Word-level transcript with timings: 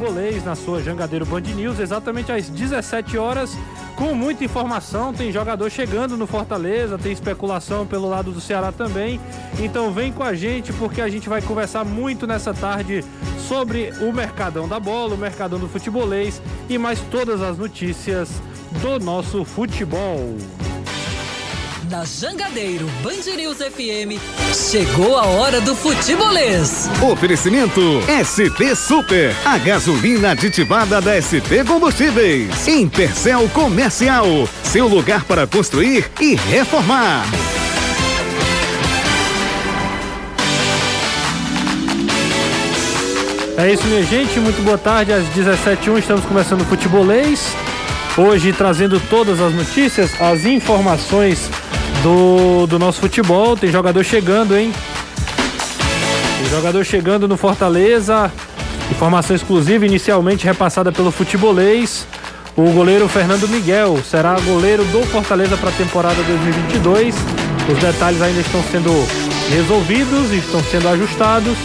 Futebolês 0.00 0.42
na 0.46 0.54
sua 0.54 0.82
Jangadeiro 0.82 1.26
Band 1.26 1.42
News, 1.42 1.78
exatamente 1.78 2.32
às 2.32 2.48
17 2.48 3.18
horas, 3.18 3.54
com 3.96 4.14
muita 4.14 4.42
informação. 4.42 5.12
Tem 5.12 5.30
jogador 5.30 5.68
chegando 5.68 6.16
no 6.16 6.26
Fortaleza, 6.26 6.96
tem 6.96 7.12
especulação 7.12 7.86
pelo 7.86 8.08
lado 8.08 8.32
do 8.32 8.40
Ceará 8.40 8.72
também. 8.72 9.20
Então 9.58 9.92
vem 9.92 10.10
com 10.10 10.22
a 10.22 10.32
gente 10.32 10.72
porque 10.72 11.02
a 11.02 11.08
gente 11.10 11.28
vai 11.28 11.42
conversar 11.42 11.84
muito 11.84 12.26
nessa 12.26 12.54
tarde 12.54 13.04
sobre 13.46 13.92
o 14.00 14.10
Mercadão 14.10 14.66
da 14.66 14.80
Bola, 14.80 15.14
o 15.14 15.18
Mercadão 15.18 15.58
do 15.58 15.68
Futebolês 15.68 16.40
e 16.66 16.78
mais 16.78 16.98
todas 17.10 17.42
as 17.42 17.58
notícias 17.58 18.30
do 18.80 18.98
nosso 18.98 19.44
futebol 19.44 20.34
na 21.90 22.04
Jangadeiro 22.04 22.86
Band 23.02 23.34
News 23.36 23.56
FM, 23.56 24.20
chegou 24.54 25.18
a 25.18 25.26
hora 25.26 25.60
do 25.60 25.74
futebolês. 25.74 26.88
Oferecimento 27.02 27.80
SP 28.06 28.76
Super, 28.76 29.34
a 29.44 29.58
gasolina 29.58 30.30
aditivada 30.30 31.00
da 31.00 31.20
SP 31.20 31.66
Combustíveis. 31.66 32.68
Intercel 32.68 33.48
Comercial, 33.48 34.24
seu 34.62 34.86
lugar 34.86 35.24
para 35.24 35.48
construir 35.48 36.08
e 36.20 36.36
reformar. 36.36 37.24
É 43.58 43.72
isso, 43.72 43.84
minha 43.88 44.04
gente. 44.04 44.38
Muito 44.38 44.62
boa 44.62 44.78
tarde. 44.78 45.12
Às 45.12 45.24
17h01 45.34 45.98
estamos 45.98 46.24
começando 46.24 46.60
o 46.60 46.64
futebolês. 46.64 47.52
Hoje 48.16 48.52
trazendo 48.52 49.00
todas 49.10 49.40
as 49.40 49.52
notícias, 49.52 50.10
as 50.20 50.44
informações 50.44 51.50
do, 52.02 52.66
do 52.66 52.78
nosso 52.78 53.00
futebol. 53.00 53.56
Tem 53.56 53.70
jogador 53.70 54.04
chegando, 54.04 54.56
hein? 54.56 54.72
Tem 56.38 56.50
jogador 56.50 56.84
chegando 56.84 57.28
no 57.28 57.36
Fortaleza. 57.36 58.30
Informação 58.90 59.36
exclusiva, 59.36 59.86
inicialmente 59.86 60.44
repassada 60.44 60.90
pelo 60.90 61.10
futebolês. 61.10 62.06
O 62.56 62.70
goleiro 62.72 63.08
Fernando 63.08 63.48
Miguel 63.48 63.98
será 64.04 64.38
goleiro 64.40 64.84
do 64.86 65.02
Fortaleza 65.06 65.56
para 65.56 65.70
a 65.70 65.72
temporada 65.72 66.22
2022. 66.22 67.14
Os 67.68 67.78
detalhes 67.78 68.20
ainda 68.20 68.40
estão 68.40 68.62
sendo 68.70 68.90
resolvidos, 69.50 70.32
estão 70.32 70.62
sendo 70.64 70.88
ajustados 70.88 71.56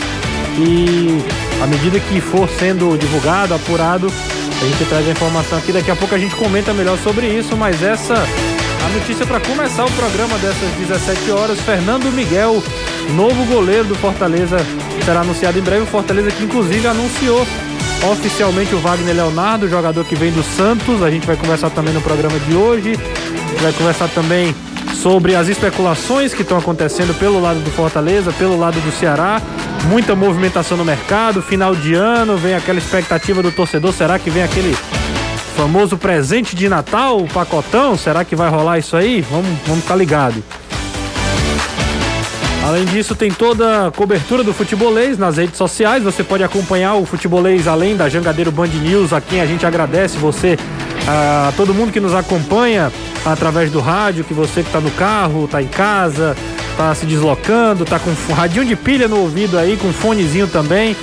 e 0.57 1.21
à 1.61 1.67
medida 1.67 1.99
que 1.99 2.21
for 2.21 2.47
sendo 2.49 2.97
divulgado, 2.97 3.53
apurado, 3.53 4.07
a 4.07 4.65
gente 4.65 4.85
traz 4.85 5.07
a 5.07 5.11
informação 5.11 5.57
aqui. 5.57 5.71
Daqui 5.71 5.91
a 5.91 5.95
pouco 5.95 6.13
a 6.13 6.17
gente 6.17 6.35
comenta 6.35 6.73
melhor 6.73 6.97
sobre 6.99 7.27
isso, 7.27 7.57
mas 7.57 7.81
essa 7.81 8.15
a 8.85 8.89
notícia 8.89 9.25
para 9.25 9.39
começar 9.39 9.83
o 9.83 9.91
programa 9.93 10.37
dessas 10.37 10.69
17 10.77 11.31
horas, 11.31 11.59
Fernando 11.59 12.11
Miguel, 12.11 12.61
novo 13.15 13.43
goleiro 13.45 13.85
do 13.85 13.95
Fortaleza, 13.95 14.57
será 15.03 15.21
anunciado 15.21 15.57
em 15.57 15.61
breve. 15.61 15.83
O 15.83 15.87
Fortaleza 15.87 16.29
que 16.29 16.43
inclusive 16.43 16.87
anunciou 16.87 17.47
oficialmente 18.11 18.75
o 18.75 18.79
Wagner 18.79 19.15
Leonardo, 19.15 19.67
jogador 19.67 20.05
que 20.05 20.15
vem 20.15 20.31
do 20.31 20.43
Santos. 20.43 21.01
A 21.01 21.09
gente 21.09 21.25
vai 21.25 21.35
conversar 21.35 21.71
também 21.71 21.93
no 21.95 22.01
programa 22.01 22.37
de 22.39 22.53
hoje. 22.55 22.95
Vai 23.59 23.73
conversar 23.73 24.07
também 24.09 24.53
sobre 24.93 25.35
as 25.35 25.47
especulações 25.47 26.33
que 26.33 26.43
estão 26.43 26.57
acontecendo 26.57 27.17
pelo 27.17 27.41
lado 27.41 27.59
do 27.61 27.71
Fortaleza, 27.71 28.31
pelo 28.33 28.57
lado 28.57 28.79
do 28.81 28.91
Ceará. 28.91 29.41
Muita 29.89 30.15
movimentação 30.15 30.77
no 30.77 30.85
mercado, 30.85 31.41
final 31.41 31.75
de 31.75 31.95
ano, 31.95 32.37
vem 32.37 32.53
aquela 32.53 32.77
expectativa 32.77 33.41
do 33.41 33.51
torcedor. 33.51 33.93
Será 33.93 34.19
que 34.19 34.29
vem 34.29 34.43
aquele 34.43 34.77
famoso 35.55 35.97
presente 35.97 36.55
de 36.55 36.67
Natal, 36.67 37.17
o 37.17 37.27
pacotão, 37.27 37.97
será 37.97 38.25
que 38.25 38.35
vai 38.35 38.49
rolar 38.49 38.77
isso 38.77 38.95
aí? 38.95 39.21
Vamos, 39.21 39.47
vamos 39.65 39.81
ficar 39.83 39.95
ligado. 39.95 40.43
Além 42.63 42.83
disso, 42.85 43.15
tem 43.15 43.31
toda 43.31 43.87
a 43.87 43.91
cobertura 43.91 44.43
do 44.43 44.51
futebolês 44.51 45.17
nas 45.17 45.37
redes 45.37 45.55
sociais. 45.55 46.03
Você 46.03 46.23
pode 46.23 46.43
acompanhar 46.43 46.95
o 46.95 47.05
futebolês 47.05 47.67
além 47.67 47.95
da 47.95 48.09
Jangadeiro 48.09 48.51
Band 48.51 48.67
News, 48.67 49.13
a 49.13 49.21
quem 49.21 49.39
a 49.39 49.45
gente 49.45 49.65
agradece 49.65 50.17
você, 50.17 50.57
a 51.07 51.53
todo 51.55 51.73
mundo 51.73 51.91
que 51.91 51.99
nos 51.99 52.13
acompanha 52.13 52.91
através 53.23 53.71
do 53.71 53.79
rádio, 53.79 54.23
que 54.23 54.33
você 54.33 54.61
que 54.61 54.67
está 54.67 54.81
no 54.81 54.89
carro, 54.91 55.45
está 55.45 55.61
em 55.61 55.67
casa, 55.67 56.35
está 56.71 56.93
se 56.95 57.05
deslocando, 57.05 57.83
está 57.83 57.99
com 57.99 58.11
radinho 58.33 58.65
de 58.65 58.75
pilha 58.75 59.07
no 59.07 59.19
ouvido 59.19 59.59
aí, 59.59 59.77
com 59.77 59.93
fonezinho 59.93 60.47
também. 60.47 60.97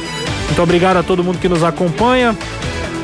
Muito 0.46 0.60
obrigado 0.60 0.96
a 0.96 1.02
todo 1.02 1.22
mundo 1.22 1.38
que 1.38 1.48
nos 1.48 1.62
acompanha. 1.62 2.36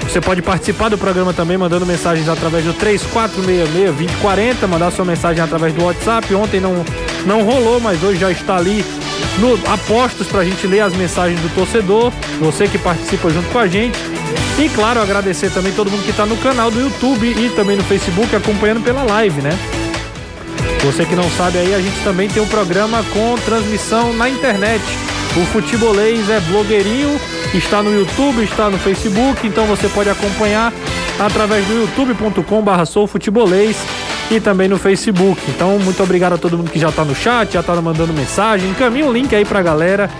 Você 0.09 0.23
pode 0.23 0.41
participar 0.41 0.89
do 0.89 0.97
programa 0.97 1.35
também 1.35 1.59
mandando 1.59 1.85
mensagens 1.85 2.27
através 2.31 2.65
do 2.65 2.73
3466-2040, 2.75 4.67
mandar 4.67 4.91
sua 4.91 5.05
mensagem 5.05 5.43
através 5.43 5.75
do 5.75 5.85
WhatsApp. 5.85 6.35
Ontem 6.35 6.61
não, 6.61 6.83
não 7.27 7.45
rolou, 7.45 7.79
mas 7.79 8.03
hoje 8.03 8.19
já 8.19 8.31
está 8.31 8.57
ali 8.57 8.83
no 9.39 9.55
apostos 9.71 10.27
para 10.27 10.41
a 10.41 10.45
gente 10.45 10.67
ler 10.67 10.81
as 10.81 10.95
mensagens 10.95 11.39
do 11.41 11.55
torcedor. 11.55 12.11
Você 12.41 12.67
que 12.67 12.79
participa 12.79 13.29
junto 13.29 13.51
com 13.51 13.59
a 13.59 13.67
gente. 13.67 13.99
E 14.59 14.69
claro, 14.71 15.01
agradecer 15.01 15.51
também 15.51 15.73
todo 15.75 15.91
mundo 15.91 16.03
que 16.03 16.11
está 16.11 16.25
no 16.25 16.39
canal 16.39 16.71
do 16.71 16.81
YouTube 16.81 17.27
e 17.27 17.51
também 17.51 17.77
no 17.77 17.85
Facebook 17.85 18.35
acompanhando 18.35 18.83
pela 18.83 19.03
live, 19.03 19.43
né? 19.43 19.57
Você 20.85 21.05
que 21.05 21.15
não 21.15 21.29
sabe 21.33 21.59
aí, 21.59 21.75
a 21.75 21.81
gente 21.81 22.03
também 22.03 22.29
tem 22.29 22.43
um 22.43 22.49
programa 22.49 23.05
com 23.13 23.37
transmissão 23.45 24.13
na 24.15 24.29
internet. 24.29 24.83
O 25.41 25.47
Futebolês 25.47 26.29
é 26.29 26.41
blogueirinho 26.41 27.19
está 27.55 27.81
no 27.81 27.95
YouTube, 27.95 28.43
está 28.43 28.69
no 28.69 28.77
Facebook, 28.77 29.47
então 29.47 29.65
você 29.67 29.89
pode 29.89 30.11
acompanhar 30.11 30.73
através 31.19 31.65
do 31.67 31.75
youtube.com/barra 31.75 32.85
soufutebolês 32.85 33.77
e 34.31 34.41
também 34.41 34.69
no 34.69 34.77
Facebook. 34.77 35.41
Então, 35.49 35.79
muito 35.79 36.03
obrigado 36.03 36.35
a 36.35 36.39
todo 36.39 36.59
mundo 36.59 36.71
que 36.71 36.79
já 36.79 36.89
está 36.89 37.05
no 37.05 37.15
chat, 37.15 37.53
já 37.53 37.61
está 37.61 37.75
mandando 37.81 38.13
mensagem. 38.13 38.69
Encaminha 38.69 39.07
o 39.07 39.13
link 39.13 39.35
aí 39.35 39.45
para 39.45 39.61
a 39.61 39.63
galera. 39.63 40.11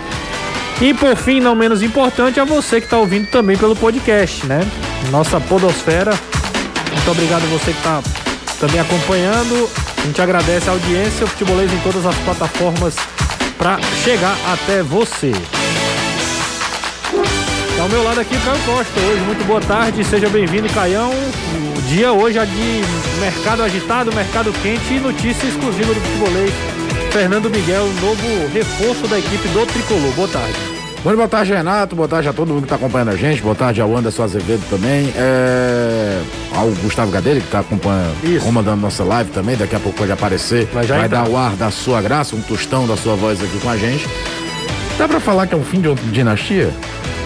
E 0.81 0.93
por 0.93 1.15
fim, 1.17 1.41
não 1.41 1.53
menos 1.53 1.83
importante, 1.83 2.39
a 2.39 2.45
você 2.45 2.79
que 2.79 2.87
está 2.87 2.97
ouvindo 2.97 3.29
também 3.29 3.57
pelo 3.57 3.75
podcast, 3.75 4.45
né? 4.45 4.61
Nossa 5.11 5.39
Podosfera. 5.41 6.11
Muito 6.93 7.11
obrigado 7.11 7.43
a 7.43 7.47
você 7.47 7.71
que 7.71 7.77
está 7.77 8.01
também 8.59 8.79
acompanhando. 8.79 9.69
A 9.97 10.05
gente 10.05 10.21
agradece 10.21 10.69
a 10.69 10.71
audiência, 10.71 11.25
o 11.25 11.27
futebolês 11.27 11.71
em 11.73 11.79
todas 11.79 12.05
as 12.05 12.15
plataformas 12.19 12.95
para 13.59 13.77
chegar 14.05 14.37
até 14.53 14.81
você. 14.81 15.33
Ao 17.79 17.89
meu 17.89 18.03
lado 18.03 18.21
aqui, 18.21 18.35
Caio 18.37 18.59
Costa. 18.59 18.99
Hoje, 19.01 19.21
muito 19.23 19.45
boa 19.45 19.59
tarde, 19.59 20.03
seja 20.05 20.29
bem-vindo, 20.29 20.69
Caião. 20.73 21.11
O 21.77 21.81
dia 21.89 22.13
hoje 22.13 22.39
é 22.39 22.45
de 22.45 22.81
mercado 23.19 23.61
agitado, 23.61 24.15
mercado 24.15 24.53
quente 24.63 24.93
e 24.93 24.99
notícia 24.99 25.45
exclusiva 25.45 25.93
do 25.93 25.99
futebolês. 25.99 26.53
Fernando 27.11 27.49
Miguel, 27.49 27.85
novo 28.01 28.47
reforço 28.53 29.05
da 29.07 29.19
equipe 29.19 29.47
do 29.49 29.65
Tricolor. 29.65 30.11
Boa 30.13 30.27
tarde. 30.29 30.78
Boa 31.03 31.27
tarde, 31.29 31.53
Renato. 31.53 31.95
Boa 31.95 32.07
tarde 32.09 32.27
a 32.27 32.33
todo 32.33 32.49
mundo 32.49 32.59
que 32.59 32.65
está 32.65 32.75
acompanhando 32.75 33.09
a 33.09 33.15
gente. 33.15 33.41
Boa 33.41 33.55
tarde 33.55 33.79
ao 33.79 33.95
Anderson 33.95 34.23
Azevedo 34.23 34.63
também. 34.69 35.13
É... 35.15 36.21
Ao 36.53 36.67
Gustavo 36.83 37.09
Gadelha, 37.09 37.39
que 37.39 37.45
está 37.45 37.59
acompanhando, 37.59 38.15
Isso. 38.23 38.45
comandando 38.45 38.81
nossa 38.81 39.03
live 39.03 39.31
também. 39.31 39.55
Daqui 39.55 39.75
a 39.75 39.79
pouco 39.79 39.97
pode 39.97 40.11
aparecer. 40.11 40.67
Vai, 40.73 40.85
vai 40.85 41.07
dar 41.07 41.27
o 41.27 41.37
ar 41.37 41.55
da 41.55 41.71
sua 41.71 42.01
graça, 42.01 42.35
um 42.35 42.41
tostão 42.41 42.85
da 42.85 42.97
sua 42.97 43.15
voz 43.15 43.41
aqui 43.41 43.59
com 43.59 43.69
a 43.69 43.77
gente. 43.77 44.07
Dá 44.97 45.07
para 45.07 45.21
falar 45.21 45.47
que 45.47 45.55
é 45.55 45.57
um 45.57 45.63
fim 45.63 45.79
de 45.79 45.93
dinastia? 46.11 46.73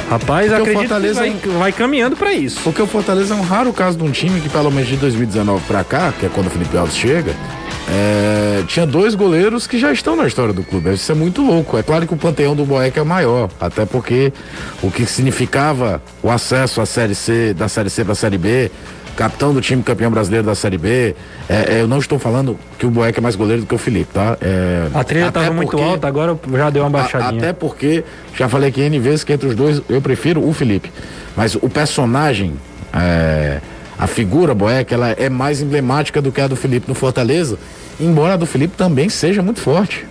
Rapaz, 0.09 0.47
porque 0.47 0.62
acredito 0.62 0.89
Fortaleza 0.89 1.19
vai, 1.22 1.31
vai 1.31 1.72
caminhando 1.72 2.16
para 2.16 2.31
isso. 2.31 2.59
Porque 2.63 2.81
o 2.81 2.85
Fortaleza 2.85 3.33
é 3.33 3.38
um 3.38 3.41
raro 3.41 3.73
caso 3.73 3.97
de 3.97 4.03
um 4.03 4.12
time 4.12 4.39
que, 4.39 4.50
pelo 4.50 4.69
menos 4.69 4.88
de 4.88 4.97
2019 4.97 5.63
para 5.66 5.83
cá, 5.83 6.13
que 6.19 6.28
é 6.28 6.29
quando 6.29 6.47
o 6.47 6.50
Felipe 6.51 6.78
Alves 6.78 6.95
chega, 6.95 7.33
é, 7.89 8.63
tinha 8.67 8.85
dois 8.85 9.16
goleiros 9.16 9.67
que 9.67 9.77
já 9.77 9.91
estão 9.91 10.16
na 10.16 10.25
história 10.25 10.53
do 10.53 10.63
clube. 10.63 10.94
Isso 10.94 11.11
é 11.11 11.16
muito 11.16 11.41
louco. 11.41 11.77
É 11.77 11.83
claro 11.83 12.07
que 12.07 12.13
o 12.13 12.17
panteão 12.17 12.55
do 12.55 12.66
Boeck 12.66 12.97
é 12.97 13.03
maior, 13.03 13.49
até 13.59 13.85
porque 13.85 14.31
o 14.81 14.89
que 14.89 15.05
significava 15.05 16.01
o 16.21 16.29
acesso 16.29 16.81
à 16.81 16.85
série 16.85 17.16
C, 17.16 17.53
da 17.53 17.67
série 17.67 17.89
C 17.89 18.03
para 18.03 18.13
a 18.13 18.16
série 18.16 18.38
B, 18.38 18.71
capitão 19.16 19.53
do 19.53 19.61
time 19.61 19.81
campeão 19.83 20.11
brasileiro 20.11 20.45
da 20.45 20.55
Série 20.55 20.77
B. 20.77 21.16
É, 21.47 21.75
é, 21.75 21.81
eu 21.81 21.88
não 21.88 21.99
estou 21.99 22.19
falando 22.19 22.57
que 22.77 22.85
o 22.85 22.89
Boeck 22.89 23.17
é 23.17 23.21
mais 23.21 23.35
goleiro 23.35 23.61
do 23.61 23.67
que 23.67 23.75
o 23.75 23.77
Felipe, 23.77 24.11
tá? 24.13 24.38
É, 24.41 24.88
a 24.94 25.03
trilha 25.03 25.27
estava 25.27 25.51
muito 25.51 25.77
alta, 25.77 26.07
agora 26.07 26.38
já 26.51 26.69
deu 26.69 26.83
uma 26.83 26.89
baixadinha. 26.89 27.31
A, 27.31 27.38
até 27.38 27.53
porque, 27.53 28.03
já 28.35 28.50
falei 28.50 28.69
aqui 28.69 28.81
N 28.81 29.00
vezes 29.00 29.23
que 29.23 29.33
entre 29.33 29.47
os 29.47 29.55
dois 29.55 29.81
eu 29.88 30.01
prefiro 30.01 30.45
o 30.45 30.53
Felipe. 30.53 30.91
Mas 31.35 31.55
o 31.55 31.69
personagem, 31.69 32.53
é, 32.94 33.59
a 34.03 34.07
figura 34.07 34.53
Boeck, 34.53 34.94
ela 34.94 35.11
é 35.11 35.29
mais 35.29 35.61
emblemática 35.61 36.21
do 36.21 36.29
que 36.29 36.41
a 36.41 36.47
do 36.47 36.57
Felipe 36.57 36.89
no 36.89 36.94
Fortaleza, 36.94 37.57
embora 37.97 38.33
a 38.33 38.38
do 38.38 38.45
Felipe 38.45 38.75
também 38.75 39.07
seja 39.07 39.41
muito 39.41 39.61
forte. 39.61 40.05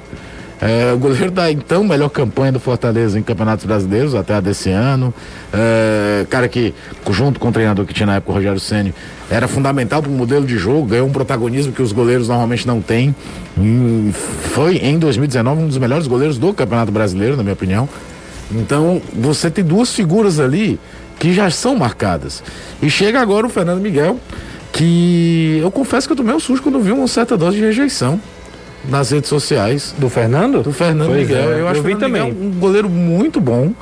É, 0.62 0.94
o 0.94 0.96
goleiro 0.96 1.30
da 1.30 1.52
então 1.52 1.84
melhor 1.84 2.08
campanha 2.08 2.52
do 2.52 2.58
Fortaleza 2.58 3.18
em 3.18 3.22
campeonatos 3.22 3.66
brasileiros 3.66 4.14
até 4.14 4.32
a 4.32 4.40
desse 4.40 4.70
ano. 4.70 5.12
É, 5.52 6.24
cara 6.30 6.48
que, 6.48 6.72
junto 7.10 7.38
com 7.38 7.48
o 7.48 7.52
treinador 7.52 7.84
que 7.84 7.92
tinha 7.92 8.06
na 8.06 8.14
época, 8.14 8.32
o 8.32 8.34
Rogério 8.36 8.60
Senni, 8.60 8.94
era 9.28 9.46
fundamental 9.46 10.00
para 10.00 10.10
o 10.10 10.14
modelo 10.14 10.46
de 10.46 10.56
jogo, 10.56 10.86
ganhou 10.86 11.06
um 11.06 11.12
protagonismo 11.12 11.70
que 11.74 11.82
os 11.82 11.92
goleiros 11.92 12.28
normalmente 12.28 12.66
não 12.66 12.80
têm. 12.80 13.14
Foi 14.54 14.76
em 14.76 14.98
2019 14.98 15.64
um 15.64 15.66
dos 15.66 15.76
melhores 15.76 16.06
goleiros 16.06 16.38
do 16.38 16.54
Campeonato 16.54 16.90
Brasileiro, 16.90 17.36
na 17.36 17.42
minha 17.42 17.52
opinião. 17.52 17.86
Então, 18.50 19.02
você 19.12 19.50
tem 19.50 19.64
duas 19.64 19.92
figuras 19.92 20.38
ali 20.40 20.78
que 21.18 21.32
já 21.32 21.50
são 21.50 21.76
marcadas. 21.76 22.42
E 22.82 22.90
chega 22.90 23.20
agora 23.20 23.46
o 23.46 23.50
Fernando 23.50 23.80
Miguel, 23.80 24.18
que 24.72 25.58
eu 25.60 25.70
confesso 25.70 26.06
que 26.06 26.12
eu 26.12 26.16
tomei 26.16 26.34
um 26.34 26.40
susto 26.40 26.62
quando 26.62 26.80
vi 26.80 26.92
uma 26.92 27.06
certa 27.06 27.36
dose 27.36 27.56
de 27.56 27.62
rejeição 27.62 28.20
nas 28.88 29.10
redes 29.10 29.28
sociais. 29.28 29.94
Do 29.98 30.08
Fernando? 30.08 30.62
Do 30.62 30.72
Fernando 30.72 31.08
pois 31.08 31.20
Miguel. 31.20 31.42
É. 31.42 31.54
Eu, 31.54 31.58
eu 31.58 31.68
acho 31.68 31.82
vi 31.82 31.94
também. 31.96 32.22
um 32.32 32.50
goleiro 32.58 32.88
muito 32.88 33.40
bom. 33.40 33.72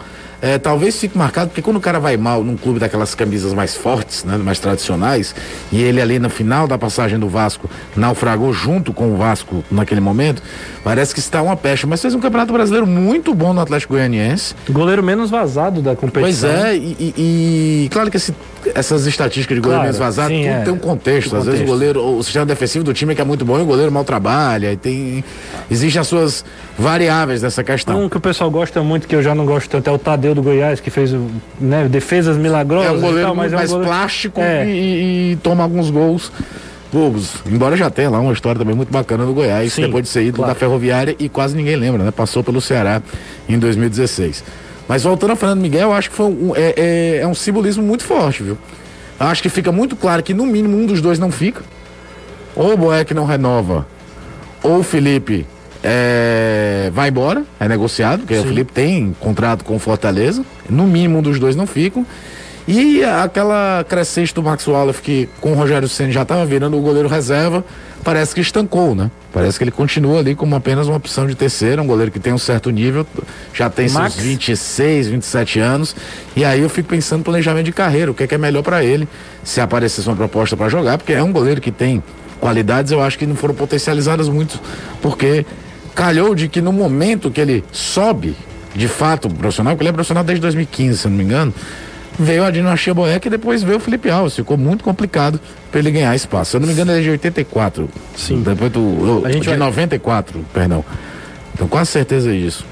É, 0.43 0.59
talvez 0.59 0.99
fique 0.99 1.17
marcado, 1.17 1.49
porque 1.49 1.63
quando 1.63 1.77
o 1.77 1.81
cara 1.81 1.99
vai 1.99 2.17
mal 2.17 2.43
num 2.43 2.57
clube 2.57 2.79
daquelas 2.79 3.15
camisas 3.15 3.53
mais 3.53 3.75
fortes, 3.75 4.25
né, 4.25 4.37
mais 4.37 4.59
tradicionais, 4.59 5.35
e 5.71 5.83
ele 5.83 6.01
ali 6.01 6.19
no 6.19 6.31
final 6.31 6.67
da 6.67 6.79
passagem 6.79 7.19
do 7.19 7.29
Vasco 7.29 7.69
naufragou 7.97 8.53
junto 8.53 8.93
com 8.93 9.13
o 9.13 9.17
Vasco 9.17 9.65
naquele 9.71 10.01
momento, 10.01 10.43
parece 10.83 11.13
que 11.13 11.21
está 11.21 11.43
uma 11.43 11.57
pecha. 11.57 11.87
Mas 11.87 12.01
fez 12.01 12.15
um 12.15 12.21
campeonato 12.21 12.53
brasileiro 12.53 12.87
muito 12.87 13.35
bom 13.35 13.53
no 13.53 13.61
Atlético 13.61 13.95
Goianiense. 13.95 14.55
Goleiro 14.69 15.03
menos 15.03 15.31
vazado 15.31 15.83
da 15.83 15.95
competição. 15.95 16.51
Pois 16.51 16.65
é, 16.65 16.77
e, 16.77 16.97
e, 16.99 17.85
e 17.85 17.89
claro 17.91 18.11
que 18.11 18.17
esse, 18.17 18.35
essas 18.75 19.07
estatísticas 19.07 19.57
de 19.57 19.61
goleiro 19.61 19.83
Claro, 19.83 19.83
menos 19.83 19.99
vazado, 19.99 20.29
sim, 20.29 20.43
tudo 20.43 20.49
é. 20.53 20.61
tem 20.65 20.73
um 20.73 20.79
contexto. 20.79 21.37
Às 21.37 21.45
vezes 21.45 21.61
o 21.61 21.65
contexto. 21.65 21.67
goleiro, 21.67 22.17
o 22.19 22.23
sistema 22.23 22.47
defensivo 22.47 22.85
do 22.85 22.93
time 22.95 23.13
é 23.13 23.15
que 23.15 23.21
é 23.23 23.25
muito 23.25 23.45
bom 23.45 23.59
e 23.59 23.63
o 23.63 23.65
goleiro 23.65 23.91
mal 23.91 24.05
trabalha. 24.05 24.73
E 24.73 24.77
tem. 24.77 25.25
Existem 25.71 26.01
as 26.01 26.07
suas 26.07 26.45
variáveis 26.79 27.41
dessa 27.41 27.63
questão. 27.65 28.05
Um 28.05 28.09
que 28.09 28.17
o 28.17 28.21
pessoal 28.21 28.51
gosta 28.51 28.83
muito, 28.83 29.07
que 29.09 29.15
eu 29.15 29.23
já 29.23 29.35
não 29.35 29.45
gosto 29.47 29.69
tanto, 29.71 29.89
é 29.89 29.93
o 29.93 29.99
Tadeu 29.99 30.35
do 30.35 30.43
Goiás, 30.43 30.81
que 30.81 30.91
fez 30.91 31.13
né, 31.61 31.87
defesas 31.89 32.37
milagrosas. 32.37 32.89
É 32.89 32.93
um 32.93 33.01
goleiro 33.01 33.27
tal, 33.29 33.35
mas 33.35 33.53
muito 33.53 33.55
é 33.55 33.57
um 33.57 33.59
mais 33.61 33.71
goleiro- 33.71 33.89
plástico 33.91 34.41
É. 34.41 34.67
e, 34.67 35.33
e- 35.33 35.37
toma 35.43 35.63
alguns 35.63 35.91
gols 35.91 36.31
bobos. 36.93 37.35
Embora 37.47 37.77
já 37.77 37.89
tenha 37.89 38.11
lá 38.11 38.19
uma 38.19 38.33
história 38.33 38.59
também 38.59 38.75
muito 38.75 38.91
bacana 38.93 39.25
do 39.25 39.33
Goiás, 39.33 39.73
Sim, 39.73 39.83
depois 39.83 40.03
de 40.03 40.09
ser 40.11 40.23
ídolo 40.23 40.39
claro. 40.39 40.53
da 40.55 40.59
Ferroviária 40.59 41.15
e 41.19 41.29
quase 41.29 41.57
ninguém 41.57 41.77
lembra, 41.77 42.03
né? 42.03 42.11
Passou 42.11 42.43
pelo 42.43 42.61
Ceará 42.61 43.01
em 43.49 43.59
2016. 43.59 44.43
Mas 44.91 45.05
voltando 45.05 45.31
ao 45.31 45.37
Fernando 45.37 45.61
Miguel, 45.61 45.83
eu 45.83 45.93
acho 45.93 46.11
que 46.11 46.17
foi 46.17 46.27
um, 46.27 46.53
é, 46.57 46.75
é- 46.77 47.19
é 47.19 47.27
um 47.29 47.33
simbolismo 47.33 47.81
muito 47.81 48.03
forte, 48.03 48.43
viu? 48.43 48.59
Eu 49.21 49.27
Acho 49.27 49.41
que 49.41 49.49
fica 49.49 49.71
muito 49.71 49.95
claro 49.95 50.21
que 50.21 50.35
no 50.35 50.45
mínimo 50.45 50.77
um 50.77 50.85
dos 50.85 51.01
dois 51.01 51.17
não 51.17 51.31
fica. 51.31 51.63
Ou 52.57 52.75
o 52.75 52.77
Boeck 52.77 53.15
não 53.15 53.25
renova, 53.25 53.87
ou 54.65 54.81
o 54.81 54.83
Felipe 54.83 55.47
é, 55.85 56.91
vai 56.93 57.09
embora, 57.09 57.45
é 57.61 57.69
negociado, 57.69 58.23
porque 58.23 58.35
o 58.35 58.43
Felipe 58.43 58.73
tem 58.73 59.15
contrato 59.21 59.65
com 59.65 59.77
o 59.77 59.79
Fortaleza. 59.79 60.45
No 60.69 60.89
mínimo 60.89 61.19
um 61.19 61.23
dos 61.23 61.39
dois 61.39 61.55
não 61.55 61.69
ficam. 61.69 62.05
E 62.67 63.05
aquela 63.05 63.87
crescente 63.89 64.35
do 64.35 64.43
Max 64.43 64.67
Wallace 64.67 65.01
que 65.01 65.29
com 65.41 65.53
o 65.53 65.55
Rogério 65.55 65.89
Senna 65.89 66.11
já 66.11 66.23
estava 66.23 66.45
virando 66.45 66.77
o 66.77 66.81
goleiro 66.81 67.09
reserva, 67.09 67.65
parece 68.03 68.35
que 68.35 68.41
estancou, 68.41 68.95
né? 68.95 69.11
Parece 69.33 69.59
que 69.59 69.65
ele 69.65 69.71
continua 69.71 70.19
ali 70.19 70.35
como 70.35 70.55
apenas 70.57 70.89
uma 70.89 70.97
opção 70.97 71.27
de 71.27 71.35
terceiro, 71.35 71.83
um 71.83 71.87
goleiro 71.87 72.11
que 72.11 72.19
tem 72.19 72.33
um 72.33 72.39
certo 72.39 72.71
nível, 72.71 73.07
já 73.55 73.71
tem 73.71 73.89
Max? 73.91 74.15
seus 74.15 74.25
26, 74.25 75.09
27 75.09 75.61
anos. 75.61 75.95
E 76.35 76.45
aí 76.45 76.61
eu 76.61 76.69
fico 76.69 76.89
pensando 76.89 77.19
no 77.19 77.25
planejamento 77.25 77.67
de 77.67 77.73
carreira, 77.73 78.11
o 78.11 78.15
que 78.15 78.25
é, 78.25 78.27
que 78.27 78.35
é 78.35 78.39
melhor 78.39 78.63
para 78.63 78.83
ele, 78.83 79.09
se 79.45 79.61
aparecesse 79.61 80.09
uma 80.09 80.17
proposta 80.17 80.57
para 80.57 80.69
jogar, 80.69 80.99
porque 80.99 81.13
é 81.13 81.23
um 81.23 81.33
goleiro 81.33 81.61
que 81.61 81.71
tem 81.71 82.03
qualidades, 82.41 82.91
eu 82.91 83.01
acho 83.01 83.19
que 83.19 83.27
não 83.27 83.37
foram 83.37 83.55
potencializadas 83.55 84.29
muito, 84.29 84.61
porque 85.03 85.45
calhou 85.95 86.35
de 86.35 86.49
que 86.49 86.61
no 86.61 86.73
momento 86.73 87.31
que 87.31 87.41
ele 87.41 87.63
sobe, 87.71 88.35
de 88.75 88.89
fato, 88.89 89.29
profissional, 89.29 89.75
porque 89.75 89.83
ele 89.83 89.91
é 89.91 89.93
profissional 89.93 90.25
desde 90.25 90.41
2015, 90.41 90.99
se 90.99 91.09
não 91.09 91.17
me 91.17 91.25
engano, 91.25 91.55
veio 92.19 92.45
a 92.45 92.51
Dinastia 92.51 92.93
Boeck 92.95 93.27
e 93.27 93.31
depois 93.31 93.63
veio 93.63 93.79
o 93.79 93.81
Felipe 93.81 94.11
Alves. 94.11 94.37
Ficou 94.37 94.57
muito 94.57 94.85
complicado 94.85 95.41
para 95.71 95.81
ele 95.81 95.91
ganhar 95.91 96.15
espaço. 96.15 96.51
Se 96.53 96.57
eu 96.57 96.61
não 96.61 96.67
me 96.67 96.73
engano, 96.75 96.93
ele 96.93 97.01
é 97.01 97.03
de 97.03 97.11
84. 97.11 97.89
Sim. 98.17 98.43
Depois 98.43 98.71
do. 98.73 99.23
A 99.25 99.31
gente 99.33 99.43
de 99.43 99.49
vai- 99.51 99.59
94, 99.59 100.45
perdão. 100.53 100.85
Então, 101.55 101.69
quase 101.69 101.91
certeza 101.91 102.31
disso. 102.33 102.65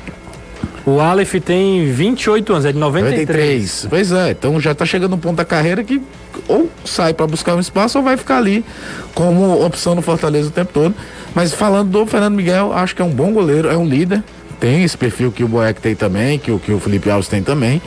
O 0.87 1.01
Aleph 1.01 1.35
tem 1.45 1.91
28 1.93 2.51
anos, 2.53 2.65
é 2.65 2.73
de 2.73 2.79
93. 2.79 3.27
93. 3.29 3.87
Pois 3.91 4.11
é, 4.13 4.31
então 4.31 4.59
já 4.59 4.75
tá 4.75 4.87
chegando 4.87 5.15
um 5.15 5.19
ponto 5.19 5.37
da 5.37 5.45
carreira 5.45 5.85
que 5.85 6.01
ou 6.47 6.71
sai 6.83 7.13
para 7.13 7.27
buscar 7.27 7.55
um 7.57 7.61
espaço 7.61 7.99
ou 7.99 8.05
vai 8.05 8.17
ficar 8.17 8.39
ali 8.39 8.65
como 9.15 9.63
opção 9.67 9.95
no 9.95 10.01
Fortaleza 10.01 10.49
o 10.49 10.51
tempo 10.51 10.71
todo. 10.73 10.95
Mas 11.35 11.53
falando 11.53 11.91
do 11.91 12.07
Fernando 12.07 12.35
Miguel, 12.37 12.73
acho 12.73 12.97
que 12.97 13.03
é 13.03 13.05
um 13.05 13.11
bom 13.11 13.33
goleiro, 13.33 13.69
é 13.69 13.77
um 13.77 13.87
líder. 13.87 14.23
Tem 14.59 14.83
esse 14.83 14.97
perfil 14.97 15.31
que 15.31 15.45
o 15.45 15.49
Boeck 15.49 15.79
tem 15.79 15.95
também, 15.95 16.39
que 16.39 16.51
o, 16.51 16.59
que 16.59 16.73
o 16.73 16.81
Felipe 16.81 17.11
Alves 17.11 17.29
tem 17.29 17.43
também. 17.43 17.83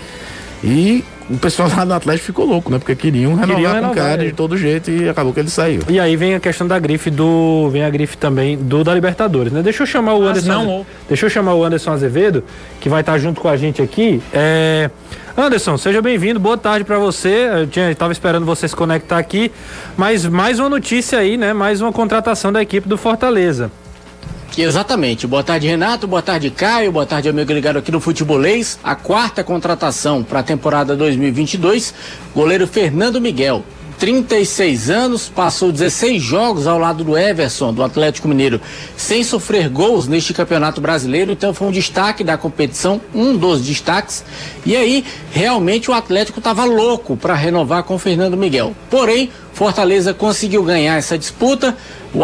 E 0.63 1.03
o 1.29 1.37
pessoal 1.37 1.69
lá 1.75 1.85
do 1.85 1.93
Atlético 1.93 2.25
ficou 2.27 2.45
louco, 2.45 2.71
né? 2.71 2.77
Porque 2.79 2.95
queriam 2.95 3.31
renovar 3.35 3.55
Queriam 3.55 3.71
com 3.71 3.77
o 3.77 3.81
renovar, 3.81 4.03
cara 4.03 4.23
é. 4.23 4.25
de 4.27 4.31
todo 4.33 4.57
jeito 4.57 4.89
e 4.91 5.07
acabou 5.07 5.33
que 5.33 5.39
ele 5.39 5.49
saiu. 5.49 5.81
E 5.89 5.99
aí 5.99 6.15
vem 6.15 6.35
a 6.35 6.39
questão 6.39 6.67
da 6.67 6.77
grife 6.79 7.09
do. 7.09 7.69
Vem 7.71 7.83
a 7.83 7.89
grife 7.89 8.17
também 8.17 8.57
do 8.57 8.83
da 8.83 8.93
Libertadores, 8.93 9.51
né? 9.53 9.61
Deixa 9.61 9.83
eu 9.83 9.87
chamar 9.87 10.13
o 10.15 10.21
Mas 10.21 10.29
Anderson. 10.31 10.49
não, 10.51 10.61
Aze- 10.61 10.69
ou- 10.71 10.85
Deixa 11.07 11.25
eu 11.25 11.29
chamar 11.29 11.53
o 11.55 11.63
Anderson 11.63 11.91
Azevedo, 11.91 12.43
que 12.79 12.89
vai 12.89 13.01
estar 13.01 13.17
junto 13.17 13.39
com 13.41 13.47
a 13.47 13.55
gente 13.57 13.81
aqui. 13.81 14.21
É... 14.33 14.89
Anderson, 15.37 15.77
seja 15.77 16.01
bem-vindo, 16.01 16.39
boa 16.39 16.57
tarde 16.57 16.83
pra 16.83 16.99
você. 16.99 17.49
Eu 17.53 17.67
tinha, 17.67 17.95
tava 17.95 18.11
esperando 18.11 18.45
você 18.45 18.67
se 18.67 18.75
conectar 18.75 19.17
aqui. 19.17 19.49
Mas 19.95 20.25
mais 20.25 20.59
uma 20.59 20.67
notícia 20.69 21.17
aí, 21.19 21.37
né? 21.37 21.53
Mais 21.53 21.79
uma 21.81 21.91
contratação 21.93 22.51
da 22.51 22.61
equipe 22.61 22.87
do 22.87 22.97
Fortaleza. 22.97 23.71
Exatamente. 24.57 25.25
Boa 25.25 25.43
tarde, 25.43 25.67
Renato. 25.67 26.07
Boa 26.07 26.21
tarde, 26.21 26.49
Caio. 26.49 26.91
Boa 26.91 27.05
tarde, 27.05 27.29
amigo 27.29 27.53
ligado 27.53 27.77
aqui 27.77 27.91
no 27.91 28.01
Futebolês. 28.01 28.77
A 28.83 28.95
quarta 28.95 29.43
contratação 29.43 30.23
para 30.23 30.39
a 30.39 30.43
temporada 30.43 30.95
2022, 30.95 31.93
goleiro 32.35 32.67
Fernando 32.67 33.21
Miguel. 33.21 33.63
36 34.01 34.89
anos, 34.89 35.29
passou 35.29 35.71
16 35.71 36.19
jogos 36.19 36.65
ao 36.65 36.79
lado 36.79 37.03
do 37.03 37.15
Everson, 37.15 37.71
do 37.71 37.83
Atlético 37.83 38.27
Mineiro, 38.27 38.59
sem 38.97 39.23
sofrer 39.23 39.69
gols 39.69 40.07
neste 40.07 40.33
campeonato 40.33 40.81
brasileiro, 40.81 41.31
então 41.31 41.53
foi 41.53 41.67
um 41.67 41.71
destaque 41.71 42.23
da 42.23 42.35
competição, 42.35 42.99
um 43.13 43.37
dos 43.37 43.61
destaques. 43.63 44.25
E 44.65 44.75
aí, 44.75 45.05
realmente 45.31 45.91
o 45.91 45.93
Atlético 45.93 46.39
estava 46.39 46.65
louco 46.65 47.15
para 47.15 47.35
renovar 47.35 47.83
com 47.83 47.93
o 47.93 47.99
Fernando 47.99 48.35
Miguel. 48.35 48.75
Porém, 48.89 49.29
Fortaleza 49.53 50.15
conseguiu 50.15 50.63
ganhar 50.63 50.97
essa 50.97 51.15
disputa. 51.15 51.77
O, 52.11 52.19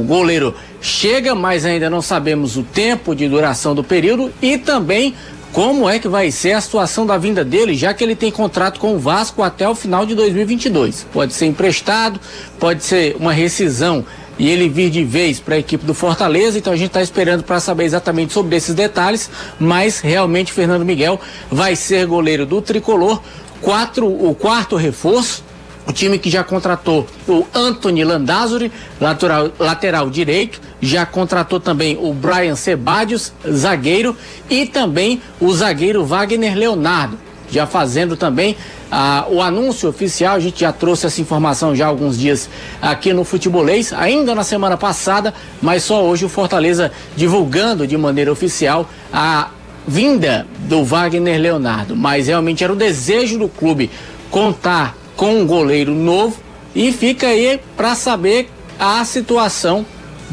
o 0.00 0.04
goleiro 0.04 0.52
chega, 0.82 1.34
mas 1.34 1.64
ainda 1.64 1.88
não 1.88 2.02
sabemos 2.02 2.56
o 2.56 2.64
tempo 2.64 3.14
de 3.14 3.28
duração 3.28 3.74
do 3.74 3.84
período 3.84 4.32
e 4.42 4.58
também 4.58 5.14
como 5.52 5.88
é 5.88 5.98
que 5.98 6.08
vai 6.08 6.30
ser 6.30 6.52
a 6.52 6.60
situação 6.60 7.06
da 7.06 7.16
vinda 7.16 7.44
dele, 7.44 7.74
já 7.76 7.94
que 7.94 8.02
ele 8.02 8.16
tem 8.16 8.30
contrato 8.30 8.80
com 8.80 8.94
o 8.94 8.98
Vasco 8.98 9.42
até 9.42 9.68
o 9.68 9.74
final 9.74 10.04
de 10.04 10.14
2022. 10.14 11.06
Pode 11.12 11.34
ser 11.34 11.46
emprestado, 11.46 12.18
pode 12.58 12.82
ser 12.82 13.16
uma 13.20 13.32
rescisão 13.32 14.04
e 14.38 14.48
ele 14.48 14.68
vir 14.68 14.90
de 14.90 15.04
vez 15.04 15.38
para 15.38 15.54
a 15.54 15.58
equipe 15.58 15.84
do 15.84 15.94
Fortaleza, 15.94 16.58
então 16.58 16.72
a 16.72 16.76
gente 16.76 16.88
está 16.88 17.02
esperando 17.02 17.44
para 17.44 17.60
saber 17.60 17.84
exatamente 17.84 18.32
sobre 18.32 18.56
esses 18.56 18.74
detalhes, 18.74 19.30
mas 19.60 20.00
realmente 20.00 20.52
Fernando 20.52 20.86
Miguel 20.86 21.20
vai 21.50 21.76
ser 21.76 22.06
goleiro 22.06 22.46
do 22.46 22.60
tricolor, 22.60 23.22
quatro, 23.60 24.06
o 24.06 24.34
quarto 24.34 24.74
reforço 24.74 25.44
o 25.86 25.92
time 25.92 26.18
que 26.18 26.30
já 26.30 26.44
contratou 26.44 27.06
o 27.26 27.44
Anthony 27.52 28.04
Landázuri, 28.04 28.70
lateral, 29.00 29.50
lateral 29.58 30.10
direito, 30.10 30.60
já 30.82 31.06
contratou 31.06 31.60
também 31.60 31.96
o 31.96 32.12
Brian 32.12 32.56
Sebadios, 32.56 33.32
zagueiro, 33.48 34.16
e 34.50 34.66
também 34.66 35.22
o 35.40 35.54
zagueiro 35.54 36.04
Wagner 36.04 36.56
Leonardo, 36.56 37.16
já 37.48 37.66
fazendo 37.68 38.16
também 38.16 38.56
ah, 38.90 39.24
o 39.30 39.40
anúncio 39.40 39.88
oficial. 39.88 40.34
A 40.34 40.40
gente 40.40 40.62
já 40.62 40.72
trouxe 40.72 41.06
essa 41.06 41.20
informação 41.20 41.76
já 41.76 41.86
há 41.86 41.88
alguns 41.88 42.18
dias 42.18 42.50
aqui 42.82 43.12
no 43.12 43.22
Futebolês, 43.22 43.92
ainda 43.92 44.34
na 44.34 44.42
semana 44.42 44.76
passada, 44.76 45.32
mas 45.62 45.84
só 45.84 46.04
hoje 46.04 46.24
o 46.24 46.28
Fortaleza 46.28 46.90
divulgando 47.14 47.86
de 47.86 47.96
maneira 47.96 48.32
oficial 48.32 48.90
a 49.12 49.50
vinda 49.86 50.48
do 50.68 50.84
Wagner 50.84 51.40
Leonardo. 51.40 51.94
Mas 51.94 52.26
realmente 52.26 52.64
era 52.64 52.72
o 52.72 52.76
desejo 52.76 53.38
do 53.38 53.48
clube 53.48 53.88
contar 54.32 54.96
com 55.14 55.36
um 55.36 55.46
goleiro 55.46 55.94
novo 55.94 56.38
e 56.74 56.90
fica 56.92 57.28
aí 57.28 57.60
para 57.76 57.94
saber 57.94 58.50
a 58.80 59.04
situação 59.04 59.86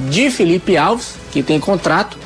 de 0.09 0.29
Felipe 0.31 0.77
Alves, 0.77 1.15
que 1.31 1.43
tem 1.43 1.59
contrato, 1.59 2.17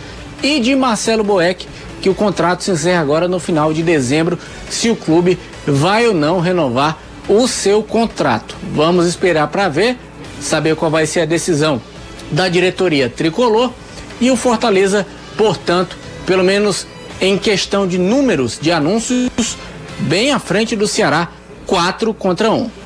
e 0.41 0.59
de 0.59 0.75
Marcelo 0.75 1.23
Boeck, 1.23 1.65
que 2.01 2.09
o 2.09 2.15
contrato 2.15 2.63
se 2.63 2.71
encerra 2.71 3.01
agora 3.01 3.27
no 3.27 3.39
final 3.39 3.73
de 3.73 3.81
dezembro, 3.81 4.37
se 4.69 4.89
o 4.89 4.95
clube 4.95 5.39
vai 5.65 6.05
ou 6.07 6.13
não 6.13 6.39
renovar 6.39 6.99
o 7.27 7.47
seu 7.47 7.81
contrato. 7.81 8.55
Vamos 8.73 9.07
esperar 9.07 9.47
para 9.47 9.69
ver, 9.69 9.97
saber 10.41 10.75
qual 10.75 10.91
vai 10.91 11.05
ser 11.05 11.21
a 11.21 11.25
decisão 11.25 11.81
da 12.29 12.49
diretoria 12.49 13.09
tricolor 13.09 13.71
e 14.19 14.29
o 14.29 14.35
Fortaleza, 14.35 15.07
portanto, 15.37 15.97
pelo 16.25 16.43
menos 16.43 16.85
em 17.21 17.37
questão 17.37 17.87
de 17.87 17.97
números 17.97 18.59
de 18.61 18.71
anúncios, 18.71 19.57
bem 19.99 20.31
à 20.31 20.39
frente 20.39 20.75
do 20.75 20.87
Ceará, 20.87 21.29
4 21.65 22.13
contra 22.13 22.51
1. 22.51 22.82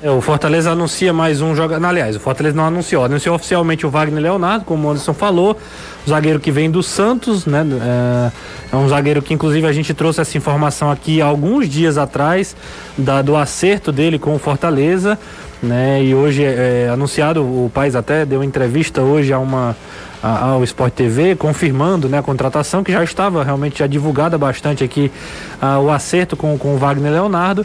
É, 0.00 0.08
o 0.08 0.20
Fortaleza 0.20 0.70
anuncia 0.70 1.12
mais 1.12 1.40
um 1.40 1.56
jogador. 1.56 1.84
Aliás, 1.84 2.14
o 2.14 2.20
Fortaleza 2.20 2.56
não 2.56 2.64
anunciou. 2.64 3.04
Anunciou 3.04 3.34
oficialmente 3.34 3.84
o 3.84 3.90
Wagner 3.90 4.22
Leonardo, 4.22 4.64
como 4.64 4.86
o 4.86 4.90
Anderson 4.90 5.12
falou. 5.12 5.58
O 6.06 6.08
zagueiro 6.08 6.38
que 6.38 6.52
vem 6.52 6.70
do 6.70 6.84
Santos, 6.84 7.46
né? 7.46 7.66
É, 7.82 8.30
é 8.72 8.76
um 8.76 8.88
zagueiro 8.88 9.20
que, 9.20 9.34
inclusive, 9.34 9.66
a 9.66 9.72
gente 9.72 9.92
trouxe 9.92 10.20
essa 10.20 10.38
informação 10.38 10.88
aqui 10.88 11.20
alguns 11.20 11.68
dias 11.68 11.98
atrás, 11.98 12.54
da, 12.96 13.22
do 13.22 13.34
acerto 13.34 13.90
dele 13.90 14.20
com 14.20 14.36
o 14.36 14.38
Fortaleza. 14.38 15.18
Né? 15.60 16.04
E 16.04 16.14
hoje 16.14 16.44
é, 16.44 16.84
é 16.86 16.90
anunciado, 16.90 17.42
o 17.42 17.68
País 17.74 17.96
até 17.96 18.24
deu 18.24 18.44
entrevista 18.44 19.02
hoje 19.02 19.32
a 19.32 19.40
uma 19.40 19.74
ao 20.20 20.64
Sport 20.64 20.94
TV, 20.94 21.36
confirmando 21.36 22.08
né, 22.08 22.18
a 22.18 22.22
contratação, 22.22 22.82
que 22.82 22.90
já 22.90 23.04
estava 23.04 23.44
realmente 23.44 23.78
já 23.78 23.86
divulgada 23.86 24.36
bastante 24.36 24.82
aqui 24.82 25.12
ah, 25.60 25.78
o 25.78 25.90
acerto 25.90 26.36
com, 26.36 26.58
com 26.58 26.74
o 26.74 26.76
Wagner 26.76 27.12
Leonardo. 27.12 27.64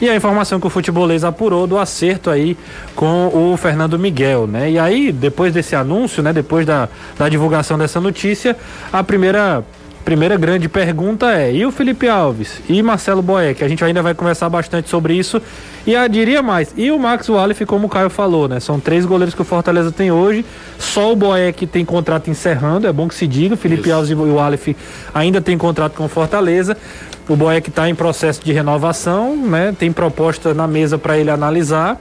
E 0.00 0.08
a 0.08 0.16
informação 0.16 0.58
que 0.58 0.66
o 0.66 0.70
futebolês 0.70 1.24
apurou 1.24 1.66
do 1.66 1.76
acerto 1.78 2.30
aí 2.30 2.56
com 2.96 3.28
o 3.28 3.56
Fernando 3.56 3.98
Miguel, 3.98 4.46
né? 4.46 4.70
E 4.70 4.78
aí, 4.78 5.12
depois 5.12 5.52
desse 5.52 5.76
anúncio, 5.76 6.22
né? 6.22 6.32
Depois 6.32 6.64
da, 6.64 6.88
da 7.18 7.28
divulgação 7.28 7.76
dessa 7.76 8.00
notícia, 8.00 8.56
a 8.90 9.04
primeira 9.04 9.62
primeira 10.10 10.36
grande 10.36 10.68
pergunta 10.68 11.30
é: 11.30 11.54
e 11.54 11.64
o 11.64 11.70
Felipe 11.70 12.08
Alves 12.08 12.60
e 12.68 12.82
Marcelo 12.82 13.22
Boeck? 13.22 13.62
A 13.62 13.68
gente 13.68 13.84
ainda 13.84 14.02
vai 14.02 14.12
conversar 14.12 14.48
bastante 14.48 14.88
sobre 14.88 15.14
isso. 15.14 15.40
E 15.86 15.94
eu 15.94 16.08
diria 16.08 16.42
mais: 16.42 16.74
e 16.76 16.90
o 16.90 16.98
Max 16.98 17.28
Wallace, 17.28 17.64
como 17.64 17.86
o 17.86 17.88
Caio 17.88 18.10
falou, 18.10 18.48
né? 18.48 18.58
São 18.58 18.80
três 18.80 19.06
goleiros 19.06 19.36
que 19.36 19.40
o 19.40 19.44
Fortaleza 19.44 19.92
tem 19.92 20.10
hoje. 20.10 20.44
Só 20.80 21.12
o 21.12 21.16
Boeck 21.16 21.64
tem 21.64 21.84
contrato 21.84 22.28
encerrando, 22.28 22.88
é 22.88 22.92
bom 22.92 23.06
que 23.06 23.14
se 23.14 23.24
diga. 23.24 23.54
O 23.54 23.56
Felipe 23.56 23.82
isso. 23.82 23.92
Alves 23.92 24.10
e 24.10 24.14
o 24.14 24.34
Wallace 24.34 24.76
ainda 25.14 25.40
tem 25.40 25.56
contrato 25.56 25.94
com 25.94 26.06
o 26.06 26.08
Fortaleza. 26.08 26.76
O 27.28 27.36
Boeck 27.36 27.68
está 27.68 27.88
em 27.88 27.94
processo 27.94 28.44
de 28.44 28.52
renovação, 28.52 29.36
né? 29.36 29.72
Tem 29.78 29.92
proposta 29.92 30.52
na 30.52 30.66
mesa 30.66 30.98
para 30.98 31.18
ele 31.18 31.30
analisar. 31.30 32.00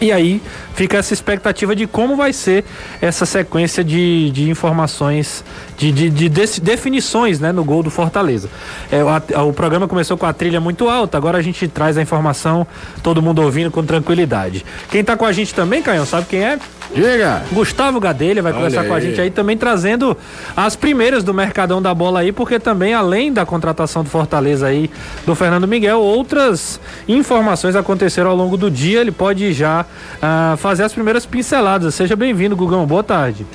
E 0.00 0.10
aí 0.12 0.42
fica 0.74 0.98
essa 0.98 1.14
expectativa 1.14 1.74
de 1.74 1.86
como 1.86 2.16
vai 2.16 2.32
ser 2.32 2.64
essa 3.00 3.24
sequência 3.24 3.82
de, 3.84 4.30
de 4.30 4.50
informações, 4.50 5.44
de, 5.78 5.92
de, 5.92 6.10
de 6.10 6.28
definições 6.60 7.38
né, 7.38 7.52
no 7.52 7.64
gol 7.64 7.82
do 7.82 7.90
Fortaleza. 7.90 8.50
É, 8.90 9.02
o, 9.02 9.48
o, 9.48 9.52
programa 9.52 9.86
começou 9.86 10.16
com 10.16 10.26
a 10.26 10.32
trilha 10.32 10.60
muito 10.60 10.88
alta, 10.88 11.16
agora 11.16 11.38
a 11.38 11.42
gente 11.42 11.68
traz 11.68 11.96
a 11.96 12.02
informação, 12.02 12.66
todo 13.02 13.22
mundo 13.22 13.40
ouvindo 13.40 13.70
com 13.70 13.84
tranquilidade. 13.84 14.64
Quem 14.90 15.00
está 15.00 15.16
com 15.16 15.24
a 15.24 15.32
gente 15.32 15.54
também, 15.54 15.80
Caio, 15.80 16.04
sabe 16.04 16.26
quem 16.28 16.44
é? 16.44 16.58
Diga! 16.94 17.42
Gustavo 17.52 17.98
Gadelha 17.98 18.42
vai 18.42 18.52
Olha 18.52 18.60
conversar 18.60 18.82
aí. 18.82 18.88
com 18.88 18.94
a 18.94 19.00
gente 19.00 19.20
aí 19.20 19.30
também 19.30 19.56
trazendo 19.56 20.16
as 20.56 20.76
primeiras 20.76 21.24
do 21.24 21.32
Mercadão 21.32 21.80
da 21.80 21.94
Bola 21.94 22.20
aí, 22.20 22.30
porque 22.30 22.58
também 22.58 22.94
além 22.94 23.32
da 23.32 23.46
contratação 23.46 24.04
do 24.04 24.10
Fortaleza 24.10 24.66
aí 24.66 24.90
do 25.24 25.34
Fernando 25.34 25.66
Miguel, 25.66 26.00
outras 26.00 26.80
informações 27.08 27.74
aconteceram 27.74 28.30
ao 28.30 28.36
longo 28.36 28.56
do 28.56 28.70
dia. 28.70 29.00
Ele 29.00 29.10
pode 29.10 29.52
já 29.52 29.83
uh, 29.84 30.56
fazer 30.56 30.84
as 30.84 30.92
primeiras 30.92 31.26
pinceladas. 31.26 31.94
Seja 31.94 32.16
bem-vindo, 32.16 32.56
Gugão. 32.56 32.86
Boa 32.86 33.02
tarde. 33.02 33.46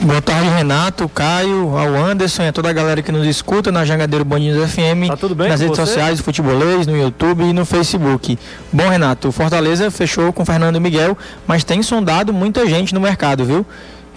Boa 0.00 0.20
tarde, 0.20 0.48
Renato, 0.50 1.08
Caio, 1.08 1.78
ao 1.78 1.94
Anderson 1.94 2.42
e 2.42 2.48
a 2.48 2.52
toda 2.52 2.68
a 2.68 2.72
galera 2.72 3.00
que 3.00 3.10
nos 3.10 3.26
escuta 3.26 3.72
na 3.72 3.84
Jangadeiro 3.86 4.24
Boninhos 4.24 4.70
FM, 4.70 5.08
tá 5.08 5.16
tudo 5.16 5.34
bem 5.34 5.48
nas 5.48 5.60
redes 5.60 5.76
você? 5.76 5.86
sociais, 5.86 6.20
futebolês, 6.20 6.86
no 6.86 6.94
YouTube 6.94 7.44
e 7.44 7.52
no 7.52 7.64
Facebook. 7.64 8.38
Bom, 8.70 8.86
Renato, 8.86 9.28
o 9.28 9.32
Fortaleza 9.32 9.90
fechou 9.90 10.30
com 10.32 10.44
Fernando 10.44 10.78
Miguel, 10.80 11.16
mas 11.46 11.64
tem 11.64 11.82
sondado 11.82 12.34
muita 12.34 12.66
gente 12.68 12.92
no 12.92 13.00
mercado, 13.00 13.46
viu? 13.46 13.64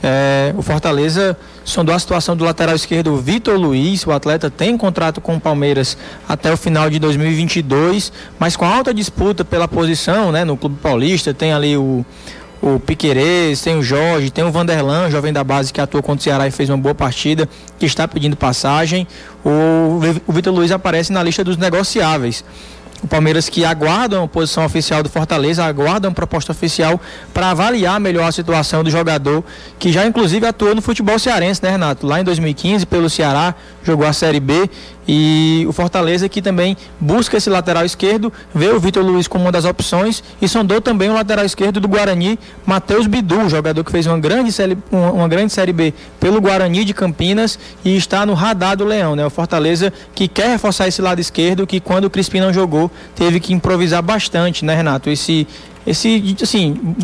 É, 0.02 0.54
o 0.56 0.62
Fortaleza 0.62 1.38
sondou 1.64 1.94
a 1.96 2.00
situação 2.00 2.36
do 2.36 2.46
lateral 2.46 2.76
esquerdo 2.76 3.18
Vitor 3.18 3.58
Luiz. 3.58 4.06
O 4.06 4.12
atleta 4.12 4.50
tem 4.50 4.78
contrato 4.78 5.20
com 5.20 5.36
o 5.36 5.40
Palmeiras 5.40 5.98
até 6.28 6.52
o 6.52 6.58
final 6.58 6.90
de 6.90 7.00
2022, 7.00 8.12
mas 8.40 8.56
com 8.56 8.66
alta 8.66 8.94
disputa 8.94 9.44
pela 9.44 9.68
posição 9.68 10.32
né, 10.32 10.46
no 10.46 10.56
Clube 10.56 10.78
Paulista. 10.82 11.34
Tem 11.34 11.52
ali 11.52 11.76
o, 11.76 12.06
o 12.62 12.80
Piquerez, 12.80 13.62
tem 13.62 13.76
o 13.76 13.84
Jorge, 13.84 14.30
tem 14.30 14.44
o 14.44 14.52
Vanderlan, 14.52 15.10
jovem 15.10 15.34
da 15.34 15.44
base 15.44 15.74
que 15.74 15.82
atuou 15.82 16.04
contra 16.04 16.20
o 16.20 16.24
Ceará 16.24 16.48
e 16.48 16.52
fez 16.52 16.70
uma 16.70 16.78
boa 16.78 16.96
partida, 16.96 17.50
que 17.80 17.86
está 17.86 18.08
pedindo 18.08 18.36
passagem. 18.36 19.08
O, 19.44 20.00
o 20.28 20.32
Vitor 20.32 20.54
Luiz 20.54 20.72
aparece 20.72 21.12
na 21.12 21.24
lista 21.24 21.44
dos 21.44 21.58
negociáveis. 21.58 22.44
O 23.04 23.08
Palmeiras 23.08 23.48
que 23.48 23.64
aguarda 23.64 24.18
uma 24.20 24.28
posição 24.28 24.66
oficial 24.66 25.04
do 25.04 25.10
Fortaleza, 25.10 25.64
aguarda 25.64 26.08
uma 26.08 26.14
proposta 26.14 26.52
oficial 26.52 27.00
para 27.34 27.52
avaliar 27.52 28.00
melhor 28.00 28.28
a 28.28 28.32
situação 28.32 28.84
do 28.84 28.90
jogador, 28.90 29.44
que 29.78 29.92
já 29.92 30.06
inclusive 30.06 30.48
atuou 30.48 30.74
no 30.74 30.82
futebol 30.82 31.20
cearense, 31.20 31.62
né, 31.62 31.70
Renato? 31.70 32.08
Lá 32.08 32.20
em 32.20 32.24
2015 32.24 32.86
pelo 32.88 33.10
Ceará, 33.10 33.54
jogou 33.84 34.06
a 34.06 34.14
Série 34.14 34.40
B 34.40 34.70
e 35.08 35.66
o 35.68 35.72
Fortaleza 35.72 36.28
que 36.28 36.42
também 36.42 36.76
busca 37.00 37.38
esse 37.38 37.50
lateral 37.50 37.86
esquerdo, 37.86 38.32
vê 38.54 38.68
o 38.68 38.80
Vitor 38.80 39.04
Luiz 39.04 39.28
como 39.28 39.46
uma 39.46 39.52
das 39.52 39.64
opções 39.64 40.22
e 40.42 40.48
sondou 40.48 40.82
também 40.82 41.10
o 41.10 41.14
lateral 41.14 41.46
esquerdo 41.46 41.80
do 41.80 41.88
Guarani, 41.88 42.38
Matheus 42.66 43.08
Bidu, 43.08 43.48
jogador 43.50 43.84
que 43.84 43.92
fez 43.92 44.06
uma 44.06 44.20
grande, 44.20 44.52
série, 44.52 44.78
uma, 44.92 45.28
grande 45.28 45.54
Série 45.54 45.72
B 45.72 45.94
pelo 46.20 46.42
Guarani 46.42 46.84
de 46.84 46.94
Campinas 46.94 47.58
e 47.86 47.96
está 47.96 48.26
no 48.26 48.34
radar 48.34 48.76
do 48.76 48.84
Leão, 48.84 49.16
né? 49.16 49.26
O 49.26 49.30
Fortaleza 49.30 49.94
que 50.14 50.28
quer 50.28 50.50
reforçar 50.50 50.88
esse 50.88 51.02
lado 51.02 51.22
esquerdo, 51.22 51.66
que 51.66 51.80
quando 51.80 52.06
o 52.06 52.10
Crispim 52.10 52.42
não 52.42 52.52
jogou, 52.52 52.87
teve 53.16 53.40
que 53.40 53.54
improvisar 53.54 54.02
bastante, 54.02 54.64
né, 54.64 54.76
Renato? 54.76 55.10
Esse, 55.10 55.48
esse 55.86 56.36
assim, 56.42 56.96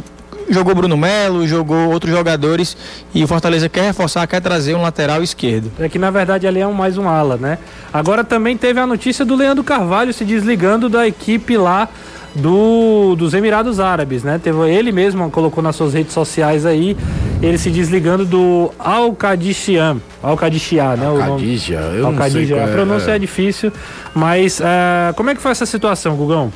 jogou 0.49 0.75
Bruno 0.75 0.97
Melo, 0.97 1.47
jogou 1.47 1.89
outros 1.89 2.11
jogadores 2.11 2.75
e 3.13 3.23
o 3.23 3.27
Fortaleza 3.27 3.69
quer 3.69 3.83
reforçar, 3.83 4.25
quer 4.27 4.41
trazer 4.41 4.75
um 4.75 4.81
lateral 4.81 5.23
esquerdo. 5.23 5.71
É 5.79 5.87
que 5.89 5.99
na 5.99 6.11
verdade 6.11 6.47
ali 6.47 6.59
é 6.59 6.67
um, 6.67 6.73
mais 6.73 6.97
um 6.97 7.07
ala, 7.07 7.37
né? 7.37 7.57
Agora 7.91 8.23
também 8.23 8.57
teve 8.57 8.79
a 8.79 8.87
notícia 8.87 9.23
do 9.25 9.35
Leandro 9.35 9.63
Carvalho 9.63 10.13
se 10.13 10.23
desligando 10.25 10.89
da 10.89 11.07
equipe 11.07 11.57
lá 11.57 11.89
do, 12.35 13.15
dos 13.15 13.33
Emirados 13.33 13.79
Árabes, 13.79 14.23
né? 14.23 14.39
Teve, 14.41 14.69
ele 14.69 14.91
mesmo 14.91 15.29
colocou 15.29 15.63
nas 15.63 15.75
suas 15.75 15.93
redes 15.93 16.13
sociais 16.13 16.65
aí, 16.65 16.97
ele 17.41 17.57
se 17.57 17.69
desligando 17.69 18.25
do 18.25 18.71
Al 18.79 19.13
Qadishian, 19.13 19.97
Al 20.21 20.37
Qadishian, 20.37 20.95
né? 20.95 21.05
Al 21.05 21.17
Qadishian, 21.17 21.79
eu 21.79 22.07
Al 22.07 22.13
não 22.13 22.29
sei 22.29 22.59
A 22.59 22.67
pronúncia 22.67 23.11
é, 23.11 23.15
é 23.15 23.19
difícil, 23.19 23.71
mas 24.13 24.59
uh, 24.59 25.13
como 25.15 25.29
é 25.29 25.35
que 25.35 25.41
foi 25.41 25.51
essa 25.51 25.65
situação, 25.65 26.15
Gugão? 26.15 26.51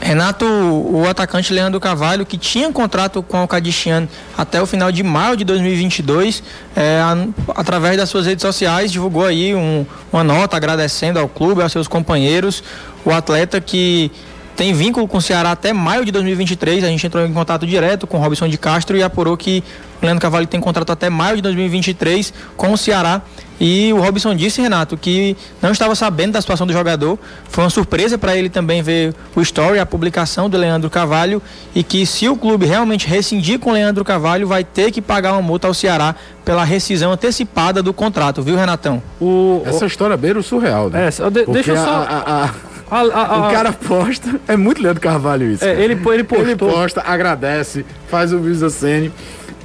Renato, 0.00 0.44
o 0.44 1.08
atacante 1.08 1.52
Leandro 1.52 1.80
Carvalho, 1.80 2.26
que 2.26 2.36
tinha 2.36 2.70
contrato 2.70 3.22
com 3.22 3.42
o 3.42 3.48
Cadiciano 3.48 4.06
até 4.36 4.60
o 4.60 4.66
final 4.66 4.92
de 4.92 5.02
maio 5.02 5.36
de 5.36 5.44
2022, 5.44 6.42
é, 6.76 7.00
a, 7.00 7.16
através 7.56 7.96
das 7.96 8.08
suas 8.08 8.26
redes 8.26 8.42
sociais, 8.42 8.92
divulgou 8.92 9.24
aí 9.24 9.54
um, 9.54 9.86
uma 10.12 10.22
nota 10.22 10.56
agradecendo 10.56 11.18
ao 11.18 11.28
clube, 11.28 11.62
aos 11.62 11.72
seus 11.72 11.88
companheiros. 11.88 12.62
O 13.04 13.10
atleta 13.10 13.60
que 13.60 14.12
tem 14.56 14.72
vínculo 14.72 15.06
com 15.06 15.18
o 15.18 15.22
Ceará 15.22 15.52
até 15.52 15.72
maio 15.72 16.04
de 16.04 16.10
2023. 16.10 16.82
A 16.82 16.88
gente 16.88 17.06
entrou 17.06 17.24
em 17.24 17.32
contato 17.32 17.66
direto 17.66 18.06
com 18.06 18.16
o 18.16 18.20
Robson 18.20 18.48
de 18.48 18.56
Castro 18.56 18.96
e 18.96 19.02
apurou 19.02 19.36
que 19.36 19.62
o 20.02 20.04
Leandro 20.04 20.20
Cavalli 20.20 20.46
tem 20.46 20.58
contrato 20.58 20.90
até 20.90 21.10
maio 21.10 21.36
de 21.36 21.42
2023 21.42 22.32
com 22.56 22.72
o 22.72 22.76
Ceará. 22.76 23.20
E 23.58 23.90
o 23.92 24.00
Robson 24.00 24.34
disse, 24.34 24.60
Renato, 24.60 24.96
que 24.96 25.36
não 25.62 25.72
estava 25.72 25.94
sabendo 25.94 26.32
da 26.32 26.40
situação 26.40 26.66
do 26.66 26.72
jogador. 26.72 27.18
Foi 27.48 27.64
uma 27.64 27.70
surpresa 27.70 28.18
para 28.18 28.36
ele 28.36 28.50
também 28.50 28.82
ver 28.82 29.14
o 29.34 29.40
story, 29.40 29.78
a 29.78 29.86
publicação 29.86 30.48
do 30.48 30.56
Leandro 30.56 30.90
Cavalho. 30.90 31.40
E 31.74 31.82
que 31.82 32.04
se 32.04 32.28
o 32.28 32.36
clube 32.36 32.66
realmente 32.66 33.06
rescindir 33.06 33.58
com 33.58 33.70
o 33.70 33.72
Leandro 33.72 34.04
Cavalho, 34.04 34.46
vai 34.46 34.64
ter 34.64 34.90
que 34.90 35.00
pagar 35.00 35.32
uma 35.32 35.42
multa 35.42 35.66
ao 35.66 35.74
Ceará 35.74 36.14
pela 36.44 36.64
rescisão 36.64 37.12
antecipada 37.12 37.82
do 37.82 37.92
contrato, 37.92 38.40
viu, 38.40 38.56
Renatão? 38.56 39.02
O, 39.20 39.62
Essa 39.64 39.86
história 39.86 40.14
é 40.14 40.16
beira 40.16 40.38
o 40.38 40.42
surreal, 40.42 40.88
né? 40.88 41.08
É, 41.08 41.30
de, 41.30 41.46
deixa 41.46 41.72
eu 41.72 41.76
só. 41.76 41.90
A, 41.90 42.02
a, 42.04 42.44
a, 42.44 42.50
o 42.88 43.50
cara 43.50 43.72
posta, 43.72 44.40
é 44.46 44.56
muito 44.56 44.82
Leandro 44.82 45.00
Carvalho 45.00 45.50
isso. 45.50 45.64
É, 45.64 45.72
ele, 45.82 45.94
ele 45.94 46.24
postou. 46.24 46.46
Ele 46.46 46.56
posta, 46.56 47.02
agradece, 47.04 47.84
faz 48.08 48.32
o 48.32 48.38
vídeo. 48.38 48.66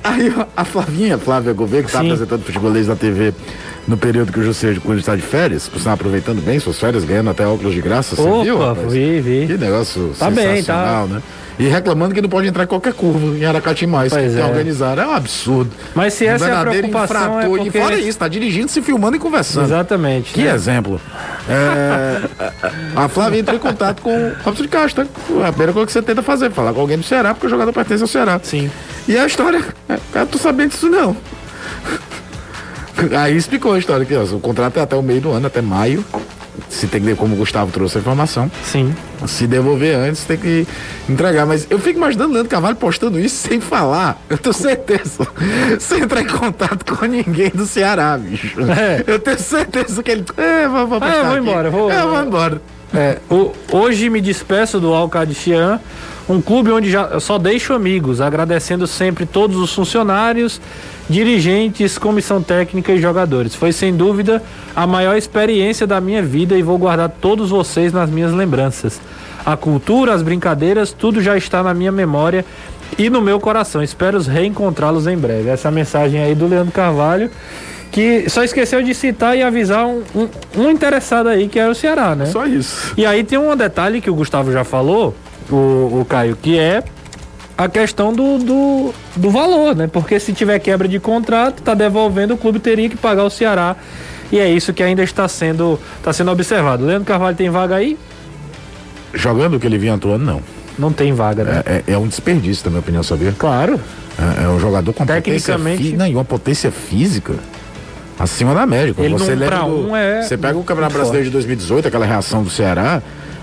Aí 0.04 0.34
a 0.58 0.66
Flavinha, 0.66 1.18
Flávia 1.18 1.54
Gouveia, 1.54 1.84
que 1.84 1.90
está 1.90 2.00
apresentando 2.00 2.44
futebolês 2.44 2.88
na 2.88 2.96
TV 2.96 3.34
no 3.88 3.98
período 3.98 4.32
que 4.32 4.40
o 4.40 4.44
José 4.44 4.78
quando 4.84 5.00
está 5.00 5.16
de 5.16 5.22
férias, 5.22 5.68
por 5.68 5.78
estar 5.78 5.94
aproveitando 5.94 6.42
bem 6.42 6.60
suas 6.60 6.80
férias, 6.80 7.04
ganhando 7.04 7.30
até 7.30 7.46
óculos 7.46 7.74
de 7.74 7.82
graça, 7.82 8.16
você 8.16 8.22
Opa, 8.22 8.44
viu? 8.44 8.58
Rapaz? 8.58 8.94
Vi, 8.94 9.22
vi. 9.22 9.48
Que 9.48 9.58
negócio 9.58 10.14
tá 10.18 10.30
sensacional, 10.30 10.54
bem, 10.54 10.64
tá. 10.64 11.06
né? 11.08 11.22
E 11.60 11.68
reclamando 11.68 12.14
que 12.14 12.22
não 12.22 12.30
pode 12.30 12.48
entrar 12.48 12.64
em 12.64 12.68
qualquer 12.68 12.94
curva 12.94 13.38
em 13.38 13.46
Aracati 13.46 13.86
mais, 13.86 14.12
pois 14.12 14.34
que 14.34 14.40
é. 14.40 14.46
organizaram. 14.46 15.04
É 15.04 15.08
um 15.08 15.16
absurdo. 15.16 15.72
Mas 15.94 16.14
se 16.14 16.26
essa 16.26 16.48
é 16.48 16.56
a 16.56 16.62
preocupação 16.62 17.40
é 17.40 17.48
porque... 17.48 17.68
E 17.68 17.72
fora 17.72 18.00
isso, 18.00 18.18
tá 18.18 18.28
dirigindo, 18.28 18.70
se 18.70 18.82
filmando 18.82 19.18
e 19.18 19.20
conversando. 19.20 19.66
Exatamente. 19.66 20.34
Que 20.34 20.44
né? 20.44 20.54
exemplo. 20.54 21.00
É... 21.50 22.22
a 22.96 23.08
Flávia 23.08 23.40
entrou 23.40 23.58
em 23.58 23.60
contato 23.60 24.02
com 24.02 24.16
o 24.16 24.34
Robson 24.44 24.64
de 24.64 24.70
Castro. 24.70 25.08
É 25.42 25.48
a 25.48 25.52
primeira 25.52 25.74
coisa 25.74 25.86
que 25.86 25.92
você 25.92 26.02
tenta 26.02 26.22
fazer, 26.22 26.52
falar 26.52 26.74
com 26.74 26.82
alguém 26.82 26.98
do 26.98 27.04
Ceará, 27.04 27.34
porque 27.34 27.48
o 27.48 27.50
jogador 27.50 27.74
pertence 27.74 28.02
ao 28.02 28.08
Ceará. 28.08 28.40
Sim. 28.42 28.72
E 29.08 29.18
a 29.18 29.26
história, 29.26 29.64
é, 29.90 29.98
cara, 30.12 30.26
tô 30.26 30.38
sabendo 30.38 30.70
disso 30.70 30.90
não. 30.90 31.16
Aí 33.20 33.36
explicou 33.36 33.74
a 33.74 33.80
história 33.80 34.06
que 34.06 34.16
ó, 34.16 34.24
o 34.24 34.40
contrato 34.40 34.78
é 34.78 34.82
até 34.82 34.96
o 34.96 35.02
meio 35.02 35.22
do 35.22 35.32
ano, 35.32 35.48
até 35.48 35.62
maio 35.62 36.06
se 36.70 36.88
tem 36.88 37.02
que, 37.02 37.16
como 37.16 37.36
o 37.36 37.38
Gustavo 37.38 37.72
trouxe 37.72 37.98
a 37.98 38.02
informação. 38.02 38.52
Sim. 38.64 38.94
Se 39.28 39.48
devolver 39.48 39.96
antes, 39.96 40.24
tem 40.24 40.38
que 40.38 40.68
entregar. 41.10 41.46
Mas 41.46 41.68
eu 41.70 41.80
fico 41.80 41.98
imaginando 41.98 42.30
o 42.30 42.34
Leandro 42.34 42.50
Carvalho 42.50 42.76
postando 42.76 43.20
isso 43.20 43.48
sem 43.48 43.60
falar. 43.60 44.22
Eu 44.30 44.38
tenho 44.38 44.54
certeza. 44.54 45.28
sem 45.80 46.02
entrar 46.02 46.22
em 46.22 46.28
contato 46.28 46.96
com 46.96 47.06
ninguém 47.06 47.50
do 47.50 47.66
Ceará, 47.66 48.18
bicho. 48.18 48.60
É. 48.62 49.04
Eu 49.06 49.20
tenho 49.20 49.40
certeza 49.40 50.02
que 50.02 50.12
ele. 50.12 50.26
É, 50.38 50.68
vou, 50.68 50.88
vou, 50.88 51.00
eu 51.00 51.26
vou 51.26 51.38
embora. 51.38 51.70
Vou, 51.70 51.92
é, 51.92 52.02
vou 52.02 52.22
embora. 52.22 52.62
É, 52.94 53.20
o, 53.30 53.54
hoje 53.72 54.10
me 54.10 54.20
despeço 54.20 54.80
do 54.80 54.94
Alcadichian, 54.94 55.80
um 56.30 56.42
clube 56.42 56.72
onde 56.72 56.90
já 56.90 57.20
só 57.20 57.38
deixo 57.38 57.74
amigos, 57.74 58.22
agradecendo 58.22 58.88
sempre 58.88 59.26
todos 59.26 59.58
os 59.58 59.74
funcionários 59.74 60.62
dirigentes, 61.10 61.98
comissão 61.98 62.42
técnica 62.42 62.94
e 62.94 63.02
jogadores. 63.02 63.54
Foi 63.54 63.72
sem 63.72 63.96
dúvida 63.96 64.42
a 64.76 64.88
maior 64.88 65.18
experiência 65.18 65.86
da 65.86 66.00
minha 66.00 66.22
vida 66.22 66.58
e 66.58 66.62
vou 66.62 66.78
guardar 66.78 67.10
todos 67.10 67.50
vocês 67.50 67.92
nas 67.92 68.10
minhas 68.10 68.32
lembranças. 68.32 69.02
A 69.46 69.58
cultura, 69.58 70.14
as 70.14 70.22
brincadeiras, 70.22 70.94
tudo 70.94 71.22
já 71.22 71.36
está 71.36 71.64
na 71.64 71.74
minha 71.74 71.92
memória 71.92 72.46
e 72.98 73.10
no 73.10 73.22
meu 73.22 73.40
coração. 73.40 73.82
Espero 73.82 74.22
reencontrá-los 74.22 75.08
em 75.08 75.18
breve. 75.18 75.50
Essa 75.50 75.68
é 75.68 75.72
mensagem 75.72 76.22
aí 76.22 76.36
do 76.36 76.48
Leandro 76.48 76.72
Carvalho, 76.72 77.30
que 77.92 78.30
só 78.30 78.44
esqueceu 78.44 78.82
de 78.82 78.94
citar 78.94 79.38
e 79.38 79.42
avisar 79.42 79.86
um, 79.86 80.04
um, 80.16 80.30
um 80.58 80.70
interessado 80.70 81.28
aí, 81.28 81.48
que 81.48 81.60
era 81.60 81.72
o 81.72 81.76
Ceará, 81.76 82.16
né? 82.16 82.28
Só 82.28 82.46
isso. 82.46 82.94
E 82.96 83.06
aí 83.06 83.24
tem 83.24 83.38
um 83.38 83.56
detalhe 83.56 84.00
que 84.00 84.10
o 84.10 84.16
Gustavo 84.16 84.52
já 84.52 84.64
falou, 84.64 85.16
o, 85.52 86.00
o 86.02 86.06
Caio, 86.08 86.36
que 86.36 86.58
é 86.58 86.84
a 87.58 87.68
questão 87.70 88.14
do, 88.14 88.38
do, 88.40 88.94
do 89.16 89.30
valor, 89.30 89.76
né? 89.76 89.88
Porque 89.88 90.20
se 90.20 90.34
tiver 90.34 90.58
quebra 90.60 90.88
de 90.88 91.00
contrato, 91.00 91.62
tá 91.62 91.74
devolvendo, 91.74 92.34
o 92.34 92.38
clube 92.38 92.60
teria 92.60 92.90
que 92.90 92.96
pagar 92.98 93.24
o 93.24 93.30
Ceará 93.30 93.76
E 94.32 94.40
é 94.40 94.50
isso 94.50 94.74
que 94.74 94.82
ainda 94.82 95.04
está 95.04 95.28
sendo, 95.28 95.80
está 95.98 96.12
sendo 96.14 96.32
observado. 96.32 96.86
Leandro 96.86 97.06
Carvalho 97.06 97.36
tem 97.36 97.50
vaga 97.50 97.76
aí? 97.76 97.98
Jogando 99.14 99.56
o 99.58 99.60
que 99.60 99.68
ele 99.68 99.78
vinha 99.78 99.94
atuando, 99.94 100.24
não. 100.26 100.42
Não 100.80 100.92
tem 100.92 101.14
vaga, 101.14 101.44
né? 101.44 101.64
É, 101.66 101.84
é, 101.88 101.94
é 101.94 101.98
um 101.98 102.08
desperdício, 102.08 102.64
na 102.66 102.72
minha 102.72 102.80
opinião, 102.80 103.04
sabia? 103.04 103.34
Claro. 103.38 103.80
É, 104.40 104.46
é 104.46 104.48
um 104.48 104.60
jogador 104.60 104.94
com 104.94 105.06
Tecnicamente- 105.06 105.58
potência, 105.78 105.92
fi- 105.92 105.98
não, 105.98 106.08
e 106.08 106.16
uma 106.16 106.26
potência 106.26 106.72
física 106.72 107.34
acima 108.18 108.56
da 108.56 108.66
média. 108.66 108.96
Ele 108.98 109.14
você 109.14 109.36
pra 109.36 109.60
do- 109.64 109.90
um 109.90 109.96
é 109.96 110.22
Você 110.24 110.38
pega 110.38 110.58
o 110.58 110.64
Campeonato 110.64 110.94
Brasileiro 110.94 111.26
de 111.26 111.32
2018, 111.32 111.88
aquela 111.90 112.06
reação 112.06 112.42
do 112.42 112.50
Ceará. 112.50 113.02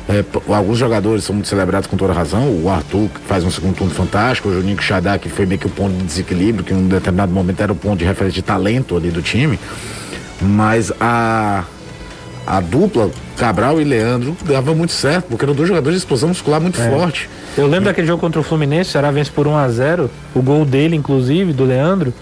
É, 0.09 0.25
alguns 0.55 0.79
jogadores 0.79 1.25
são 1.25 1.35
muito 1.35 1.49
celebrados 1.49 1.87
com 1.87 1.97
toda 1.97 2.13
razão. 2.13 2.49
O 2.63 2.69
Arthur, 2.71 3.09
que 3.11 3.21
faz 3.27 3.45
um 3.45 3.51
segundo 3.51 3.77
turno 3.77 3.93
fantástico. 3.93 4.49
O 4.49 4.55
Juninho 4.55 4.77
Quixadá, 4.77 5.19
que 5.19 5.29
foi 5.29 5.45
meio 5.45 5.61
que 5.61 5.67
o 5.67 5.71
ponto 5.71 5.93
de 5.97 6.05
desequilíbrio, 6.05 6.65
que 6.65 6.73
em 6.73 6.77
um 6.77 6.89
determinado 6.89 7.31
momento 7.33 7.61
era 7.61 7.73
o 7.73 7.77
ponto 7.77 7.99
de 7.99 8.05
referência 8.05 8.37
de 8.37 8.43
talento 8.43 8.97
ali 8.97 9.11
do 9.11 9.21
time. 9.21 9.59
Mas 10.41 10.91
a, 11.01 11.65
a 12.47 12.61
dupla, 12.61 13.11
Cabral 13.37 13.81
e 13.81 13.85
Leandro, 13.85 14.37
dava 14.45 14.75
muito 14.75 14.93
certo, 14.93 15.27
porque 15.29 15.45
eram 15.45 15.55
dois 15.55 15.69
jogadores 15.69 15.99
de 15.99 16.03
explosão 16.05 16.29
muscular 16.31 16.61
muito 16.61 16.81
É. 16.81 16.91
forte. 16.91 17.29
Eu 17.57 17.67
lembro 17.67 17.87
daquele 17.87 18.07
jogo 18.07 18.21
contra 18.21 18.41
o 18.41 18.45
Fluminense, 18.45 18.91
o 18.91 18.93
Ceará 18.93 19.11
vence 19.11 19.31
por 19.31 19.47
1 19.47 19.57
a 19.57 19.69
0 19.69 20.11
o 20.35 20.41
gol 20.41 20.65
dele, 20.65 20.97
inclusive, 20.97 21.53
do 21.53 21.65
Leandro, 21.65 22.15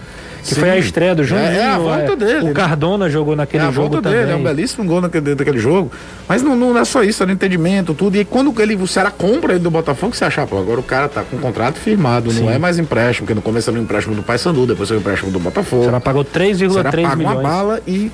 que 0.47 0.55
Sim. 0.55 0.61
foi 0.61 0.69
a 0.69 0.77
estreia 0.77 1.13
do 1.13 1.23
Juninho. 1.23 1.47
É, 1.47 1.57
é 1.57 1.65
a 1.65 1.77
volta 1.77 2.13
é, 2.13 2.15
dele, 2.15 2.39
O 2.41 2.45
né? 2.45 2.53
Cardona 2.53 3.09
jogou 3.09 3.35
naquele 3.35 3.63
é 3.63 3.67
a 3.67 3.71
jogo 3.71 3.89
volta 3.89 4.01
também. 4.01 4.19
dele, 4.19 4.31
é 4.31 4.35
um 4.35 4.43
belíssimo 4.43 4.85
gol 4.85 5.01
naquele, 5.01 5.35
daquele 5.35 5.59
jogo. 5.59 5.91
Mas 6.27 6.41
não, 6.41 6.55
não 6.55 6.77
é 6.77 6.85
só 6.85 7.03
isso, 7.03 7.21
é 7.23 7.25
no 7.25 7.31
entendimento, 7.33 7.93
tudo. 7.93 8.15
E 8.17 8.23
quando 8.23 8.53
ele, 8.61 8.75
o 8.75 8.87
Ceará 8.87 9.11
compra 9.11 9.53
ele 9.53 9.59
do 9.61 9.69
Botafogo, 9.69 10.15
você 10.15 10.25
acha, 10.25 10.45
pô, 10.47 10.57
agora 10.57 10.79
o 10.79 10.83
cara 10.83 11.09
tá 11.09 11.23
com 11.23 11.35
um 11.37 11.39
contrato 11.39 11.77
firmado, 11.77 12.31
não 12.31 12.47
Sim. 12.47 12.49
é 12.49 12.57
mais 12.57 12.79
empréstimo, 12.79 13.25
porque 13.25 13.35
no 13.35 13.41
começo 13.41 13.69
era 13.69 13.77
um 13.77 13.83
empréstimo 13.83 14.15
do 14.15 14.23
Paysandu, 14.23 14.65
depois 14.65 14.87
foi 14.87 14.97
um 14.97 15.01
empréstimo 15.01 15.31
do 15.31 15.37
O 15.37 15.41
Botafogo. 15.41 15.83
Ceará 15.83 15.99
pagou 15.99 16.21
O 16.21 16.25
Ceará 16.73 16.91
3,3 16.91 16.91
paga 17.03 17.07
uma 17.07 17.15
milhões. 17.15 17.41
bala 17.43 17.81
e 17.85 18.11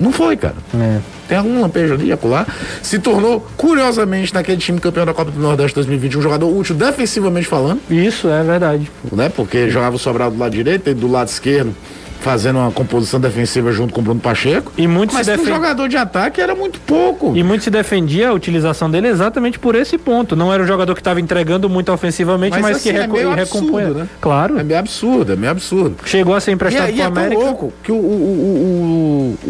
não 0.00 0.12
foi, 0.12 0.36
cara. 0.36 0.54
É. 0.74 0.98
Tem 1.28 1.36
algum 1.38 1.60
lampejo 1.60 1.94
ali, 1.94 2.10
acolá. 2.12 2.46
Se 2.82 2.98
tornou, 2.98 3.46
curiosamente, 3.56 4.32
naquele 4.32 4.58
time 4.58 4.80
campeão 4.80 5.04
da 5.04 5.12
Copa 5.12 5.30
do 5.30 5.40
Nordeste 5.40 5.74
2020, 5.74 6.18
um 6.18 6.22
jogador 6.22 6.48
útil 6.48 6.74
defensivamente 6.74 7.46
falando, 7.46 7.80
Isso, 7.90 8.28
é 8.28 8.42
verdade. 8.42 8.90
né? 9.12 9.28
Porque 9.28 9.68
jogava 9.70 9.96
o 9.96 9.98
Sobral 9.98 10.30
do 10.30 10.38
lado 10.38 10.52
direito 10.52 10.88
e 10.88 10.94
do 10.94 11.06
lado 11.10 11.28
esquerdo, 11.28 11.74
fazendo 12.20 12.58
uma 12.58 12.70
composição 12.72 13.20
defensiva 13.20 13.70
junto 13.72 13.94
com 13.94 14.00
o 14.00 14.04
Bruno 14.04 14.20
Pacheco. 14.20 14.72
E 14.76 14.86
muito 14.86 15.14
Mas 15.14 15.26
se 15.26 15.32
um 15.32 15.36
defende. 15.36 15.54
jogador 15.54 15.88
de 15.88 15.96
ataque 15.96 16.40
era 16.40 16.54
muito 16.54 16.80
pouco. 16.80 17.32
E 17.36 17.42
muito 17.42 17.62
se 17.64 17.70
defendia 17.70 18.30
a 18.30 18.32
utilização 18.32 18.90
dele 18.90 19.08
exatamente 19.08 19.58
por 19.58 19.74
esse 19.74 19.96
ponto. 19.96 20.34
Não 20.34 20.52
era 20.52 20.62
um 20.62 20.66
jogador 20.66 20.94
que 20.94 21.00
estava 21.00 21.20
entregando 21.20 21.68
muito 21.68 21.92
ofensivamente, 21.92 22.52
mas, 22.52 22.62
Mas, 22.62 22.76
assim, 22.78 22.90
que 22.90 22.96
é 22.96 23.00
reco 23.02 23.14
meio 23.14 23.32
recompunha. 23.32 23.84
absurdo, 23.86 24.00
né? 24.00 24.08
Claro. 24.20 24.58
É 24.58 24.64
meio 24.64 24.80
absurdo, 24.80 25.32
é 25.32 25.36
meio 25.36 25.52
absurdo. 25.52 25.96
Chegou 26.04 26.34
a 26.34 26.40
ser 26.40 26.52
emprestado 26.52 26.88
é- 26.88 26.90
e 26.90 26.94
pro 26.94 27.02
é 27.02 27.04
tão 27.10 27.12
América. 27.22 27.40
louco 27.42 27.72
que 27.82 27.92
o, 27.92 27.94
o, 27.96 27.98
o, 27.98 29.38
o, 29.46 29.48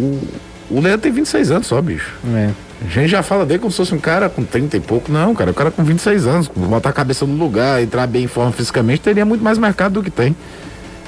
o, 0.72 0.76
o 0.76 0.80
Leandro 0.80 1.00
tem 1.02 1.12
26 1.12 1.50
anos 1.50 1.66
só, 1.66 1.80
bicho. 1.80 2.12
É. 2.34 2.50
A 2.84 2.88
gente 2.88 3.08
já 3.08 3.22
fala 3.24 3.44
dele 3.44 3.58
como 3.58 3.70
se 3.72 3.76
fosse 3.78 3.92
um 3.94 3.98
cara 3.98 4.28
com 4.28 4.44
30 4.44 4.76
e 4.76 4.80
pouco. 4.80 5.10
Não, 5.10 5.34
cara, 5.34 5.50
o 5.50 5.54
cara 5.54 5.70
com 5.70 5.82
26 5.82 6.26
anos, 6.26 6.48
botar 6.54 6.90
a 6.90 6.92
cabeça 6.92 7.26
no 7.26 7.34
lugar, 7.34 7.82
entrar 7.82 8.06
bem 8.06 8.24
em 8.24 8.28
forma 8.28 8.52
fisicamente, 8.52 9.00
teria 9.00 9.24
muito 9.24 9.42
mais 9.42 9.58
mercado 9.58 9.94
do 9.94 10.02
que 10.02 10.10
tem. 10.10 10.36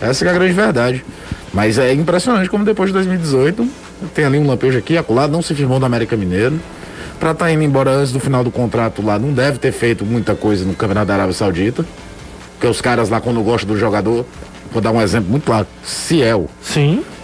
Essa 0.01 0.25
que 0.25 0.29
é 0.29 0.33
a 0.33 0.35
grande 0.35 0.53
verdade. 0.55 1.05
Mas 1.53 1.79
é 1.79 1.93
impressionante 1.93 2.49
como 2.49 2.65
depois 2.65 2.89
de 2.91 2.95
2018 2.95 3.67
tem 4.15 4.25
ali 4.25 4.39
um 4.39 4.47
lampejo 4.47 4.79
aqui, 4.79 4.97
acolá, 4.97 5.27
não 5.27 5.43
se 5.43 5.55
firmou 5.55 5.79
no 5.81 5.87
América 5.87 6.17
Mineiro. 6.17 6.59
Pra 7.19 7.33
estar 7.33 7.51
indo 7.53 7.63
embora 7.63 7.91
antes 7.91 8.13
do 8.13 8.21
final 8.21 8.43
do 8.43 8.51
contrato 8.51 9.03
lá, 9.05 9.19
não 9.19 9.33
deve 9.33 9.59
ter 9.59 9.73
feito 9.73 10.07
muita 10.07 10.35
coisa 10.35 10.65
no 10.65 10.73
Campeonato 10.75 11.07
da 11.09 11.15
Arábia 11.15 11.35
Saudita. 11.35 11.85
Porque 12.55 12.67
os 12.67 12.81
caras 12.81 13.11
lá, 13.11 13.21
quando 13.21 13.43
gostam 13.43 13.75
do 13.75 13.79
jogador, 13.79 14.25
vou 14.73 14.81
dar 14.81 14.91
um 14.93 15.01
exemplo 15.03 15.31
muito 15.31 15.45
claro: 15.45 15.67
Ciel. 15.85 16.49
Sim. 16.63 17.03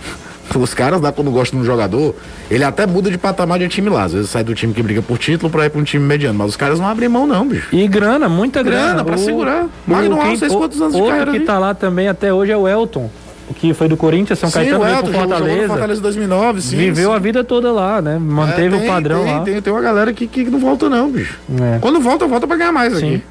Os 0.54 0.72
caras 0.72 1.00
lá, 1.02 1.10
quando 1.12 1.30
gostam 1.30 1.58
do 1.58 1.66
jogador, 1.66 2.14
ele 2.50 2.62
até 2.64 2.86
muda 2.86 3.10
de 3.10 3.18
patamar 3.18 3.58
de 3.58 3.68
time 3.68 3.90
lá. 3.90 4.04
Às 4.04 4.12
vezes 4.14 4.30
sai 4.30 4.42
do 4.44 4.54
time 4.54 4.72
que 4.72 4.80
briga 4.82 5.02
por 5.02 5.18
título 5.18 5.50
pra 5.50 5.66
ir 5.66 5.70
pra 5.70 5.80
um 5.80 5.84
time 5.84 6.02
mediano. 6.04 6.38
Mas 6.38 6.50
os 6.50 6.56
caras 6.56 6.78
não 6.78 6.86
abrem 6.86 7.08
mão, 7.08 7.26
não, 7.26 7.46
bicho. 7.46 7.68
E 7.74 7.86
grana, 7.88 8.28
muita 8.28 8.62
grana. 8.62 8.86
Grana 8.92 9.04
pra 9.04 9.18
segurar. 9.18 9.66
Magno 9.86 10.14
o- 10.14 10.18
quantos 10.48 10.80
anos 10.80 10.94
de 10.94 11.00
outro 11.00 11.08
carreira 11.10 11.30
que 11.32 11.36
ali? 11.38 11.44
tá 11.46 11.58
lá 11.58 11.74
também 11.74 12.08
até 12.08 12.32
hoje 12.32 12.52
é 12.52 12.56
o 12.56 12.66
Elton, 12.66 13.10
que 13.54 13.72
foi 13.72 13.88
do 13.88 13.96
Corinthians, 13.96 14.38
São 14.38 14.48
Sim, 14.48 14.56
Caetano, 14.56 14.80
o 14.80 14.84
veio 14.84 14.96
Elton 14.96 15.10
pro 15.10 15.12
jogou 15.12 15.28
no 15.28 15.36
Fortaleza. 15.36 15.68
Fortaleza 15.68 16.00
2009, 16.00 16.60
sim. 16.62 16.76
viveu 16.76 17.10
sim. 17.10 17.16
a 17.16 17.18
vida 17.18 17.44
toda 17.44 17.72
lá, 17.72 18.02
né? 18.02 18.18
Manteve 18.18 18.74
É, 18.74 18.76
o 18.76 18.80
tem, 18.80 18.88
padrão 18.88 19.24
tem, 19.24 19.34
lá. 19.34 19.40
Tem, 19.40 19.62
tem 19.62 19.72
uma 19.72 19.82
galera 19.82 20.12
que, 20.12 20.26
que 20.26 20.44
não 20.44 20.58
volta, 20.58 20.88
não, 20.88 21.10
bicho. 21.10 21.38
É. 21.60 21.78
Quando 21.80 22.00
volta, 22.00 22.26
volta 22.26 22.46
pra 22.46 22.56
ganhar 22.56 22.72
mais 22.72 22.96
Sim. 22.98 23.14
aqui. 23.16 23.22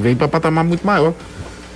Vem 0.00 0.14
pra 0.14 0.28
patamar 0.28 0.64
muito 0.64 0.86
maior. 0.86 1.12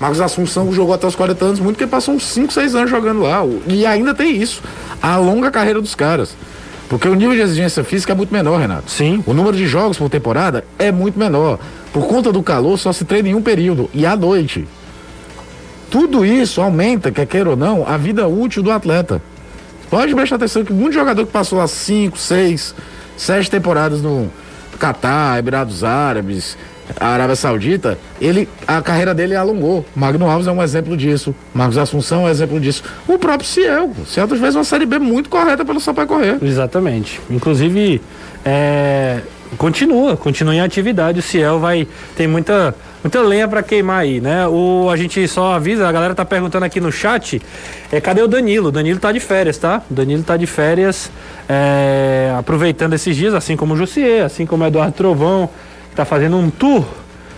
Marcos 0.01 0.21
Assunção 0.21 0.73
jogou 0.73 0.95
até 0.95 1.07
os 1.07 1.15
40 1.15 1.45
anos, 1.45 1.61
muito 1.61 1.77
porque 1.77 1.89
passou 1.89 2.15
uns 2.15 2.27
5, 2.27 2.53
6 2.53 2.75
anos 2.75 2.91
jogando 2.91 3.23
lá. 3.23 3.43
E 3.67 3.87
ainda 3.87 4.15
tem 4.15 4.37
isso. 4.37 4.63
A 5.01 5.17
longa 5.17 5.51
carreira 5.51 5.81
dos 5.81 5.95
caras. 5.95 6.37
Porque 6.89 7.09
o 7.09 7.15
nível 7.15 7.35
de 7.35 7.41
exigência 7.41 7.83
física 7.83 8.13
é 8.13 8.17
muito 8.17 8.33
menor, 8.33 8.61
Renato. 8.61 8.91
Sim. 8.91 9.23
O 9.27 9.33
número 9.33 9.57
de 9.57 9.67
jogos 9.67 9.97
por 9.97 10.09
temporada 10.09 10.65
é 10.79 10.93
muito 10.93 11.19
menor. 11.19 11.59
Por 11.93 12.07
conta 12.07 12.33
do 12.33 12.43
calor, 12.43 12.79
só 12.79 12.93
se 12.93 13.05
treina 13.05 13.31
em 13.31 13.35
um 13.35 13.43
período 13.43 13.89
e 13.95 14.05
à 14.05 14.17
noite. 14.17 14.67
Tudo 15.95 16.27
isso 16.27 16.61
aumenta, 16.61 17.13
quer 17.13 17.25
queira 17.25 17.51
ou 17.51 17.57
não, 17.57 17.87
a 17.87 17.97
vida 17.97 18.27
útil 18.27 18.65
do 18.65 18.73
atleta. 18.73 19.23
Pode 19.89 20.13
prestar 20.13 20.35
atenção 20.35 20.65
que 20.65 20.73
muito 20.73 20.93
jogador 20.93 21.25
que 21.25 21.31
passou 21.31 21.57
lá 21.57 21.69
5, 21.69 22.19
6, 22.19 22.75
7 23.17 23.49
temporadas 23.49 24.03
no 24.03 24.29
Catar, 24.77 25.39
Emirados 25.39 25.85
Árabes, 25.85 26.59
Arábia 26.99 27.37
Saudita, 27.37 27.97
ele, 28.21 28.49
a 28.67 28.83
carreira 28.83 29.15
dele 29.15 29.37
alongou. 29.37 29.87
Magno 29.95 30.29
Alves 30.29 30.49
é 30.49 30.51
um 30.51 30.61
exemplo 30.61 30.97
disso. 30.97 31.33
Marcos 31.55 31.79
Assunção 31.79 32.23
é 32.23 32.25
um 32.25 32.29
exemplo 32.29 32.59
disso. 32.59 32.83
O 33.07 33.17
próprio 33.17 33.49
Ciel. 33.49 33.93
O 33.97 34.05
Ciel 34.05 34.27
fez 34.27 34.57
uma 34.57 34.65
Série 34.65 34.87
B 34.87 34.99
muito 34.99 35.31
correta 35.31 35.65
pelo 35.65 35.79
Sampaio 35.79 36.09
Correr. 36.09 36.39
Exatamente. 36.43 37.21
Inclusive, 37.31 38.03
é, 38.45 39.21
continua, 39.57 40.17
continua 40.17 40.57
em 40.57 40.61
atividade. 40.61 41.21
O 41.21 41.23
Ciel 41.23 41.61
vai. 41.61 41.87
Tem 42.17 42.27
muita, 42.27 42.75
muita 43.05 43.21
lenha 43.21 43.47
para 43.47 43.63
queimar 43.63 44.01
aí, 44.01 44.21
né? 44.21 44.49
O, 44.49 44.89
a 44.91 44.97
gente 44.97 45.29
só 45.29 45.53
avisa, 45.55 45.87
a 45.87 45.93
galera 45.93 46.15
tá 46.15 46.25
perguntando 46.25 46.65
aqui 46.65 46.81
no 46.81 46.91
chat. 46.91 47.41
É, 47.93 48.01
cadê 48.01 48.23
o 48.23 48.27
Danilo? 48.27 48.69
O 48.69 48.73
Danilo 48.73 48.99
tá 48.99 49.13
de 49.13 49.21
férias, 49.21 49.59
tá? 49.59 49.83
O 49.91 49.95
Danilo 49.95 50.23
tá 50.23 50.37
de 50.39 50.47
férias, 50.47 51.11
é, 51.49 52.35
aproveitando 52.39 52.95
esses 52.95 53.15
dias, 53.15 53.35
assim 53.35 53.57
como 53.57 53.75
o 53.75 53.77
Jussier, 53.77 54.25
assim 54.25 54.47
como 54.47 54.65
o 54.65 54.67
Eduardo 54.67 54.93
Trovão, 54.95 55.49
que 55.91 55.95
tá 55.97 56.05
fazendo 56.07 56.37
um 56.39 56.49
tour 56.51 56.85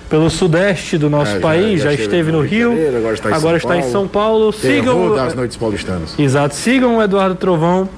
pelo 0.08 0.30
sudeste 0.30 0.96
do 0.96 1.10
nosso 1.10 1.32
É, 1.32 1.34
já- 1.34 1.40
país, 1.40 1.80
já, 1.80 1.88
já 1.88 1.90
esteve 1.94 2.02
esteve 2.04 2.30
no 2.32 2.40
Rio 2.42 2.70
Janeiro, 2.70 2.96
agora 2.98 3.14
está 3.14 3.28
em 3.30 3.34
agora 3.34 3.58
São 3.58 3.70
está 3.70 3.76
em 3.76 3.80
Paulo. 3.80 3.92
São 3.92 4.08
Paulo. 4.08 4.52
Sigam. 4.52 5.14
Das 5.16 5.34
noites 5.34 5.56
paulistanas. 5.56 6.14
Exato, 6.16 6.54
sigam 6.54 6.98
o 6.98 7.02
Eduardo 7.02 7.34
Trovão. 7.34 7.88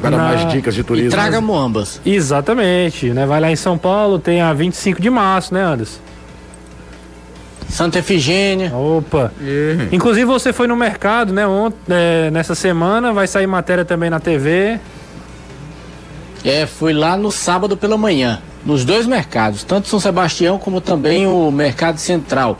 Para 0.00 0.10
Na- 0.16 0.18
mais 0.18 0.48
dicas 0.52 0.74
de 0.74 0.84
turismo. 0.84 1.08
E 1.08 1.10
traga 1.10 1.40
moambas. 1.40 2.00
Exatamente, 2.06 3.10
né? 3.10 3.26
Vai 3.26 3.40
lá 3.40 3.50
em 3.50 3.56
São 3.56 3.76
Paulo, 3.76 4.18
tem 4.20 4.40
a 4.40 4.52
25 4.52 5.02
de 5.02 5.10
março, 5.10 5.52
né, 5.52 5.62
Anderson? 5.64 5.98
Santa 7.72 8.00
Efigênia. 8.00 8.70
Opa. 8.76 9.32
Inclusive 9.90 10.26
você 10.26 10.52
foi 10.52 10.66
no 10.66 10.76
mercado, 10.76 11.32
né, 11.32 11.46
ontem, 11.46 11.78
é, 11.88 12.30
nessa 12.30 12.54
semana, 12.54 13.14
vai 13.14 13.26
sair 13.26 13.46
matéria 13.46 13.82
também 13.82 14.10
na 14.10 14.20
TV. 14.20 14.78
É, 16.44 16.66
fui 16.66 16.92
lá 16.92 17.16
no 17.16 17.32
sábado 17.32 17.74
pela 17.74 17.96
manhã, 17.96 18.42
nos 18.66 18.84
dois 18.84 19.06
mercados, 19.06 19.64
tanto 19.64 19.88
São 19.88 19.98
Sebastião 19.98 20.58
como 20.58 20.82
também 20.82 21.26
o 21.26 21.50
Mercado 21.50 21.96
Central. 21.96 22.58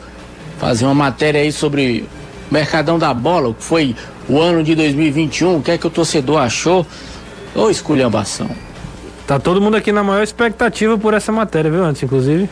Fazer 0.58 0.86
uma 0.86 0.94
matéria 0.94 1.42
aí 1.42 1.52
sobre 1.52 2.08
o 2.50 2.54
Mercadão 2.54 2.98
da 2.98 3.12
Bola, 3.12 3.50
o 3.50 3.54
que 3.54 3.62
foi 3.62 3.94
o 4.26 4.40
ano 4.40 4.64
de 4.64 4.74
2021, 4.74 5.56
o 5.56 5.62
que 5.62 5.72
é 5.72 5.78
que 5.78 5.86
o 5.86 5.90
torcedor 5.90 6.40
achou. 6.40 6.86
Ô 7.54 7.68
esculhambação. 7.68 8.48
Tá 9.26 9.38
todo 9.38 9.60
mundo 9.60 9.76
aqui 9.76 9.92
na 9.92 10.02
maior 10.02 10.22
expectativa 10.22 10.96
por 10.96 11.12
essa 11.12 11.30
matéria, 11.30 11.70
viu, 11.70 11.84
antes, 11.84 12.02
inclusive? 12.02 12.48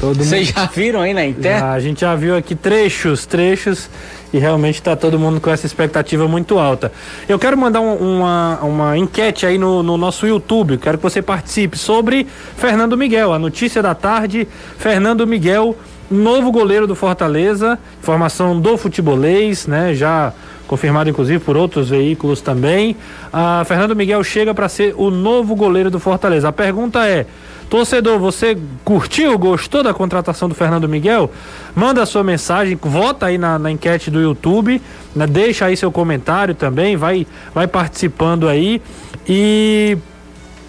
Todo 0.00 0.16
mundo. 0.16 0.24
Vocês 0.24 0.48
já 0.48 0.64
viram 0.66 1.00
aí 1.00 1.12
na 1.12 1.24
internet? 1.26 1.62
A 1.64 1.80
gente 1.80 2.00
já 2.02 2.14
viu 2.14 2.36
aqui 2.36 2.54
trechos, 2.54 3.26
trechos, 3.26 3.90
e 4.32 4.38
realmente 4.38 4.80
tá 4.80 4.94
todo 4.94 5.18
mundo 5.18 5.40
com 5.40 5.50
essa 5.50 5.66
expectativa 5.66 6.28
muito 6.28 6.58
alta. 6.58 6.92
Eu 7.28 7.38
quero 7.38 7.56
mandar 7.58 7.80
um- 7.80 8.18
uma, 8.18 8.58
uma 8.62 8.96
enquete 8.98 9.44
aí 9.46 9.58
no, 9.58 9.82
no 9.82 9.96
nosso 9.96 10.26
YouTube, 10.26 10.78
quero 10.78 10.98
que 10.98 11.02
você 11.02 11.20
participe 11.20 11.76
sobre 11.76 12.26
Fernando 12.56 12.96
Miguel, 12.96 13.32
a 13.32 13.38
notícia 13.38 13.82
da 13.82 13.94
tarde, 13.94 14.46
Fernando 14.78 15.26
Miguel, 15.26 15.76
novo 16.10 16.50
goleiro 16.52 16.86
do 16.86 16.94
Fortaleza, 16.94 17.78
informação 18.00 18.58
do 18.60 18.76
futebolês, 18.78 19.66
né, 19.66 19.94
já 19.94 20.32
confirmado 20.66 21.08
inclusive 21.10 21.38
por 21.38 21.56
outros 21.56 21.88
veículos 21.88 22.40
também. 22.40 22.94
Ah, 23.32 23.62
Fernando 23.66 23.96
Miguel 23.96 24.22
chega 24.22 24.54
para 24.54 24.68
ser 24.68 24.94
o 24.96 25.10
novo 25.10 25.54
goleiro 25.56 25.90
do 25.90 25.98
Fortaleza. 25.98 26.48
A 26.48 26.52
pergunta 26.52 27.06
é: 27.06 27.26
Torcedor, 27.68 28.18
você 28.18 28.56
curtiu, 28.84 29.38
gostou 29.38 29.82
da 29.82 29.92
contratação 29.92 30.48
do 30.48 30.54
Fernando 30.54 30.88
Miguel? 30.88 31.30
Manda 31.74 32.06
sua 32.06 32.24
mensagem, 32.24 32.78
vota 32.80 33.26
aí 33.26 33.36
na, 33.36 33.58
na 33.58 33.70
enquete 33.70 34.10
do 34.10 34.20
YouTube, 34.20 34.80
né? 35.14 35.26
deixa 35.26 35.66
aí 35.66 35.76
seu 35.76 35.92
comentário 35.92 36.54
também, 36.54 36.96
vai, 36.96 37.26
vai 37.54 37.66
participando 37.66 38.48
aí. 38.48 38.80
E 39.28 39.98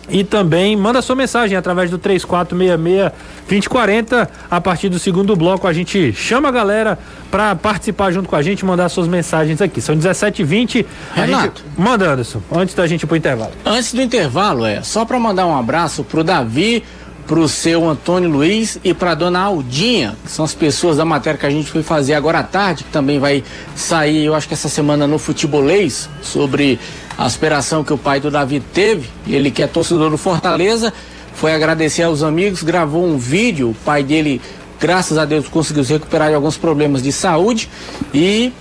E 0.10 0.24
também 0.24 0.76
manda 0.76 1.02
sua 1.02 1.16
mensagem 1.16 1.58
através 1.58 1.90
do 1.90 1.98
3466-2040. 2.00 4.28
A 4.50 4.62
partir 4.62 4.90
do 4.90 5.00
segundo 5.00 5.36
bloco, 5.36 5.68
a 5.68 5.74
gente 5.74 6.14
chama 6.14 6.50
a 6.50 6.52
galera 6.52 6.98
para 7.30 7.56
participar 7.56 8.12
junto 8.12 8.28
com 8.28 8.36
a 8.36 8.42
gente, 8.42 8.66
mandar 8.66 8.90
suas 8.90 9.08
mensagens 9.08 9.62
aqui. 9.62 9.80
São 9.82 9.96
17h20. 9.96 10.86
Renato. 11.14 11.62
Gente... 11.62 11.64
Manda, 11.78 12.12
Anderson, 12.12 12.42
antes 12.52 12.74
da 12.76 12.88
gente 12.88 13.04
ir 13.04 13.08
pro 13.08 13.16
intervalo. 13.16 13.52
Antes 13.66 13.94
do 13.94 14.02
intervalo, 14.02 14.66
é 14.66 14.82
só 14.82 15.06
para 15.06 15.18
mandar 15.20 15.46
um 15.46 15.58
abraço 15.58 16.04
pro 16.04 16.24
Davi, 16.24 16.84
pro 17.30 17.48
seu 17.48 17.88
Antônio 17.88 18.28
Luiz 18.28 18.80
e 18.84 18.92
pra 18.92 19.14
dona 19.14 19.42
Aldinha, 19.42 20.18
que 20.26 20.32
são 20.32 20.44
as 20.44 20.56
pessoas 20.56 20.98
da 20.98 21.06
matéria 21.06 21.40
que 21.40 21.46
a 21.46 21.50
gente 21.52 21.70
foi 21.70 21.84
fazer 21.84 22.16
agora 22.16 22.40
à 22.40 22.44
tarde, 22.44 22.84
que 22.84 22.90
também 22.90 23.20
vai 23.20 23.44
sair, 23.76 24.26
eu 24.26 24.34
acho 24.34 24.48
que 24.48 24.56
essa 24.56 24.68
semana 24.68 25.06
no 25.06 25.20
Futebolês, 25.20 26.10
sobre 26.24 26.80
a 27.20 27.26
aspiração 27.26 27.84
que 27.84 27.92
o 27.92 27.98
pai 27.98 28.22
do 28.22 28.32
Davi 28.32 28.62
teve, 28.74 29.10
ele 29.28 29.52
que 29.52 29.62
é 29.62 29.68
torcedor 29.68 30.10
do 30.10 30.18
Fortaleza, 30.18 30.94
foi 31.34 31.54
agradecer 31.54 32.04
aos 32.04 32.24
amigos, 32.24 32.64
gravou 32.64 33.06
um 33.06 33.18
vídeo, 33.18 33.72
o 33.72 33.76
pai 33.84 34.04
dele, 34.04 34.42
graças 34.80 35.18
a 35.18 35.26
Deus, 35.26 35.50
conseguiu 35.50 35.84
se 35.84 35.92
recuperar 35.92 36.30
de 36.30 36.36
alguns 36.36 36.56
problemas 36.56 37.04
de 37.04 37.12
saúde 37.12 37.70
e 38.14 38.54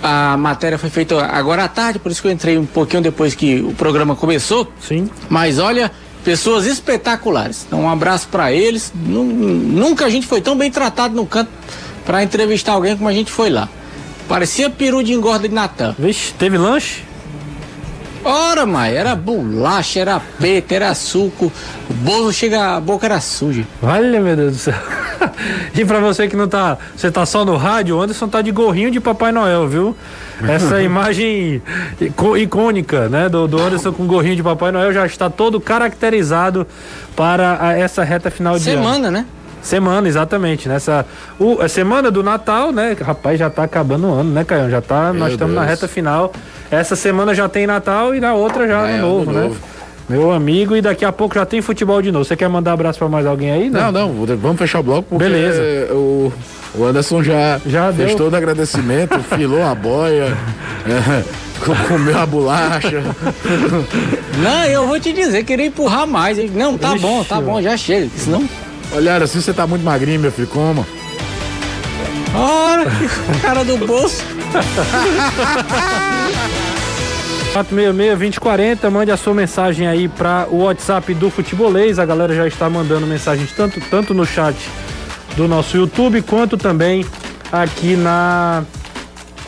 a 0.00 0.36
matéria 0.36 0.78
foi 0.78 0.90
feita 0.90 1.26
agora 1.26 1.64
à 1.64 1.68
tarde, 1.68 1.98
por 1.98 2.12
isso 2.12 2.22
que 2.22 2.28
eu 2.28 2.32
entrei 2.32 2.56
um 2.56 2.64
pouquinho 2.64 3.02
depois 3.02 3.34
que 3.34 3.60
o 3.60 3.72
programa 3.72 4.14
começou. 4.14 4.72
Sim. 4.80 5.10
Mas 5.28 5.58
olha, 5.58 5.90
pessoas 6.24 6.66
espetaculares. 6.66 7.64
Então, 7.66 7.80
um 7.80 7.90
abraço 7.90 8.28
para 8.28 8.52
eles. 8.52 8.92
Nunca 8.94 10.06
a 10.06 10.08
gente 10.08 10.28
foi 10.28 10.40
tão 10.40 10.56
bem 10.56 10.70
tratado 10.70 11.16
no 11.16 11.26
canto 11.26 11.50
para 12.06 12.22
entrevistar 12.22 12.74
alguém 12.74 12.96
como 12.96 13.08
a 13.08 13.12
gente 13.12 13.32
foi 13.32 13.50
lá. 13.50 13.68
Parecia 14.28 14.70
peru 14.70 15.02
de 15.02 15.12
engorda 15.12 15.48
de 15.48 15.54
Natan. 15.54 15.96
Vixe, 15.98 16.32
teve 16.34 16.56
lanche? 16.56 17.02
Ora, 18.24 18.64
mãe, 18.64 18.94
era 18.94 19.14
bolacha, 19.14 20.00
era 20.00 20.20
peta, 20.40 20.74
era 20.74 20.94
suco. 20.94 21.52
O 21.90 21.92
bolo 21.92 22.32
chega, 22.32 22.76
a 22.76 22.80
boca 22.80 23.06
era 23.06 23.20
suja. 23.20 23.64
Olha, 23.82 24.18
meu 24.20 24.34
Deus 24.34 24.52
do 24.52 24.58
céu. 24.58 24.74
e 25.76 25.84
pra 25.84 26.00
você 26.00 26.26
que 26.26 26.34
não 26.34 26.48
tá. 26.48 26.78
Você 26.96 27.10
tá 27.10 27.26
só 27.26 27.44
no 27.44 27.56
rádio, 27.56 27.96
o 27.96 28.00
Anderson 28.00 28.26
tá 28.26 28.40
de 28.40 28.50
gorrinho 28.50 28.90
de 28.90 28.98
Papai 28.98 29.30
Noel, 29.30 29.68
viu? 29.68 29.96
Essa 30.42 30.80
imagem 30.82 31.62
icônica, 32.36 33.08
né? 33.10 33.28
Do, 33.28 33.46
do 33.46 33.60
Anderson 33.60 33.92
com 33.92 34.06
gorrinho 34.06 34.36
de 34.36 34.42
Papai 34.42 34.72
Noel 34.72 34.92
já 34.92 35.04
está 35.04 35.28
todo 35.28 35.60
caracterizado 35.60 36.66
para 37.14 37.58
a, 37.60 37.78
essa 37.78 38.02
reta 38.02 38.30
final 38.30 38.56
de 38.56 38.64
Semana, 38.64 38.86
ano. 38.86 38.94
Semana, 38.94 39.10
né? 39.10 39.26
Semana, 39.62 40.08
exatamente. 40.08 40.68
Nessa 40.68 41.06
o, 41.38 41.60
a 41.60 41.68
semana 41.68 42.10
do 42.10 42.22
Natal, 42.22 42.72
né? 42.72 42.96
Rapaz, 43.00 43.38
já 43.38 43.48
tá 43.48 43.64
acabando 43.64 44.08
o 44.08 44.14
ano, 44.14 44.30
né, 44.30 44.44
Caião? 44.44 44.70
Já 44.70 44.80
tá, 44.80 45.12
Meu 45.12 45.20
nós 45.20 45.32
estamos 45.32 45.54
na 45.54 45.64
reta 45.64 45.88
final. 45.88 46.32
Essa 46.74 46.96
semana 46.96 47.34
já 47.34 47.48
tem 47.48 47.66
Natal 47.66 48.14
e 48.14 48.20
na 48.20 48.34
outra 48.34 48.66
já 48.66 48.88
é, 48.88 48.94
ano 48.94 49.08
novo, 49.08 49.30
ano 49.30 49.40
né? 49.40 49.48
Novo. 49.48 49.56
Meu 50.08 50.32
amigo, 50.32 50.76
e 50.76 50.82
daqui 50.82 51.04
a 51.04 51.10
pouco 51.12 51.34
já 51.34 51.46
tem 51.46 51.62
futebol 51.62 52.02
de 52.02 52.12
novo. 52.12 52.24
Você 52.24 52.36
quer 52.36 52.48
mandar 52.48 52.72
abraço 52.72 52.98
para 52.98 53.08
mais 53.08 53.26
alguém 53.26 53.50
aí? 53.50 53.70
Não, 53.70 53.90
não, 53.90 54.12
não 54.12 54.36
vamos 54.36 54.58
fechar 54.58 54.80
o 54.80 54.82
bloco 54.82 55.08
porque 55.08 55.24
Beleza. 55.24 55.94
o, 55.94 56.30
o 56.74 56.84
Anderson 56.84 57.22
já, 57.22 57.58
já 57.64 57.90
fez 57.90 58.08
deu. 58.08 58.16
todo 58.18 58.34
agradecimento, 58.34 59.18
filou 59.20 59.62
a 59.62 59.74
boia, 59.74 60.36
é, 60.86 61.24
comeu 61.88 62.18
a 62.18 62.26
bolacha. 62.26 63.02
Não, 64.42 64.64
eu 64.66 64.86
vou 64.86 65.00
te 65.00 65.12
dizer, 65.12 65.42
queria 65.44 65.66
empurrar 65.66 66.06
mais. 66.06 66.38
Não, 66.52 66.76
tá 66.76 66.92
Ixi, 66.94 66.98
bom, 66.98 67.24
tá 67.24 67.40
bom, 67.40 67.62
já 67.62 67.74
chega. 67.76 68.10
Senão. 68.14 68.46
Olha, 68.92 69.16
assim 69.16 69.40
você 69.40 69.54
tá 69.54 69.66
muito 69.66 69.82
magrinho, 69.82 70.20
meu 70.20 70.30
filho, 70.30 70.48
coma. 70.48 70.86
Ora, 72.34 72.84
cara 73.40 73.64
do 73.64 73.76
bolso. 73.78 74.24
466-2040, 77.54 78.90
mande 78.90 79.12
a 79.12 79.16
sua 79.16 79.32
mensagem 79.32 79.86
aí 79.86 80.08
para 80.08 80.48
o 80.50 80.64
WhatsApp 80.64 81.14
do 81.14 81.30
Futebolês. 81.30 82.00
A 82.00 82.04
galera 82.04 82.34
já 82.34 82.46
está 82.48 82.68
mandando 82.68 83.06
mensagens 83.06 83.52
tanto, 83.52 83.80
tanto 83.88 84.12
no 84.12 84.26
chat 84.26 84.56
do 85.36 85.46
nosso 85.46 85.76
YouTube 85.76 86.22
quanto 86.22 86.56
também 86.56 87.06
aqui 87.52 87.94
na 87.94 88.64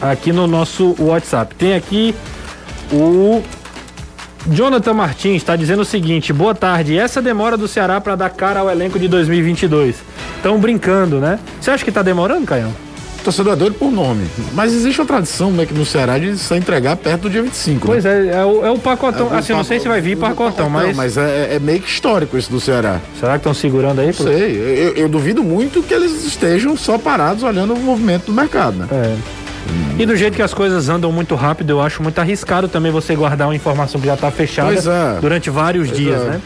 aqui 0.00 0.32
no 0.32 0.46
nosso 0.46 0.94
WhatsApp. 0.98 1.54
Tem 1.56 1.74
aqui 1.74 2.14
o 2.92 3.42
Jonathan 4.48 4.94
Martins 4.94 5.36
está 5.36 5.56
dizendo 5.56 5.82
o 5.82 5.84
seguinte: 5.84 6.32
boa 6.32 6.54
tarde. 6.54 6.96
Essa 6.96 7.20
demora 7.20 7.56
do 7.56 7.66
Ceará 7.66 8.00
para 8.00 8.14
dar 8.14 8.30
cara 8.30 8.60
ao 8.60 8.70
elenco 8.70 8.98
de 8.98 9.08
2022. 9.08 9.96
Estão 10.46 10.60
brincando, 10.60 11.18
né? 11.18 11.40
Você 11.60 11.72
acha 11.72 11.82
que 11.82 11.90
está 11.90 12.02
demorando, 12.02 12.46
Caião? 12.46 12.72
torcedor 13.24 13.54
é 13.54 13.56
doido 13.56 13.74
por 13.74 13.90
nome. 13.90 14.24
Mas 14.52 14.72
existe 14.72 15.00
uma 15.00 15.06
tradição 15.08 15.50
né, 15.50 15.66
que 15.66 15.74
no 15.74 15.84
Ceará 15.84 16.16
de 16.16 16.38
se 16.38 16.54
entregar 16.54 16.94
perto 16.94 17.22
do 17.22 17.30
dia 17.30 17.42
25. 17.42 17.74
Né? 17.74 17.80
Pois 17.84 18.04
né? 18.04 18.28
é, 18.28 18.36
é 18.36 18.44
o, 18.44 18.64
é 18.64 18.70
o 18.70 18.78
pacotão. 18.78 19.34
É, 19.34 19.38
assim, 19.38 19.52
não 19.52 19.64
sei 19.64 19.80
se 19.80 19.88
vai 19.88 20.00
vir 20.00 20.16
pacotão, 20.16 20.70
pacotão 20.70 20.70
mas. 20.70 20.96
Mas 20.96 21.16
é, 21.16 21.56
é, 21.56 21.58
meio 21.58 21.80
que 21.80 21.88
histórico 21.88 22.38
isso 22.38 22.48
do 22.48 22.60
Ceará. 22.60 23.00
Será 23.18 23.32
que 23.32 23.38
estão 23.38 23.52
segurando 23.52 24.00
aí? 24.00 24.06
Não 24.06 24.12
sei. 24.12 24.56
Eu, 24.56 24.94
eu, 24.94 25.08
duvido 25.08 25.42
muito 25.42 25.82
que 25.82 25.92
eles 25.92 26.24
estejam 26.24 26.76
só 26.76 26.96
parados 26.96 27.42
olhando 27.42 27.74
o 27.74 27.80
movimento 27.80 28.26
do 28.26 28.32
mercado, 28.32 28.76
né? 28.76 28.86
É. 28.92 29.16
Hum. 29.68 29.96
E 29.98 30.06
do 30.06 30.14
jeito 30.14 30.36
que 30.36 30.42
as 30.42 30.54
coisas 30.54 30.88
andam 30.88 31.10
muito 31.10 31.34
rápido, 31.34 31.70
eu 31.70 31.80
acho 31.80 32.00
muito 32.04 32.20
arriscado 32.20 32.68
também 32.68 32.92
você 32.92 33.16
guardar 33.16 33.48
uma 33.48 33.56
informação 33.56 34.00
que 34.00 34.06
já 34.06 34.14
está 34.14 34.30
fechada 34.30 34.72
é. 34.72 35.20
durante 35.20 35.50
vários 35.50 35.88
pois 35.88 35.98
dias, 35.98 36.22
é. 36.22 36.24
né? 36.26 36.40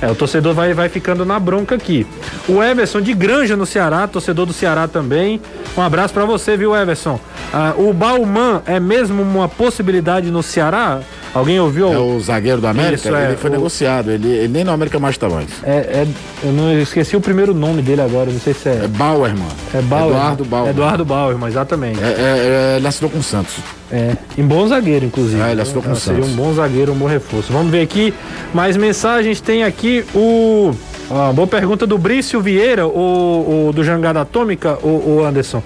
É, 0.00 0.10
o 0.10 0.14
torcedor 0.14 0.54
vai, 0.54 0.74
vai 0.74 0.88
ficando 0.88 1.24
na 1.24 1.38
bronca 1.38 1.74
aqui. 1.74 2.06
O 2.48 2.62
Everson 2.62 3.00
de 3.00 3.14
Granja 3.14 3.56
no 3.56 3.64
Ceará, 3.64 4.06
torcedor 4.06 4.46
do 4.46 4.52
Ceará 4.52 4.86
também. 4.86 5.40
Um 5.76 5.80
abraço 5.80 6.12
para 6.12 6.24
você, 6.24 6.56
viu, 6.56 6.76
Everson? 6.76 7.18
Ah, 7.52 7.74
o 7.76 7.92
Bauman 7.92 8.62
é 8.66 8.78
mesmo 8.78 9.22
uma 9.22 9.48
possibilidade 9.48 10.30
no 10.30 10.42
Ceará? 10.42 11.00
Alguém 11.32 11.60
ouviu? 11.60 11.92
É 11.92 11.98
o 11.98 12.18
zagueiro 12.18 12.60
do 12.60 12.66
América? 12.66 12.94
Isso, 12.94 13.08
ele 13.08 13.34
é, 13.34 13.36
foi 13.36 13.50
o... 13.50 13.52
negociado, 13.52 14.10
ele, 14.10 14.28
ele, 14.28 14.48
nem 14.48 14.64
no 14.64 14.72
América 14.72 14.98
mais 14.98 15.18
tá 15.18 15.28
mais. 15.28 15.48
É, 15.62 15.76
é, 15.76 16.06
eu 16.42 16.52
não 16.52 16.72
eu 16.72 16.80
esqueci 16.80 17.14
o 17.14 17.20
primeiro 17.20 17.52
nome 17.52 17.82
dele 17.82 18.00
agora, 18.00 18.30
não 18.30 18.40
sei 18.40 18.54
se 18.54 18.68
é. 18.68 18.84
É 18.84 18.88
Bauerman. 18.88 19.46
É 19.74 19.82
Bauer. 19.82 20.14
Eduardo 20.14 20.44
Bauerman. 20.44 20.70
Eduardo 20.70 21.04
Bauerman, 21.04 21.48
exatamente. 21.48 22.02
É, 22.02 22.06
é, 22.06 22.74
é, 22.74 22.76
ele 22.78 22.88
assinou 22.88 23.10
com 23.10 23.18
o 23.18 23.22
Santos. 23.22 23.56
É, 23.90 24.16
em 24.36 24.42
bom 24.42 24.66
zagueiro, 24.66 25.06
inclusive. 25.06 25.40
É, 25.40 25.52
ele 25.52 25.60
assinou 25.60 25.82
com 25.82 25.92
o 25.92 25.96
Santos. 25.96 26.24
Seria 26.24 26.24
um 26.24 26.36
bom 26.36 26.52
zagueiro, 26.52 26.92
um 26.92 26.96
bom 26.96 27.06
reforço. 27.06 27.52
Vamos 27.52 27.70
ver 27.70 27.82
aqui 27.82 28.12
mais 28.52 28.76
mensagens. 28.76 29.40
Tem 29.40 29.64
aqui 29.64 30.04
o. 30.14 30.72
Ah, 31.10 31.32
boa 31.32 31.46
pergunta 31.46 31.86
do 31.86 31.96
Brício 31.96 32.40
Vieira, 32.40 32.86
o, 32.86 33.68
o 33.68 33.72
do 33.72 33.84
Jangada 33.84 34.20
Atômica, 34.20 34.76
o, 34.82 35.18
o 35.18 35.24
Anderson. 35.24 35.62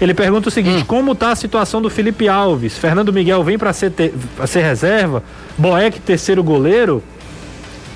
Ele 0.00 0.14
pergunta 0.14 0.48
o 0.48 0.50
seguinte: 0.50 0.82
hum. 0.82 0.86
como 0.86 1.12
está 1.12 1.30
a 1.30 1.36
situação 1.36 1.80
do 1.80 1.88
Felipe 1.88 2.28
Alves? 2.28 2.76
Fernando 2.76 3.12
Miguel 3.12 3.44
vem 3.44 3.56
para 3.56 3.72
ser, 3.72 3.90
te, 3.90 4.12
ser 4.46 4.62
reserva? 4.62 5.22
Boeck, 5.56 6.00
terceiro 6.00 6.42
goleiro? 6.42 7.02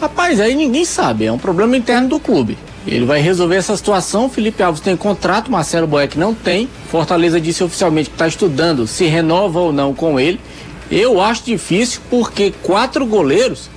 Rapaz, 0.01 0.39
aí 0.39 0.55
ninguém 0.55 0.85
sabe, 0.85 1.25
é 1.25 1.33
um 1.33 1.39
problema 1.39 1.77
interno 1.77 2.09
do 2.09 2.21
clube. 2.21 2.59
Ele 2.87 3.05
vai 3.05 3.21
resolver 3.21 3.57
essa 3.57 3.77
situação. 3.77 4.29
Felipe 4.29 4.63
Alves 4.63 4.81
tem 4.81 4.97
contrato, 4.97 5.51
Marcelo 5.51 5.87
Boeck 5.87 6.19
não 6.19 6.35
tem. 6.35 6.69
Fortaleza 6.89 7.41
disse 7.41 7.65
oficialmente 7.65 8.11
que 8.11 8.15
está 8.15 8.29
estudando 8.29 8.87
se 8.87 9.07
renova 9.07 9.59
ou 9.59 9.73
não 9.73 9.95
com 9.95 10.21
ele. 10.21 10.39
Eu 10.91 11.21
acho 11.21 11.45
difícil 11.45 12.03
porque 12.11 12.53
quatro 12.63 13.07
goleiros. 13.07 13.71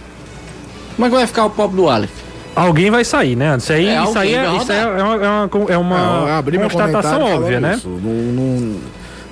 Como 0.95 1.05
é 1.05 1.09
que 1.09 1.15
vai 1.15 1.27
ficar 1.27 1.45
o 1.45 1.49
pobre 1.49 1.77
do 1.77 1.89
Aleph? 1.89 2.11
Alguém 2.55 2.89
vai 2.89 3.05
sair, 3.05 3.35
né? 3.35 3.55
Isso 3.55 3.71
aí, 3.71 3.87
é, 3.87 4.03
isso 4.03 4.17
aí, 4.17 4.33
é, 4.33 4.55
isso 4.55 4.71
é, 4.71 4.79
é, 4.79 5.03
uma, 5.03 5.49
é 5.69 5.77
uma, 5.77 6.39
é, 6.39 6.59
constatação 6.59 7.21
óbvia, 7.21 7.59
né? 7.59 7.79
Não, 7.85 7.91
não, 7.91 8.75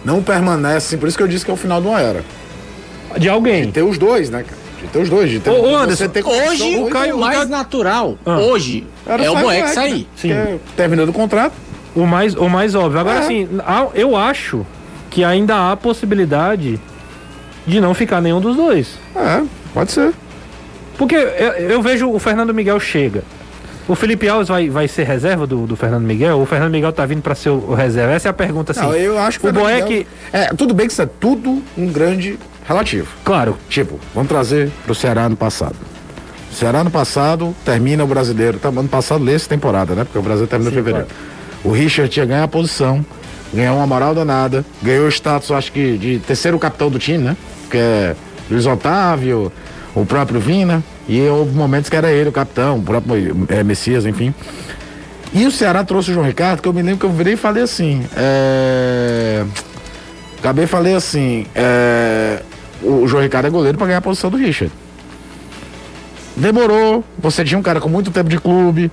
não, 0.06 0.24
permanece, 0.24 0.96
por 0.96 1.08
isso 1.08 1.18
que 1.18 1.24
eu 1.24 1.28
disse 1.28 1.44
que 1.44 1.50
é 1.50 1.54
o 1.54 1.58
final 1.58 1.82
de 1.82 1.88
uma 1.88 2.00
era. 2.00 2.24
De 3.18 3.28
alguém. 3.28 3.66
De 3.66 3.72
ter 3.72 3.82
os 3.82 3.98
dois, 3.98 4.30
né, 4.30 4.44
cara? 4.44 4.65
Ter 4.96 5.02
os 5.02 5.10
dois. 5.10 5.30
De 5.30 5.40
ter, 5.42 5.50
Ô, 5.50 5.76
Anderson, 5.76 6.06
hoje 6.24 6.78
o 6.78 6.88
Caio, 6.88 7.18
mais 7.18 7.38
Caio... 7.40 7.50
natural, 7.50 8.18
ah. 8.26 8.40
hoje, 8.40 8.88
Era 9.06 9.26
é 9.26 9.30
o 9.30 9.36
Boeck 9.36 9.70
sair. 9.70 10.00
Né? 10.00 10.06
Sim. 10.16 10.32
É, 10.32 10.58
terminando 10.78 11.10
o 11.10 11.14
contrato. 11.14 11.54
O 11.94 12.06
mais, 12.06 12.34
o 12.34 12.50
mais 12.50 12.76
óbvio. 12.76 13.00
Agora, 13.00 13.18
é. 13.18 13.22
assim, 13.22 13.50
eu 13.94 14.16
acho 14.16 14.66
que 15.10 15.22
ainda 15.24 15.72
há 15.72 15.76
possibilidade 15.76 16.80
de 17.68 17.82
não 17.82 17.94
ficar 17.94 18.22
nenhum 18.22 18.40
dos 18.40 18.56
dois. 18.56 18.98
É, 19.16 19.44
pode 19.74 19.92
ser. 19.92 20.14
Porque 20.98 21.16
eu, 21.16 21.52
eu, 21.52 21.82
vejo 21.82 22.10
o 22.10 22.18
Fernando 22.18 22.54
Miguel 22.54 22.80
chega. 22.80 23.22
O 23.90 23.96
Felipe 23.96 24.28
Alves 24.30 24.48
vai, 24.48 24.70
vai 24.70 24.88
ser 24.88 25.04
reserva 25.04 25.46
do, 25.46 25.68
do 25.68 25.76
Fernando 25.76 26.06
Miguel? 26.06 26.38
Ou 26.38 26.44
o 26.44 26.46
Fernando 26.46 26.72
Miguel 26.72 26.94
tá 26.94 27.06
vindo 27.06 27.22
para 27.22 27.36
ser 27.36 27.50
o, 27.50 27.58
o, 27.70 27.74
reserva? 27.74 28.14
Essa 28.14 28.30
é 28.30 28.32
a 28.32 28.34
pergunta, 28.34 28.72
assim. 28.72 28.82
Não, 28.82 28.96
eu 28.96 29.20
acho 29.20 29.42
que 29.42 29.48
o 29.48 29.54
Boeck... 29.54 29.90
Miguel... 29.90 30.08
É, 30.32 30.46
tudo 30.54 30.74
bem 30.74 30.88
que 30.88 30.94
isso 30.94 31.02
é 31.02 31.06
tudo 31.06 31.62
um 31.78 31.92
grande 31.92 32.40
relativo. 32.68 33.08
Claro. 33.24 33.58
Tipo, 33.70 34.00
vamos 34.14 34.30
trazer 34.30 34.72
pro 34.84 34.96
Ceará 34.96 35.30
no 35.30 35.36
passado. 35.36 35.76
O 36.52 36.56
Ceará 36.56 36.84
no 36.84 36.92
passado 36.92 37.56
termina 37.66 38.04
o 38.04 38.08
brasileiro. 38.08 38.60
Tá, 38.60 38.70
ano 38.70 38.88
passado 38.88 39.24
lê 39.24 39.34
essa 39.34 39.50
temporada, 39.50 39.94
né? 39.94 40.04
Porque 40.04 40.18
o 40.18 40.22
Brasil 40.22 40.48
termina 40.48 40.72
em 40.72 40.74
fevereiro. 40.74 41.08
Claro. 41.08 41.36
O 41.64 41.72
Richard 41.72 42.12
tinha 42.12 42.26
ganho 42.26 42.44
a 42.44 42.48
posição, 42.48 43.04
ganhou 43.54 43.78
uma 43.78 43.88
moral 43.88 44.14
danada, 44.14 44.64
ganhou 44.82 45.06
o 45.06 45.10
status, 45.10 45.52
acho 45.52 45.72
que, 45.72 45.98
de 45.98 46.20
terceiro 46.20 46.60
capitão 46.60 46.90
do 46.90 47.00
time, 47.00 47.20
né? 47.20 47.38
Que 47.70 47.78
é 47.78 48.16
Luiz 48.50 48.66
Otávio, 48.66 49.52
o 49.96 50.06
próprio 50.06 50.40
Vina. 50.40 50.84
E 51.08 51.22
houve 51.28 51.56
momentos 51.56 51.90
que 51.90 51.96
era 51.96 52.12
ele 52.12 52.30
o 52.30 52.32
capitão, 52.32 52.78
o 52.78 52.82
próprio 52.82 53.46
é, 53.50 53.64
Messias, 53.64 54.06
enfim. 54.06 54.34
E 55.34 55.46
o 55.46 55.52
Ceará 55.52 55.84
trouxe 55.84 56.12
o 56.12 56.14
João 56.14 56.26
Ricardo, 56.26 56.62
que 56.62 56.68
eu 56.68 56.74
me 56.74 56.82
lembro 56.82 57.00
que 57.00 57.06
eu 57.06 57.12
virei 57.12 57.34
e 57.34 57.38
falei 57.38 57.62
assim. 57.62 58.04
É... 58.16 59.44
Acabei 60.40 60.66
falei 60.66 60.96
assim. 60.96 61.46
É... 61.54 62.42
O 62.82 63.08
João 63.08 63.24
Ricardo 63.24 63.48
é 63.48 63.50
goleiro 63.50 63.78
para 63.78 63.88
ganhar 63.88 64.00
a 64.00 64.02
posição 64.02 64.30
do 64.30 64.38
Richard. 64.38 64.72
demorou. 66.36 67.04
Você 67.20 67.44
tinha 67.44 67.58
um 67.58 67.64
cara 67.64 67.80
com 67.80 67.90
muito 67.90 68.12
tempo 68.12 68.30
de 68.30 68.38
clube, 68.38 68.92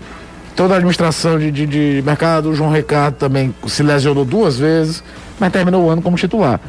toda 0.55 0.75
a 0.75 0.77
administração 0.77 1.38
de, 1.38 1.51
de, 1.51 1.66
de 1.66 2.03
mercado. 2.05 2.51
O 2.51 2.55
João 2.55 2.73
Ricardo 2.73 3.16
também 3.16 3.55
se 3.66 3.83
lesionou 3.83 4.25
duas 4.25 4.59
vezes, 4.59 5.03
mas 5.38 5.53
terminou 5.53 5.85
o 5.85 5.90
ano 5.90 6.01
como 6.03 6.16
titular. 6.16 6.61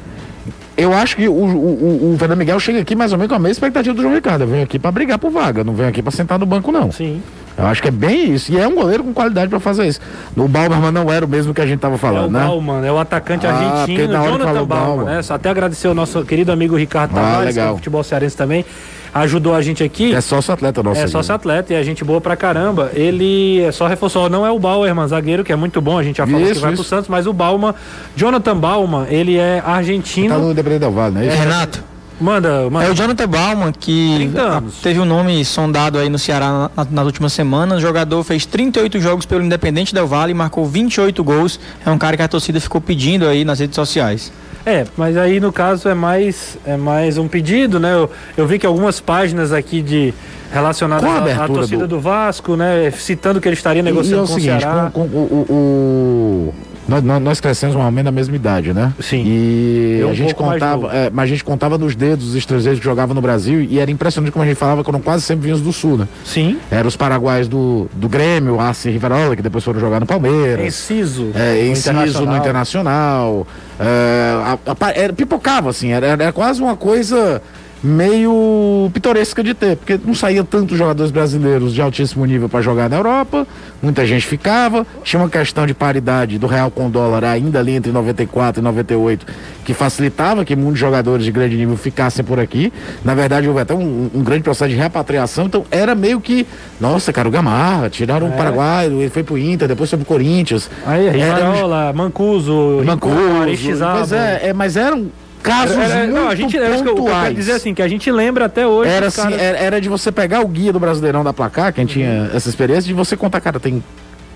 Eu 0.76 0.92
acho 0.92 1.16
que 1.16 1.28
o, 1.28 1.34
o, 1.34 2.14
o 2.14 2.18
Fernando 2.18 2.40
Miguel 2.40 2.60
chega 2.60 2.82
aqui 2.82 2.96
mais 2.96 3.12
ou 3.12 3.18
menos 3.18 3.30
com 3.30 3.36
a 3.36 3.40
mesma 3.40 3.52
expectativa 3.52 3.94
do 3.94 4.02
João 4.02 4.16
Ricardo. 4.16 4.48
Venho 4.48 4.64
aqui 4.64 4.80
para 4.80 4.92
brigar 4.92 5.20
por 5.20 5.30
vaga, 5.30 5.64
não 5.64 5.76
venho 5.76 5.90
aqui 5.90 6.02
para 6.02 6.12
sentar 6.12 6.40
no 6.40 6.46
banco, 6.48 6.72
não. 6.72 6.92
Sim. 6.92 7.22
Eu 7.58 7.68
acho 7.68 7.82
que 7.82 7.88
é 7.88 7.92
bem 7.92 8.34
isso. 8.34 8.52
E 8.52 8.58
é 8.60 8.68
um 8.68 8.74
goleiro 8.76 9.04
com 9.04 9.14
qualidade 9.14 9.48
para 9.50 9.60
fazer 9.60 9.86
isso. 9.88 10.00
O 10.36 10.48
Bauman 10.48 10.92
não 10.92 11.12
era 11.12 11.24
o 11.24 11.28
mesmo 11.28 11.54
que 11.54 11.62
a 11.62 11.66
gente 11.68 11.80
tava 11.80 11.98
falando, 11.98 12.24
é 12.26 12.28
o 12.28 12.32
né? 12.32 12.40
Bauman, 12.40 12.86
é 12.86 12.92
o 12.92 12.98
atacante 12.98 13.46
Ah, 13.46 13.52
argentino, 13.82 14.14
Jonathan 14.14 14.66
Bauman, 14.66 14.66
Bauman. 14.66 15.04
né? 15.06 15.22
Só 15.22 15.36
até 15.36 15.50
agradecer 15.50 15.88
o 15.88 15.94
nosso 15.94 16.24
querido 16.26 16.52
amigo 16.52 16.76
Ricardo 16.76 17.12
Ah, 17.18 17.22
Tavares, 17.22 17.54
que 17.54 17.60
é 17.62 17.68
futebol 17.68 18.04
cearense 18.04 18.36
também, 18.36 18.66
ajudou 19.14 19.54
a 19.54 19.62
gente 19.62 19.84
aqui. 19.84 20.16
É 20.16 20.20
sócio 20.22 20.52
atleta 20.52 20.82
nosso. 20.82 21.00
É 21.02 21.08
sócio 21.08 21.34
atleta 21.36 21.74
e 21.74 21.76
a 21.76 21.84
gente 21.84 22.04
boa 22.04 22.20
pra 22.20 22.36
caramba. 22.36 22.90
Ele 22.96 23.62
é 23.62 23.72
só 23.72 23.86
reforçou, 23.88 24.28
não 24.30 24.44
é 24.46 24.50
o 24.50 24.58
Bauerman, 24.58 25.08
zagueiro, 25.08 25.44
que 25.44 25.54
é 25.54 25.56
muito 25.56 25.80
bom, 25.80 26.00
a 26.00 26.04
gente 26.04 26.18
já 26.18 26.26
falou 26.26 26.42
Isso, 26.42 26.54
que 26.56 26.60
vai 26.60 26.74
isso. 26.74 26.82
pro 26.82 26.90
Santos, 26.90 27.08
mas 27.08 27.28
o 27.28 27.34
Bauman, 27.34 27.76
Jonathan 28.16 28.58
Bauman, 28.58 29.06
ele 29.10 29.38
é 29.38 29.62
argentino. 29.64 30.30
Tá 30.34 30.38
no 30.40 30.52
Independente 30.52 30.80
Del 30.80 30.92
Vale, 30.92 31.14
né? 31.14 31.28
É, 31.28 31.36
Renato, 31.36 31.84
Manda, 32.22 32.70
manda. 32.70 32.86
é 32.86 32.92
o 32.92 32.94
Jonathan 32.96 33.28
Bauman 33.28 33.72
que 33.72 34.14
30 34.16 34.42
anos. 34.42 34.76
teve 34.82 35.00
o 35.00 35.06
nome 35.06 35.44
sondado 35.44 35.98
aí 35.98 36.10
no 36.10 36.18
Ceará 36.20 36.70
na- 36.76 36.88
nas 36.90 37.06
últimas 37.06 37.34
semanas. 37.34 37.80
O 37.80 37.82
jogador 37.82 38.24
fez 38.24 38.46
38 38.46 39.00
jogos 39.00 39.26
pelo 39.26 39.44
Independente 39.44 39.94
Del 39.94 40.08
Vale 40.08 40.32
e 40.32 40.34
marcou 40.36 40.66
28 40.66 41.24
gols. 41.24 41.60
É 41.86 41.90
um 41.90 41.98
cara 41.98 42.16
que 42.16 42.24
a 42.24 42.28
torcida 42.28 42.60
ficou 42.62 42.80
pedindo 42.80 43.28
aí 43.28 43.44
nas 43.44 43.60
redes 43.60 43.76
sociais. 43.76 44.32
É, 44.66 44.86
mas 44.96 45.18
aí 45.18 45.42
no 45.42 45.52
caso 45.52 45.90
é 45.90 45.94
mais 45.94 46.58
é 46.66 46.78
mais 46.78 47.18
um 47.18 47.28
pedido, 47.28 47.80
né? 47.82 47.94
Eu, 47.94 48.10
eu 48.38 48.48
vi 48.48 48.58
que 48.58 48.66
algumas 48.66 49.02
páginas 49.02 49.52
aqui 49.52 49.82
de 49.82 50.14
relacionadas 50.54 51.10
à- 51.38 51.48
torcida 51.48 51.80
do- 51.88 51.96
do... 51.98 52.00
Vasco, 52.00 52.56
né, 52.56 52.90
citando 52.92 53.42
que 53.42 53.48
ele 53.48 53.56
estaria 53.56 53.82
E- 53.82 53.86
e 53.86 53.88
é 53.88 53.92
negociando 53.92 54.24
o 54.24 54.28
com 54.28 54.34
seguinte, 54.36 54.56
o 54.58 54.60
Ceará. 54.62 54.92
com, 54.94 55.10
com 55.10 55.18
o- 55.18 55.46
o- 55.50 56.54
nós, 56.88 57.22
nós- 57.22 57.40
crescemos 57.42 57.76
mais 57.76 57.86
ou 57.86 57.92
menos 57.92 58.06
na 58.06 58.12
mesma 58.12 58.36
idade, 58.36 58.74
né? 58.74 58.94
Sim. 59.00 59.24
E 59.26 59.98
Eu 60.02 60.10
a 60.10 60.14
gente 60.14 60.34
contava, 60.34 60.94
é, 60.94 61.10
mas 61.10 61.24
a 61.24 61.28
gente 61.28 61.44
contava 61.44 61.78
nos 61.78 61.96
dedos 61.96 62.30
os 62.30 62.36
estrangeiros 62.36 62.80
que 62.80 62.86
jogavam 62.86 63.14
no 63.16 63.22
Brasil 63.22 63.62
e 63.62 63.80
era 63.80 63.90
impressionante 63.92 64.32
como 64.32 64.44
a 64.44 64.48
gente 64.48 64.58
falava 64.58 64.84
que 64.84 64.90
eram 64.90 65.00
quase 65.02 65.24
sempre 65.24 65.46
vinhos 65.46 65.62
do 65.62 65.72
sul, 65.74 65.98
né? 65.98 66.08
Sim. 66.26 66.58
Eram 66.72 66.88
os 66.88 66.96
paraguaios 66.96 67.48
do, 67.48 67.88
do 67.94 68.08
Grêmio, 68.08 68.60
Arce 68.60 68.90
e 68.90 68.92
Riverola, 68.92 69.36
que 69.36 69.42
depois 69.42 69.64
foram 69.64 69.80
jogar 69.80 70.00
no 70.00 70.06
Palmeiras. 70.06 70.66
Inciso. 70.66 71.32
É, 71.36 71.64
no 71.66 71.72
inciso 71.72 72.26
no 72.26 72.38
Internacional. 72.38 73.46
é, 73.80 74.34
a- 74.66 74.86
a- 74.88 74.92
era, 74.94 75.12
pipocava, 75.14 75.70
assim, 75.70 75.92
era, 75.92 76.06
era 76.08 76.32
quase 76.32 76.62
uma 76.62 76.76
coisa 76.76 77.42
meio 77.84 78.90
pitoresca 78.94 79.44
de 79.44 79.54
ter, 79.54 79.76
porque 79.76 80.00
não 80.06 80.16
saía 80.16 80.44
tantos 80.44 80.78
jogadores 80.78 81.12
brasileiros 81.12 81.74
de 81.74 81.82
altíssimo 81.82 82.26
nível 82.26 82.48
para 82.48 82.62
jogar 82.62 82.90
na 82.90 82.96
Europa, 82.96 83.46
muita 83.82 84.06
gente 84.06 84.26
ficava, 84.26 84.88
tinha 85.04 85.22
uma 85.22 85.30
questão 85.30 85.68
de 85.68 85.74
paridade 85.74 86.40
do 86.40 86.48
real 86.48 86.72
com 86.72 86.88
o 86.88 86.90
dólar 86.90 87.26
ainda 87.26 87.60
ali 87.60 87.74
entre 87.76 87.92
94 87.92 88.62
e 88.62 88.64
98, 88.64 89.26
que 89.66 89.74
facilitava 89.74 90.46
que 90.46 90.56
muitos 90.56 90.80
jogadores 90.80 91.26
de 91.26 91.32
grande 91.32 91.58
nível 91.58 91.76
ficassem 91.76 92.24
por 92.24 92.40
aqui. 92.40 92.72
Na 93.04 93.14
verdade, 93.14 93.48
houve 93.50 93.60
até 93.60 93.74
um, 93.74 94.10
um 94.14 94.24
grande 94.24 94.44
processo 94.44 94.70
de 94.72 94.78
repatriação, 94.78 95.46
então 95.48 95.66
era 95.70 95.94
meio 95.94 96.22
que, 96.22 96.48
nossa, 96.80 97.12
cara, 97.12 97.28
o 97.28 97.32
Gamarra, 97.32 97.90
tiraram 97.90 98.28
o 98.30 98.32
Paraguai, 98.32 98.86
ele 98.86 99.10
foi 99.10 99.24
pro 99.24 99.38
Inter, 99.38 99.68
depois 99.68 99.90
foi 99.90 99.98
pro 100.00 100.06
Corinthians. 100.08 100.70
Aí, 100.86 101.08
Era 101.08 101.18
um- 101.18 101.52
Rivarola, 101.52 101.92
Mancuso, 101.94 102.82
Mancuso, 102.86 103.42
Aristizábal. 103.42 104.00
mas, 104.00 104.12
é, 104.14 104.40
é, 104.50 104.54
mas 104.54 104.78
eram 104.78 105.08
casos 105.44 105.78
Era- 105.78 105.96
muito 106.08 106.14
não, 106.16 106.30
a 106.30 106.36
gente, 106.36 106.52
que 106.52 106.58
eu, 106.58 106.64
o 106.80 106.82
que 106.84 106.90
eu 106.90 106.96
pontuais. 106.96 107.24
quero 107.24 107.36
dizer 107.36 107.52
assim, 107.52 107.74
que 107.74 107.82
a 107.82 107.88
gente 107.88 108.10
lembra 108.12 108.46
até 108.46 108.66
hoje. 108.66 108.90
era, 108.90 109.08
assim, 109.08 109.22
caras- 109.22 109.40
era, 109.42 109.58
era 109.58 109.82
de 109.82 109.90
você 109.90 110.12
pegar 110.12 110.42
o 110.42 110.48
guia 110.48 110.74
do 110.74 110.80
Brasileirão 110.80 111.24
da 111.24 111.32
Placar, 111.34 111.72
quem 111.74 111.86
tinha 111.86 112.32
essa 112.34 112.50
experiência, 112.50 112.84
de 112.84 112.94
você 112.94 113.16
contar, 113.16 113.40
cara, 113.42 113.60
tem 113.60 113.84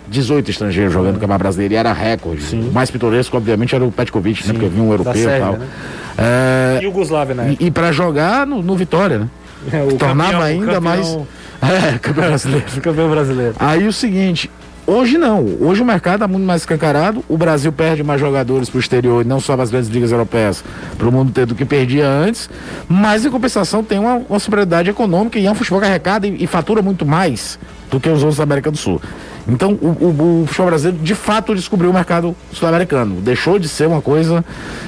18 0.09 0.51
estrangeiros 0.51 0.93
jogando 0.93 1.15
no 1.15 1.19
Campeonato 1.19 1.43
Brasileiro 1.43 1.73
e 1.73 1.77
era 1.77 1.91
recorde. 1.91 2.43
O 2.55 2.71
mais 2.71 2.89
pitoresco, 2.91 3.35
obviamente, 3.35 3.73
era 3.75 3.83
o 3.83 3.91
Petkovic, 3.91 4.45
né? 4.47 4.53
Porque 4.53 4.65
eu 4.65 4.69
vi 4.69 4.79
um 4.79 4.91
europeu 4.91 5.13
e 5.13 5.17
Sérvia, 5.23 5.39
tal. 5.39 5.53
né? 5.57 5.67
É, 6.17 6.79
Iugoslávia, 6.83 7.35
né? 7.35 7.55
e, 7.59 7.67
e 7.67 7.71
para 7.71 7.91
jogar 7.91 8.45
no, 8.47 8.61
no 8.61 8.75
Vitória, 8.75 9.19
né? 9.19 9.27
É, 9.73 9.83
o 9.83 9.97
tornava 9.97 10.31
campeão- 10.31 10.41
ainda 10.41 10.65
campeão- 10.65 10.81
mais. 10.81 11.17
É, 11.59 11.97
campeão 11.97 12.27
brasileiro. 12.27 12.65
Campeão 12.81 13.09
brasileiro. 13.09 13.55
Aí 13.59 13.87
o 13.87 13.91
seguinte, 13.91 14.47
hoje 14.87 15.17
não. 15.17 15.45
Hoje 15.59 15.81
o 15.81 15.85
mercado 15.85 16.15
está 16.15 16.27
muito 16.27 16.45
mais 16.45 16.61
escancarado. 16.61 17.23
O 17.27 17.37
Brasil 17.37 17.71
perde 17.71 18.03
mais 18.03 18.19
jogadores 18.19 18.69
para 18.69 18.77
o 18.77 18.79
exterior, 18.79 19.23
não 19.25 19.39
só 19.39 19.53
para 19.53 19.63
as 19.63 19.69
grandes 19.69 19.89
ligas 19.89 20.11
europeias, 20.11 20.63
para 20.97 21.07
o 21.07 21.11
mundo 21.11 21.31
ter 21.31 21.45
do 21.45 21.53
que 21.53 21.65
perdia 21.65 22.07
antes. 22.07 22.49
Mas 22.87 23.25
em 23.25 23.29
compensação 23.29 23.83
tem 23.83 23.99
uma, 23.99 24.15
uma 24.29 24.39
superioridade 24.39 24.89
econômica 24.89 25.37
e 25.37 25.45
é 25.45 25.51
um 25.51 25.55
futebol 25.55 25.79
que 25.81 25.85
arrecada 25.85 26.25
e, 26.25 26.43
e 26.43 26.47
fatura 26.47 26.81
muito 26.81 27.05
mais 27.05 27.59
do 27.91 27.99
que 27.99 28.09
os 28.09 28.19
outros 28.21 28.37
da 28.37 28.43
América 28.43 28.71
do 28.71 28.77
Sul. 28.77 29.01
Então 29.47 29.77
o, 29.81 29.87
o- 29.87 30.41
o 30.43 30.45
futebol 30.47 30.67
brasileiro 30.67 31.01
de 31.03 31.15
fato 31.15 31.55
descobriu 31.55 31.89
o 31.89 31.93
mercado 31.93 32.35
sul-americano. 32.51 33.21
Deixou 33.21 33.57
de 33.59 33.67
ser 33.69 33.87
uma 33.87 34.01
coisa 34.01 34.43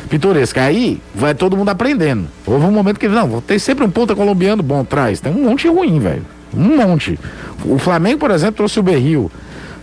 pitoresca. 0.09 0.61
Aí 0.63 1.01
vai 1.15 1.33
todo 1.33 1.55
mundo 1.55 1.69
aprendendo. 1.69 2.25
Houve 2.45 2.65
um 2.65 2.71
momento 2.71 2.99
que 2.99 3.07
não, 3.07 3.39
tem 3.41 3.57
sempre 3.59 3.85
um 3.85 3.89
ponta 3.89 4.15
colombiano 4.15 4.61
bom 4.61 4.81
atrás. 4.81 5.19
Tem 5.21 5.31
um 5.33 5.45
monte 5.49 5.67
ruim, 5.67 5.99
velho. 5.99 6.25
Um 6.53 6.75
monte. 6.77 7.17
O 7.63 7.77
Flamengo, 7.77 8.19
por 8.19 8.31
exemplo, 8.31 8.55
trouxe 8.57 8.79
o 8.79 8.83
Berril. 8.83 9.31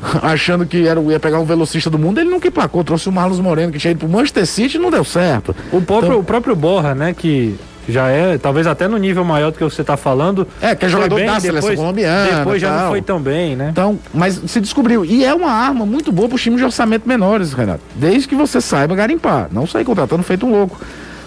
Achando 0.23 0.67
que 0.67 0.87
era, 0.87 1.01
ia 1.01 1.21
pegar 1.21 1.39
um 1.41 1.45
velocista 1.45 1.89
do 1.91 1.99
mundo, 1.99 2.21
ele 2.21 2.31
nunca 2.31 2.49
emplacou. 2.49 2.83
Trouxe 2.85 3.09
o 3.09 3.13
Marlos 3.13 3.41
Moreno, 3.41 3.73
que 3.73 3.79
tinha 3.79 3.91
ido 3.93 3.99
pro 4.01 4.09
Manchester 4.09 4.47
City 4.47 4.77
e 4.77 4.81
não 4.81 4.91
deu 4.91 5.05
certo. 5.05 5.55
O 5.73 5.81
próprio, 5.81 6.09
Então- 6.09 6.21
o 6.21 6.25
próprio 6.25 6.55
Borra, 6.57 6.95
né, 6.95 7.15
que 7.17 7.57
já 7.89 8.09
é, 8.09 8.37
talvez 8.37 8.67
até 8.67 8.89
no 8.89 8.97
nível 8.97 9.25
maior 9.25 9.53
do 9.53 9.59
que 9.59 9.65
você 9.65 9.81
está 9.81 9.97
falando. 9.97 10.47
É, 10.61 10.75
que 10.75 10.87
é 10.87 10.89
jogador 10.89 11.21
da 11.25 11.39
seleção 11.39 11.75
colombiana, 11.77 12.39
Depois 12.39 12.61
já 12.61 12.71
não 12.71 12.79
tal. 12.79 12.91
foi 12.91 13.01
tão 13.03 13.21
bem, 13.21 13.55
né? 13.55 13.69
Então, 13.71 13.99
mas 14.13 14.41
se 14.47 14.61
descobriu. 14.61 15.05
E 15.05 15.25
é 15.25 15.33
uma 15.33 15.51
arma 15.53 15.87
muito 15.87 16.11
boa 16.11 16.29
para 16.29 16.35
os 16.37 16.43
times 16.43 16.59
de 16.59 16.65
orçamento 16.65 17.09
menores, 17.09 17.53
Renato. 17.53 17.81
Desde 17.95 18.27
que 18.27 18.35
você 18.35 18.61
saiba 18.61 18.95
garimpar. 18.97 19.49
Não 19.53 19.67
sair 19.67 19.85
contratando 19.85 20.23
feito 20.25 20.45
um 20.47 20.51
louco. 20.51 20.81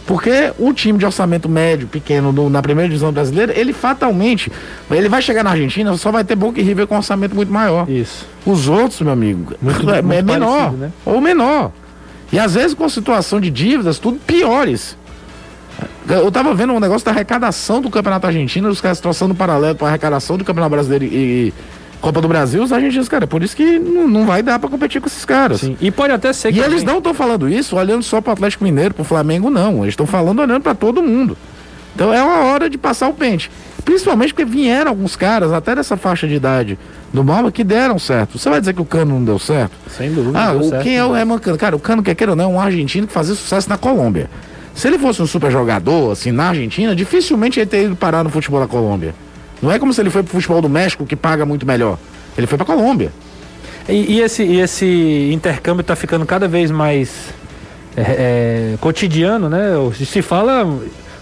Porque 0.10 0.52
o 0.58 0.74
time 0.74 0.98
de 0.98 1.06
orçamento 1.06 1.48
médio, 1.48 1.88
pequeno, 1.88 2.32
no- 2.34 2.50
na 2.50 2.64
primeira 2.64 2.90
divisão 2.90 3.12
brasileira, 3.12 3.54
ele 3.56 3.72
fatalmente, 3.72 4.52
ele 4.90 5.08
vai 5.08 5.22
chegar 5.22 5.44
na 5.44 5.52
Argentina, 5.52 5.96
só 5.98 6.12
vai 6.12 6.24
ter 6.24 6.36
Boca 6.36 6.60
e 6.60 6.64
River 6.64 6.88
com 6.88 6.98
orçamento 6.98 7.36
muito 7.36 7.54
maior. 7.54 7.88
Isso. 7.88 8.26
Os 8.44 8.68
outros, 8.68 9.00
meu 9.02 9.14
amigo, 9.14 9.54
Muito- 9.62 9.88
é, 9.88 10.02
muito 10.02 10.18
é 10.18 10.22
menor. 10.24 10.48
parecido, 10.58 10.78
né? 10.78 10.92
Ou 11.06 11.22
menor. 11.22 11.72
E 12.34 12.40
às 12.40 12.56
vezes 12.56 12.74
com 12.74 12.90
situação 12.90 13.40
de 13.40 13.52
dívidas, 13.52 14.00
tudo 14.00 14.18
piores. 14.26 14.98
Eu 16.10 16.32
tava 16.32 16.56
vendo 16.56 16.74
um 16.74 16.80
negócio 16.80 17.06
da 17.06 17.12
arrecadação 17.12 17.80
do 17.80 17.92
Campeonato 17.92 18.26
Argentino, 18.26 18.68
os 18.68 18.82
caras 18.82 19.00
traçando 19.00 19.36
paralelo 19.36 19.76
para 19.76 19.90
arrecadação 19.90 20.40
do 20.40 20.44
Campeonato 20.44 20.72
Brasileiro 20.72 21.06
e 21.06 21.54
Copa 22.02 22.22
do 22.22 22.28
Brasil, 22.30 22.64
os 22.64 22.72
argentinos, 22.72 23.10
cara, 23.10 23.28
por 23.28 23.44
isso 23.44 23.56
que 23.56 23.78
não, 23.78 24.08
não 24.08 24.26
vai 24.26 24.42
dar 24.42 24.58
para 24.58 24.70
competir 24.70 25.02
com 25.02 25.08
esses 25.08 25.26
caras. 25.26 25.60
Sim. 25.60 25.76
E 25.82 25.92
pode 25.92 26.14
até 26.14 26.32
ser 26.32 26.50
E 26.50 26.54
que. 26.54 26.60
eles 26.60 26.72
alguém- 26.80 26.86
não 26.86 26.98
estão 27.00 27.14
falando 27.14 27.50
isso 27.50 27.76
olhando 27.76 28.04
só 28.04 28.22
para 28.22 28.30
o 28.30 28.34
Atlético 28.34 28.64
Mineiro, 28.64 28.94
para 28.94 29.02
o 29.02 29.06
Flamengo, 29.06 29.50
não. 29.50 29.80
Eles 29.84 29.90
estão 29.94 30.06
falando 30.06 30.40
olhando 30.40 30.62
para 30.62 30.74
todo 30.74 31.04
mundo. 31.04 31.38
Então 31.94 32.14
é 32.14 32.24
uma 32.24 32.46
hora 32.46 32.70
de 32.70 32.78
passar 32.78 33.10
o 33.10 33.14
pente. 33.14 33.52
Principalmente 33.84 34.34
porque 34.34 34.46
vieram 34.50 34.92
alguns 34.92 35.16
caras, 35.18 35.52
até 35.52 35.76
dessa 35.76 35.98
faixa 35.98 36.26
de 36.28 36.36
idade 36.36 36.80
do 37.12 37.24
Malma, 37.24 37.52
que 37.52 37.64
deram 37.64 38.00
certo. 38.00 38.38
Você 38.38 38.50
vai 38.50 38.60
dizer 38.62 38.74
que 38.74 38.82
o 38.82 38.86
Cano 38.86 39.16
não 39.16 39.24
deu 39.26 39.40
certo? 39.40 39.72
Sem 39.90 40.14
dúvida. 40.14 40.40
Ah, 40.40 40.52
deu 40.52 40.60
o, 40.62 40.70
certo. 40.70 40.84
quem 40.84 40.96
é 40.98 41.04
o 41.04 41.14
Herman 41.16 41.40
Cano? 41.40 41.58
Cara, 41.58 41.76
o 41.76 41.80
Cano, 41.80 42.02
quer 42.04 42.16
queira 42.16 42.32
ou 42.32 42.36
não, 42.38 42.46
é 42.46 42.48
um 42.48 42.60
argentino 42.62 43.08
que 43.08 43.12
fazia 43.14 43.36
sucesso 43.36 43.68
na 43.68 43.78
Colômbia. 43.78 44.30
Se 44.76 44.88
ele 44.88 44.98
fosse 44.98 45.22
um 45.22 45.28
super 45.28 45.52
jogador, 45.52 46.12
assim, 46.12 46.32
na 46.32 46.50
Argentina, 46.50 46.96
dificilmente 46.96 47.60
ele 47.60 47.66
teria 47.68 47.88
ido 47.88 47.96
parar 47.96 48.24
no 48.24 48.30
futebol 48.30 48.62
da 48.62 48.68
Colômbia. 48.68 49.14
Não 49.62 49.72
é 49.72 49.80
como 49.80 49.94
se 49.94 50.02
ele 50.02 50.10
foi 50.10 50.24
pro 50.24 50.32
futebol 50.32 50.62
do 50.62 50.70
México, 50.70 51.06
que 51.06 51.16
paga 51.16 51.46
muito 51.46 51.66
melhor. 51.66 51.98
Ele 52.38 52.48
foi 52.48 52.58
pra 52.58 52.66
Colômbia. 52.66 53.12
E, 53.88 54.16
e 54.18 54.22
esse, 54.22 54.44
e 54.44 54.60
esse 54.60 55.32
intercâmbio 55.34 55.82
está 55.82 55.96
ficando 55.96 56.26
cada 56.26 56.48
vez 56.48 56.72
mais 56.72 57.34
é, 57.98 58.02
é, 58.02 58.78
cotidiano, 58.80 59.50
né? 59.50 59.72
Se 59.94 60.22
fala 60.22 60.66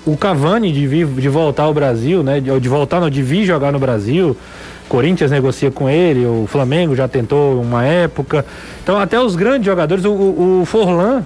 o 0.05 0.15
Cavani 0.15 0.71
de, 0.71 0.85
vir, 0.85 1.07
de 1.07 1.29
voltar 1.29 1.63
ao 1.63 1.73
Brasil, 1.73 2.23
né? 2.23 2.39
De, 2.39 2.59
de 2.59 2.69
voltar, 2.69 2.99
não, 2.99 3.09
de 3.09 3.21
vir 3.21 3.45
jogar 3.45 3.71
no 3.71 3.79
Brasil. 3.79 4.35
Corinthians 4.87 5.31
negocia 5.31 5.69
com 5.69 5.89
ele, 5.89 6.25
o 6.25 6.45
Flamengo 6.47 6.95
já 6.95 7.07
tentou 7.07 7.61
uma 7.61 7.83
época. 7.85 8.45
Então 8.83 8.97
até 8.97 9.19
os 9.19 9.35
grandes 9.35 9.65
jogadores, 9.65 10.05
o, 10.05 10.11
o 10.11 10.63
Forlan, 10.65 11.25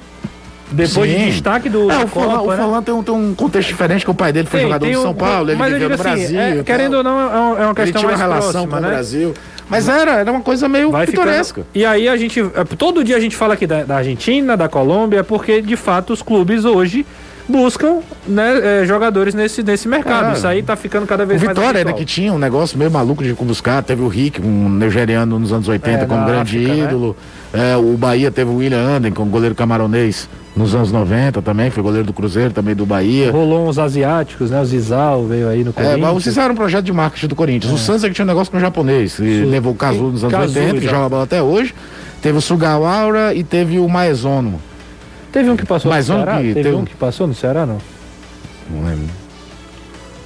depois 0.72 1.12
Sim. 1.12 1.18
de 1.18 1.26
destaque 1.32 1.70
do 1.70 1.92
É, 1.92 2.04
o 2.04 2.08
Forlan, 2.08 2.38
Copa, 2.38 2.42
o 2.48 2.52
né? 2.52 2.58
Forlan 2.58 2.82
tem, 2.84 2.94
um, 2.94 3.04
tem 3.04 3.14
um 3.14 3.34
contexto 3.36 3.68
diferente, 3.70 4.06
que 4.06 4.12
o 4.12 4.14
pai 4.14 4.32
dele 4.34 4.48
foi 4.48 4.60
Tem- 4.62 4.68
jogador 4.70 4.86
de 4.88 4.94
São 4.96 5.14
Paulo, 5.14 5.52
ele 5.52 5.64
viveu 5.64 5.90
no 5.90 5.96
assim, 5.96 6.04
Brasil. 6.04 6.40
é, 6.40 6.64
querendo 6.64 6.94
ou 6.98 7.04
não, 7.04 7.20
é 7.20 7.24
uma- 7.26 7.34
é 7.36 7.40
uma 7.40 7.66
ele 7.66 7.74
questão 7.76 8.00
tinha 8.00 8.12
uma 8.12 8.18
mais 8.18 8.20
relação 8.22 8.52
próxima, 8.68 8.72
com 8.72 8.78
o 8.78 8.82
né? 8.82 8.90
Brasil. 8.90 9.34
Mas 9.70 9.88
era, 9.88 10.12
era 10.20 10.32
uma 10.32 10.42
coisa 10.42 10.68
meio 10.68 10.92
Vai 10.92 11.06
ficando- 11.06 11.26
pitoresca. 11.28 11.64
E 11.74 11.86
aí 11.86 12.08
a 12.10 12.18
gente. 12.18 12.40
é, 12.40 12.64
Todo 12.78 13.04
dia 13.04 13.16
a 13.16 13.20
gente 13.20 13.36
fala 13.36 13.54
aqui 13.54 13.66
da, 13.66 13.84
da 13.84 13.98
Argentina, 13.98 14.58
da 14.58 14.68
Colômbia, 14.68 15.24
porque 15.24 15.62
de 15.62 15.76
fato 15.78 16.12
os 16.14 16.22
clubes 16.22 16.66
hoje 16.66 17.06
buscam 17.48 18.00
né, 18.28 18.82
é, 18.82 18.86
jogadores 18.86 19.34
nesse, 19.34 19.64
nesse 19.64 19.88
mercado. 19.88 20.30
É. 20.30 20.34
Isso 20.34 20.48
aí 20.48 20.62
tá 20.64 20.76
ficando 20.76 21.06
cada 21.08 21.24
O 21.24 21.28
vez 21.28 21.42
mais. 21.42 21.56
Vitória, 21.58 21.74
né, 21.80 21.82
habitual. 21.92 21.98
que 22.00 22.06
tinha 22.06 22.34
um 22.34 22.38
negócio 22.38 22.78
meio 22.78 22.92
maluco 22.92 23.24
de 23.24 23.34
buscar, 23.34 23.82
teve 23.84 24.02
o 24.02 24.08
Rick, 24.08 24.42
um 24.42 24.70
nigeriano 24.70 25.38
nos 25.40 25.52
anos 25.52 25.68
80 25.68 26.04
É, 26.04 26.06
como 26.06 26.26
grande 26.26 26.58
África, 26.58 26.74
né? 26.76 26.84
ídolo. 26.86 27.16
É, 27.54 27.76
o 27.76 27.98
Bahia 27.98 28.30
teve 28.32 28.50
o 28.52 28.58
William 28.58 28.78
Anden, 28.80 29.12
como 29.12 29.30
goleiro 29.32 29.56
camaronês, 29.56 30.30
nos 30.56 30.76
anos 30.76 30.92
90 30.92 31.42
também, 31.42 31.70
foi 31.70 31.82
goleiro 31.82 32.06
do 32.06 32.14
Cruzeiro, 32.14 32.54
também 32.54 32.76
do 32.76 32.86
Bahia. 32.86 33.32
Rolou 33.32 33.68
uns 33.70 33.80
asiáticos, 33.80 34.52
né? 34.52 34.60
O 34.62 34.66
Zizal 34.66 35.26
veio 35.26 35.48
aí 35.48 35.64
no 35.64 35.70
É, 35.70 35.74
Corinthians. 35.74 36.00
mas 36.02 36.16
o 36.18 36.22
Cícero 36.22 36.44
era 36.44 36.54
um 36.54 36.56
projeto 36.56 36.86
de 36.86 36.92
marketing 36.94 37.28
do 37.28 37.36
Corinthians. 37.36 37.74
O 37.74 37.78
Santos 37.78 38.04
é 38.04 38.10
que 38.10 38.16
tinha 38.16 38.26
um 38.26 38.28
negócio 38.28 38.52
com 38.52 38.58
o 38.58 38.62
japonês. 38.62 39.18
E 39.20 39.44
levou 39.46 39.72
o 39.72 39.76
Kazu 39.76 40.04
nos 40.04 40.24
anos 40.24 40.36
Kazu, 40.36 40.60
80, 40.60 40.80
que 40.82 40.88
joga 40.88 41.10
bola 41.10 41.24
até 41.24 41.42
hoje. 41.42 41.74
Teve 42.22 42.38
o 42.38 42.42
Sugawara 42.42 43.34
e 43.34 43.44
teve 43.44 43.80
o 43.80 43.88
Maezono. 43.88 44.62
Teve 45.32 45.50
um 45.50 45.56
que 45.56 45.66
passou 45.66 45.90
Mais 45.90 46.10
no 46.10 46.16
Ceará? 46.16 46.38
que 46.38 46.48
Teve 46.50 46.64
teve 46.64 46.76
um- 46.76 46.86
que 46.86 46.96
passou 46.96 47.26
no 47.28 47.34
Ceará, 47.34 47.66
não? 47.66 47.78
Não 48.70 48.88
lembro. 48.88 49.21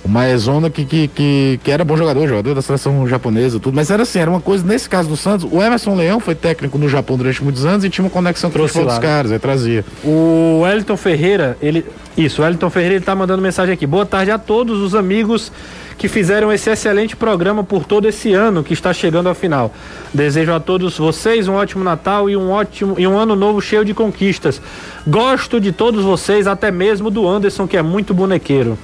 O 0.06 0.08
Maezono 0.08 0.70
que, 0.70 0.86
que, 0.86 1.08
que, 1.08 1.60
que 1.64 1.72
era 1.72 1.84
bom 1.84 1.98
jogador, 1.98 2.28
jogador 2.28 2.54
da 2.54 2.62
seleção 2.62 3.08
japonesa, 3.08 3.60
tudo. 3.60 3.74
Mas 3.74 3.90
era 3.90 4.04
assim, 4.04 4.20
era 4.20 4.30
uma 4.30 4.40
coisa, 4.40 4.64
nesse 4.64 4.88
caso 4.88 5.10
do 5.10 5.18
Santos, 5.18 5.52
o 5.52 5.60
Emerson 5.60 5.96
Leão 5.96 6.20
foi 6.20 6.36
técnico 6.36 6.78
no 6.78 6.88
Japão 6.88 7.18
durante 7.18 7.44
muitos 7.44 7.66
anos 7.66 7.84
e 7.84 7.90
tinha 7.90 8.06
uma 8.06 8.12
conexão 8.12 8.52
com 8.52 8.62
os 8.62 8.72
Trouxe 8.72 8.88
dos 8.88 9.00
né? 9.00 9.02
caras, 9.02 9.32
aí 9.32 9.40
trazia. 9.40 9.84
O 10.04 10.60
Wellington 10.62 10.96
Ferreira, 10.96 11.58
ele. 11.60 11.84
Isso, 12.16 12.40
o 12.40 12.46
Wellington 12.46 12.70
Ferreira 12.70 12.96
ele 12.98 13.04
tá 13.04 13.16
mandando 13.16 13.42
mensagem 13.42 13.74
aqui. 13.74 13.88
Boa 13.88 14.06
tarde 14.06 14.30
a 14.30 14.38
todos 14.38 14.80
os 14.80 14.94
amigos 14.94 15.52
que 15.98 16.08
fizeram 16.08 16.54
esse 16.54 16.70
excelente 16.70 17.16
programa 17.16 17.64
por 17.64 17.84
todo 17.84 18.08
esse 18.08 18.32
ano 18.32 18.64
que 18.64 18.74
está 18.74 18.94
chegando 18.94 19.28
ao 19.28 19.34
final. 19.34 19.74
Desejo 20.14 20.54
a 20.54 20.60
todos 20.60 21.00
vocês 21.00 21.48
um 21.48 21.56
ótimo 21.56 21.84
Natal 21.84 22.30
e 22.30 22.38
um 22.38 22.52
ótimo 22.52 22.94
e 23.00 23.08
um 23.08 23.18
ano 23.18 23.36
novo 23.36 23.60
cheio 23.60 23.84
de 23.84 23.96
conquistas. 23.96 24.62
Gosto 25.08 25.60
de 25.60 25.72
todos 25.72 26.04
vocês, 26.04 26.46
até 26.46 26.70
mesmo 26.70 27.10
do 27.10 27.28
Anderson, 27.28 27.68
que 27.68 27.76
é 27.76 27.82
muito 27.82 28.14
bonequeiro. 28.14 28.78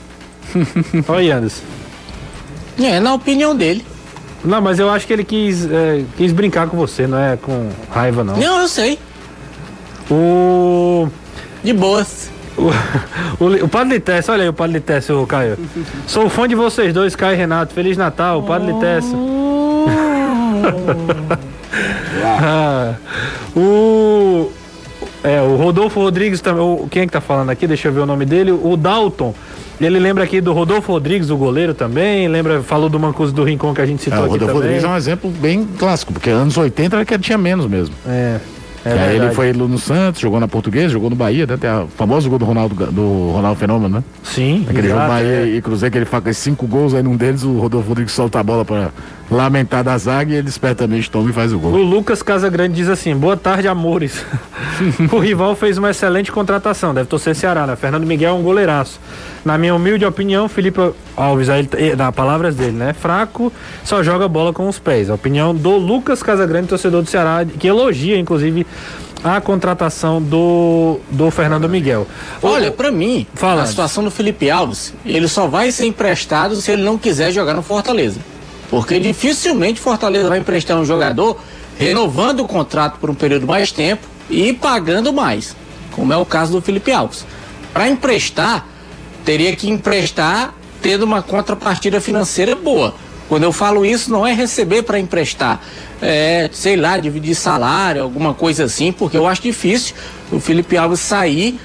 Olha 1.07 1.19
aí, 1.19 1.31
Anderson. 1.31 1.63
É, 2.81 2.99
na 2.99 3.13
opinião 3.13 3.55
dele. 3.55 3.85
Não, 4.43 4.59
mas 4.61 4.79
eu 4.79 4.89
acho 4.89 5.05
que 5.05 5.13
ele 5.13 5.23
quis, 5.23 5.69
é, 5.69 6.03
quis 6.17 6.31
brincar 6.31 6.67
com 6.67 6.75
você, 6.77 7.05
não 7.05 7.17
é 7.19 7.37
com 7.37 7.69
raiva, 7.91 8.23
não. 8.23 8.37
Não, 8.37 8.61
eu 8.61 8.67
sei. 8.67 8.97
O. 10.09 11.07
De 11.63 11.73
boas. 11.73 12.31
O, 12.57 13.43
o, 13.43 13.65
o 13.65 13.69
Padre 13.69 13.95
Litécio, 13.95 14.33
olha 14.33 14.43
aí 14.43 14.49
o 14.49 14.53
Padre 14.53 14.73
Litécio, 14.77 15.21
ô 15.21 15.27
Caio. 15.27 15.57
Sou 16.07 16.27
fã 16.29 16.47
de 16.47 16.55
vocês 16.55 16.93
dois, 16.93 17.15
Caio 17.15 17.35
e 17.35 17.37
Renato. 17.37 17.73
Feliz 17.73 17.97
Natal, 17.97 18.39
o 18.39 18.43
Padre 18.43 18.71
Litécio. 18.73 19.15
Ah, 22.43 22.95
o. 23.55 24.51
É, 25.23 25.41
o 25.41 25.55
Rodolfo 25.55 25.99
Rodrigues 25.99 26.41
também. 26.41 26.61
o- 26.63 26.87
Quem 26.89 27.03
é 27.03 27.05
que 27.05 27.11
tá 27.11 27.21
falando 27.21 27.49
aqui? 27.49 27.67
Deixa 27.67 27.87
eu 27.87 27.93
ver 27.93 28.01
o 28.01 28.05
nome 28.05 28.25
dele. 28.25 28.51
O 28.51 28.75
Dalton. 28.75 29.33
Ele 29.85 29.99
lembra 29.99 30.23
aqui 30.23 30.39
do 30.39 30.53
Rodolfo 30.53 30.91
Rodrigues, 30.91 31.29
o 31.29 31.37
goleiro 31.37 31.73
também. 31.73 32.27
Lembra, 32.27 32.61
falou 32.61 32.89
do 32.89 32.99
Mancuso 32.99 33.33
do 33.33 33.43
Rincon 33.43 33.73
que 33.73 33.81
a 33.81 33.85
gente 33.85 33.99
É, 34.01 34.03
citou 34.03 34.19
o 34.19 34.21
aqui 34.21 34.31
Rodolfo 34.33 34.53
também. 34.53 34.61
Rodrigues 34.61 34.83
é 34.83 34.87
um 34.87 34.97
exemplo 34.97 35.29
bem 35.29 35.67
clássico, 35.77 36.13
porque 36.13 36.29
anos 36.29 36.57
80 36.57 36.95
era 36.95 37.05
que 37.05 37.17
tinha 37.19 37.37
menos 37.37 37.65
mesmo. 37.65 37.95
É. 38.07 38.39
É 38.83 39.15
ele 39.15 39.29
foi 39.31 39.53
no 39.53 39.77
Santos, 39.77 40.21
jogou 40.21 40.39
na 40.39 40.47
Portuguesa, 40.47 40.89
jogou 40.89 41.09
no 41.09 41.15
Bahia, 41.15 41.45
né? 41.45 41.55
Tem 41.57 41.69
a 41.69 41.85
famoso 41.95 42.29
gol 42.29 42.39
do 42.39 42.45
Ronaldo, 42.45 42.75
do 42.91 43.31
Ronaldo 43.31 43.59
Fenômeno, 43.59 43.97
né? 43.97 44.03
Sim, 44.23 44.65
Aquele 44.67 44.89
jogo 44.89 45.01
Bahia 45.01 45.43
é. 45.43 45.47
e 45.47 45.61
Cruzeiro, 45.61 45.91
que 45.91 45.97
ele 45.99 46.05
faz 46.05 46.37
cinco 46.37 46.65
gols, 46.65 46.93
aí 46.93 47.03
num 47.03 47.15
deles 47.15 47.43
o 47.43 47.59
Rodolfo 47.59 47.89
Rodrigues 47.89 48.13
solta 48.13 48.39
a 48.39 48.43
bola 48.43 48.65
pra 48.65 48.91
lamentar 49.31 49.83
da 49.83 49.97
zaga 49.97 50.33
e 50.33 50.35
ele 50.35 50.49
espertamente 50.49 51.09
toma 51.09 51.29
e 51.29 51.33
faz 51.33 51.53
o 51.53 51.57
O 51.57 51.59
gol. 51.59 51.77
Lucas 51.77 52.21
Casagrande 52.21 52.75
diz 52.75 52.89
assim: 52.89 53.15
boa 53.15 53.37
tarde, 53.37 53.67
amores. 53.67 54.25
o 55.11 55.19
rival 55.19 55.55
fez 55.55 55.77
uma 55.77 55.91
excelente 55.91 56.31
contratação, 56.31 56.93
deve 56.93 57.07
torcer 57.07 57.35
Ceará, 57.35 57.65
né? 57.65 57.75
Fernando 57.75 58.05
Miguel 58.05 58.35
é 58.35 58.37
um 58.37 58.43
goleiraço. 58.43 58.99
Na 59.43 59.57
minha 59.57 59.73
humilde 59.73 60.05
opinião, 60.05 60.47
Felipe 60.47 60.79
Alves, 61.17 61.49
aí, 61.49 61.67
na 61.97 62.11
palavras 62.11 62.55
dele, 62.55 62.73
né? 62.73 62.93
Fraco, 62.93 63.51
só 63.83 64.03
joga 64.03 64.27
bola 64.27 64.53
com 64.53 64.67
os 64.67 64.77
pés. 64.77 65.09
A 65.09 65.15
opinião 65.15 65.55
do 65.55 65.77
Lucas 65.77 66.21
Casagrande, 66.21 66.67
torcedor 66.67 67.01
do 67.01 67.09
Ceará, 67.09 67.43
que 67.43 67.67
elogia, 67.67 68.19
inclusive, 68.19 68.67
a 69.23 69.39
contratação 69.39 70.21
do, 70.21 70.99
do 71.09 71.29
Fernando 71.29 71.69
Miguel. 71.69 72.07
Olha, 72.41 72.71
pra 72.71 72.91
mim, 72.91 73.27
Fala. 73.33 73.63
a 73.63 73.65
situação 73.65 74.03
do 74.03 74.11
Felipe 74.11 74.49
Alves, 74.49 74.93
ele 75.05 75.27
só 75.27 75.47
vai 75.47 75.71
ser 75.71 75.85
emprestado 75.85 76.55
se 76.55 76.71
ele 76.71 76.81
não 76.81 76.97
quiser 76.97 77.31
jogar 77.31 77.53
no 77.53 77.61
Fortaleza. 77.61 78.19
Porque 78.69 78.99
dificilmente 78.99 79.79
Fortaleza 79.79 80.29
vai 80.29 80.39
emprestar 80.39 80.77
um 80.77 80.85
jogador 80.85 81.37
renovando 81.77 82.39
o 82.41 82.47
contrato 82.47 82.97
por 82.99 83.09
um 83.09 83.15
período 83.15 83.45
mais 83.45 83.71
tempo 83.71 84.07
e 84.29 84.53
pagando 84.53 85.11
mais, 85.11 85.55
como 85.91 86.13
é 86.13 86.17
o 86.17 86.25
caso 86.25 86.53
do 86.53 86.61
Felipe 86.61 86.91
Alves. 86.91 87.25
Para 87.73 87.89
emprestar, 87.89 88.65
teria 89.23 89.55
que 89.55 89.69
emprestar 89.69 90.53
tendo 90.81 91.03
uma 91.03 91.21
contrapartida 91.21 92.01
financeira 92.01 92.55
boa. 92.55 92.95
Quando 93.31 93.43
eu 93.43 93.53
falo 93.53 93.85
isso, 93.85 94.11
não 94.11 94.27
é 94.27 94.33
receber 94.33 94.81
para 94.83 94.99
emprestar, 94.99 95.61
é, 96.01 96.49
sei 96.51 96.75
lá, 96.75 96.97
dividir 96.97 97.33
salário, 97.33 98.03
alguma 98.03 98.33
coisa 98.33 98.65
assim, 98.65 98.91
porque 98.91 99.15
eu 99.15 99.25
acho 99.25 99.41
difícil 99.41 99.95
o 100.29 100.37
Felipe 100.37 100.75
Alves 100.75 100.99
sair 100.99 101.57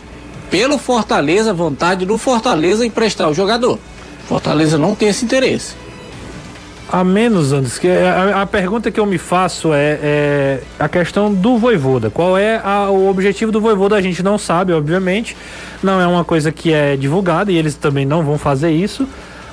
pelo 0.48 0.78
Fortaleza, 0.78 1.52
vontade 1.52 2.06
do 2.06 2.16
Fortaleza 2.16 2.86
emprestar 2.86 3.28
o 3.28 3.34
jogador. 3.34 3.80
Fortaleza 4.28 4.78
não 4.78 4.94
tem 4.94 5.08
esse 5.08 5.24
interesse. 5.24 5.74
A 6.88 7.02
menos, 7.02 7.52
Anderson, 7.52 7.80
que 7.80 7.88
a, 7.88 8.42
a 8.42 8.46
pergunta 8.46 8.92
que 8.92 9.00
eu 9.00 9.06
me 9.06 9.18
faço 9.18 9.74
é, 9.74 9.98
é 10.00 10.60
a 10.78 10.88
questão 10.88 11.34
do 11.34 11.58
Voivoda. 11.58 12.10
Qual 12.10 12.38
é 12.38 12.60
a- 12.62 12.90
o 12.90 13.10
objetivo 13.10 13.50
do 13.50 13.60
Voivoda? 13.60 13.96
A 13.96 14.00
gente 14.00 14.22
não 14.22 14.38
sabe, 14.38 14.72
obviamente. 14.72 15.36
Não 15.82 16.00
é 16.00 16.06
uma 16.06 16.22
coisa 16.24 16.52
que 16.52 16.72
é 16.72 16.94
divulgada 16.96 17.50
e 17.50 17.56
eles 17.56 17.74
também 17.74 18.06
não 18.06 18.22
vão 18.22 18.38
fazer 18.38 18.70
isso. 18.70 19.04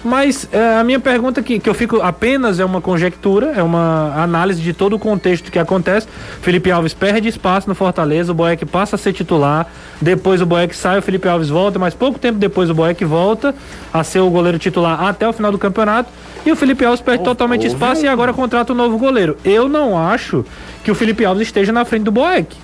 Mas 0.03 0.47
é, 0.51 0.79
a 0.79 0.83
minha 0.83 0.99
pergunta 0.99 1.41
que, 1.41 1.59
que 1.59 1.69
eu 1.69 1.73
fico 1.73 2.01
apenas 2.01 2.59
é 2.59 2.65
uma 2.65 2.81
conjectura, 2.81 3.53
é 3.55 3.63
uma 3.63 4.13
análise 4.21 4.61
de 4.61 4.73
todo 4.73 4.97
o 4.97 4.99
contexto 4.99 5.49
que 5.49 5.57
acontece. 5.57 6.07
Felipe 6.41 6.69
Alves 6.69 6.93
perde 6.93 7.29
espaço 7.29 7.69
no 7.69 7.75
Fortaleza, 7.75 8.31
o 8.31 8.35
Boeck 8.35 8.65
passa 8.65 8.97
a 8.97 8.99
ser 8.99 9.13
titular, 9.13 9.65
depois 10.01 10.41
o 10.41 10.45
Boeck 10.45 10.75
sai, 10.75 10.99
o 10.99 11.01
Felipe 11.01 11.27
Alves 11.27 11.49
volta, 11.49 11.79
mas 11.79 11.93
pouco 11.93 12.19
tempo 12.19 12.37
depois 12.37 12.69
o 12.69 12.73
Boeck 12.73 13.05
volta 13.05 13.55
a 13.93 14.03
ser 14.03 14.19
o 14.19 14.29
goleiro 14.29 14.59
titular 14.59 15.01
até 15.03 15.27
o 15.27 15.31
final 15.31 15.51
do 15.51 15.57
campeonato. 15.57 16.09
E 16.45 16.51
o 16.51 16.55
Felipe 16.55 16.83
Alves 16.83 16.99
perde 16.99 17.23
totalmente 17.23 17.65
espaço 17.65 18.03
e 18.03 18.07
agora 18.07 18.33
contrata 18.33 18.73
um 18.73 18.75
novo 18.75 18.97
goleiro. 18.97 19.37
Eu 19.45 19.69
não 19.69 19.97
acho 19.97 20.45
que 20.83 20.91
o 20.91 20.95
Felipe 20.95 21.23
Alves 21.23 21.47
esteja 21.47 21.71
na 21.71 21.85
frente 21.85 22.03
do 22.03 22.11
Boeck. 22.11 22.62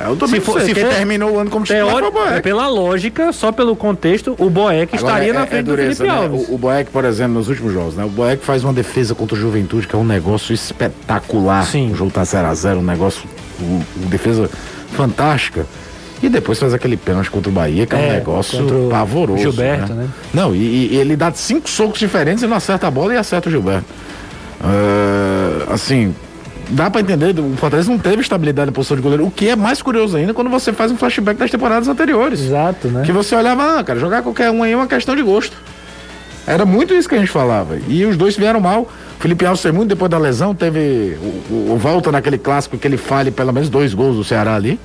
Eu 0.00 0.16
também 0.16 0.38
Se 0.40 0.46
for- 0.46 0.60
se 0.60 0.72
quem 0.72 0.84
for- 0.84 0.94
terminou 0.94 1.32
o 1.32 1.38
ano 1.40 1.50
como 1.50 1.64
titular 1.64 1.90
foi 1.90 2.02
o 2.04 2.10
Boeck. 2.12 2.40
pela 2.42 2.68
lógica, 2.68 3.32
só 3.32 3.50
pelo 3.50 3.74
contexto, 3.74 4.34
o 4.38 4.48
Boeck 4.48 4.94
estaria 4.94 5.32
na 5.32 5.44
frente 5.46 5.64
do 5.64 5.70
dureza, 5.72 6.04
Felipe 6.04 6.16
né? 6.16 6.22
Alves. 6.24 6.48
O, 6.48 6.54
o 6.54 6.58
Boeck, 6.58 6.90
por 6.90 7.04
exemplo, 7.04 7.34
nos 7.34 7.48
últimos 7.48 7.72
jogos, 7.72 7.96
né? 7.96 8.04
O 8.04 8.08
Boeck 8.08 8.44
faz 8.44 8.62
uma 8.62 8.72
defesa 8.72 9.14
contra 9.14 9.36
o 9.36 9.40
Juventude, 9.40 9.86
que 9.88 9.94
é 9.96 9.98
um 9.98 10.04
negócio 10.04 10.54
espetacular. 10.54 11.64
Sim. 11.66 11.90
O 11.92 11.96
jogo 11.96 12.10
tá 12.12 12.22
0x0, 12.22 12.78
um 12.78 12.82
negócio. 12.82 13.22
Um, 13.60 13.82
uma 13.96 14.06
defesa 14.08 14.48
fantástica. 14.92 15.66
E 16.22 16.28
depois 16.28 16.58
faz 16.58 16.72
aquele 16.74 16.96
pênalti 16.96 17.30
contra 17.30 17.48
o 17.50 17.52
Bahia, 17.52 17.86
que 17.86 17.94
é, 17.94 17.98
um 17.98 18.02
É, 18.02 18.12
negócio 18.14 18.58
contra 18.58 18.76
o 18.76 18.88
pavoroso. 18.88 19.42
Gilberto, 19.42 19.94
né? 19.94 20.08
Não, 20.34 20.54
e, 20.54 20.92
e 20.92 20.96
ele 20.96 21.16
dá 21.16 21.32
cinco 21.32 21.68
socos 21.68 21.98
diferentes 21.98 22.42
e 22.42 22.46
não 22.46 22.56
acerta 22.56 22.86
a 22.86 22.90
bola 22.90 23.14
e 23.14 23.16
acerta 23.16 23.48
o 23.48 23.52
Gilberto. 23.52 23.84
Ah, 24.60 25.72
assim, 25.74 26.14
dá 26.70 26.90
pra 26.90 27.00
entender, 27.00 27.38
o 27.38 27.56
Fortaleza 27.56 27.90
não 27.90 27.98
teve 27.98 28.22
estabilidade 28.22 28.66
na 28.66 28.72
posição 28.72 28.96
de 28.96 29.02
goleiro, 29.02 29.26
o 29.26 29.30
que 29.30 29.48
é 29.48 29.56
mais 29.56 29.80
curioso 29.82 30.16
ainda 30.16 30.34
quando 30.34 30.50
você 30.50 30.72
faz 30.72 30.90
um 30.92 30.96
flashback 30.96 31.38
das 31.38 31.50
temporadas 31.50 31.88
anteriores. 31.88 32.40
Exato, 32.40 32.88
né? 32.88 33.02
Que 33.04 33.12
você 33.12 33.34
olhava, 33.34 33.78
ah, 33.78 33.84
cara, 33.84 33.98
jogar 33.98 34.22
qualquer 34.22 34.50
um 34.50 34.62
aí 34.62 34.72
é 34.72 34.76
uma 34.76 34.86
questão 34.86 35.14
de 35.16 35.22
gosto. 35.22 35.56
Era 36.46 36.64
muito 36.64 36.94
isso 36.94 37.08
que 37.08 37.14
a 37.14 37.18
gente 37.18 37.30
falava. 37.30 37.78
E 37.88 38.06
os 38.06 38.16
dois 38.16 38.34
vieram 38.36 38.58
mal. 38.60 38.82
O 38.82 39.20
Felipe 39.20 39.44
Alves 39.44 39.60
foi 39.60 39.70
muito 39.72 39.88
depois 39.90 40.10
da 40.10 40.16
lesão, 40.18 40.54
teve 40.54 41.18
o, 41.20 41.52
o- 41.54 41.72
o 41.72 41.76
volta 41.76 42.10
naquele 42.10 42.38
clássico 42.38 42.78
que 42.78 42.86
ele 42.88 42.96
fale 42.96 43.30
pelo 43.30 43.52
menos 43.52 43.68
dois 43.68 43.92
gols 43.92 44.16
do 44.16 44.24
Ceará 44.24 44.54
ali. 44.54 44.78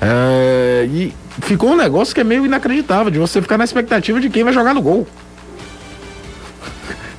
É, 0.00 0.88
e 0.92 1.12
ficou 1.40 1.70
um 1.70 1.76
negócio 1.76 2.14
que 2.14 2.20
é 2.20 2.24
meio 2.24 2.44
inacreditável, 2.46 3.10
de 3.10 3.18
você 3.18 3.40
ficar 3.42 3.58
na 3.58 3.64
expectativa 3.64 4.20
de 4.20 4.28
quem 4.30 4.42
vai 4.44 4.52
jogar 4.52 4.74
no 4.74 4.82
gol. 4.82 5.06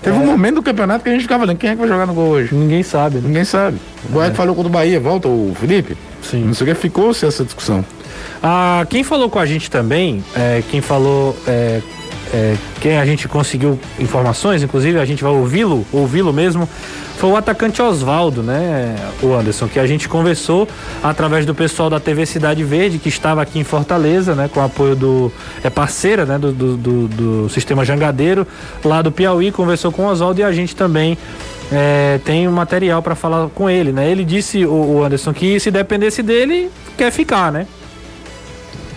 Teve 0.02 0.16
É. 0.16 0.20
um 0.20 0.26
momento 0.26 0.56
do 0.56 0.64
campeonato 0.64 1.04
que 1.04 1.10
a 1.10 1.12
gente 1.14 1.22
ficava 1.24 1.44
olhando, 1.44 1.58
quem 1.58 1.70
é 1.70 1.74
que 1.74 1.80
vai 1.80 1.88
jogar 1.88 2.06
no 2.06 2.14
gol 2.14 2.30
hoje? 2.30 2.54
Ninguém 2.56 2.82
sabe, 2.84 3.18
né? 3.18 3.24
Ninguém 3.26 3.44
sabe. 3.44 3.78
O 4.08 4.12
Boeck 4.14 4.36
falou 4.36 4.56
contra 4.56 4.70
o 4.70 4.72
Bahia, 4.72 5.00
volta 5.00 5.28
o 5.28 5.54
Felipe? 5.60 5.98
Sim. 6.22 6.46
Não 6.46 6.54
sei 6.54 6.66
o 6.66 6.74
que, 6.74 6.82
ficou-se 6.82 7.26
essa 7.26 7.44
discussão. 7.44 7.84
Ah, 8.42 8.86
quem 8.90 9.04
falou 9.04 9.30
com 9.30 9.40
a 9.40 9.46
gente 9.46 9.70
também, 9.70 10.24
é, 10.36 10.64
quem 10.70 10.80
falou, 10.82 11.36
é, 12.34 12.56
quem 12.82 12.98
a 12.98 13.06
gente 13.06 13.28
conseguiu 13.28 13.80
informações, 14.00 14.62
inclusive 14.64 15.00
a 15.00 15.06
gente 15.06 15.24
vai 15.24 15.32
ouvi-lo, 15.32 15.86
ouvi-lo 15.92 16.32
mesmo, 16.32 16.68
foi 17.18 17.30
o 17.32 17.36
atacante 17.36 17.82
Oswaldo, 17.82 18.42
né, 18.42 18.96
o 19.22 19.34
Anderson, 19.34 19.68
que 19.68 19.78
a 19.80 19.86
gente 19.86 20.08
conversou 20.08 20.68
através 21.04 21.46
do 21.46 21.54
pessoal 21.54 21.90
da 21.90 22.00
TV 22.00 22.26
Cidade 22.26 22.64
Verde, 22.64 22.98
que 22.98 23.10
estava 23.10 23.42
aqui 23.42 23.60
em 23.60 23.64
Fortaleza, 23.66 24.36
né, 24.36 24.50
com 24.54 24.62
apoio 24.64 24.96
do, 24.96 25.32
é 25.64 25.70
parceira, 25.70 26.26
né, 26.26 26.38
do, 26.38 26.52
do, 26.54 26.78
do- 26.78 27.08
do 27.08 27.50
Sistema 27.50 27.84
Jangadeiro, 27.84 28.48
lá 28.86 29.02
do 29.02 29.12
Piauí, 29.12 29.52
conversou 29.52 29.92
com 29.92 30.04
o 30.04 30.08
Oswaldo 30.08 30.40
e 30.40 30.44
a 30.44 30.52
gente 30.54 30.74
também 30.76 31.18
é, 31.72 32.20
tem 32.24 32.48
um 32.48 32.52
material 32.54 33.02
para 33.02 33.16
falar 33.16 33.50
com 33.50 33.70
ele, 33.70 33.92
né, 33.92 34.10
ele 34.10 34.24
disse, 34.24 34.66
o, 34.66 34.72
o 35.00 35.04
Anderson, 35.04 35.34
que 35.34 35.60
se 35.60 35.70
dependesse 35.72 36.24
dele, 36.24 36.70
quer 36.98 37.12
ficar, 37.12 37.52
né, 37.52 37.68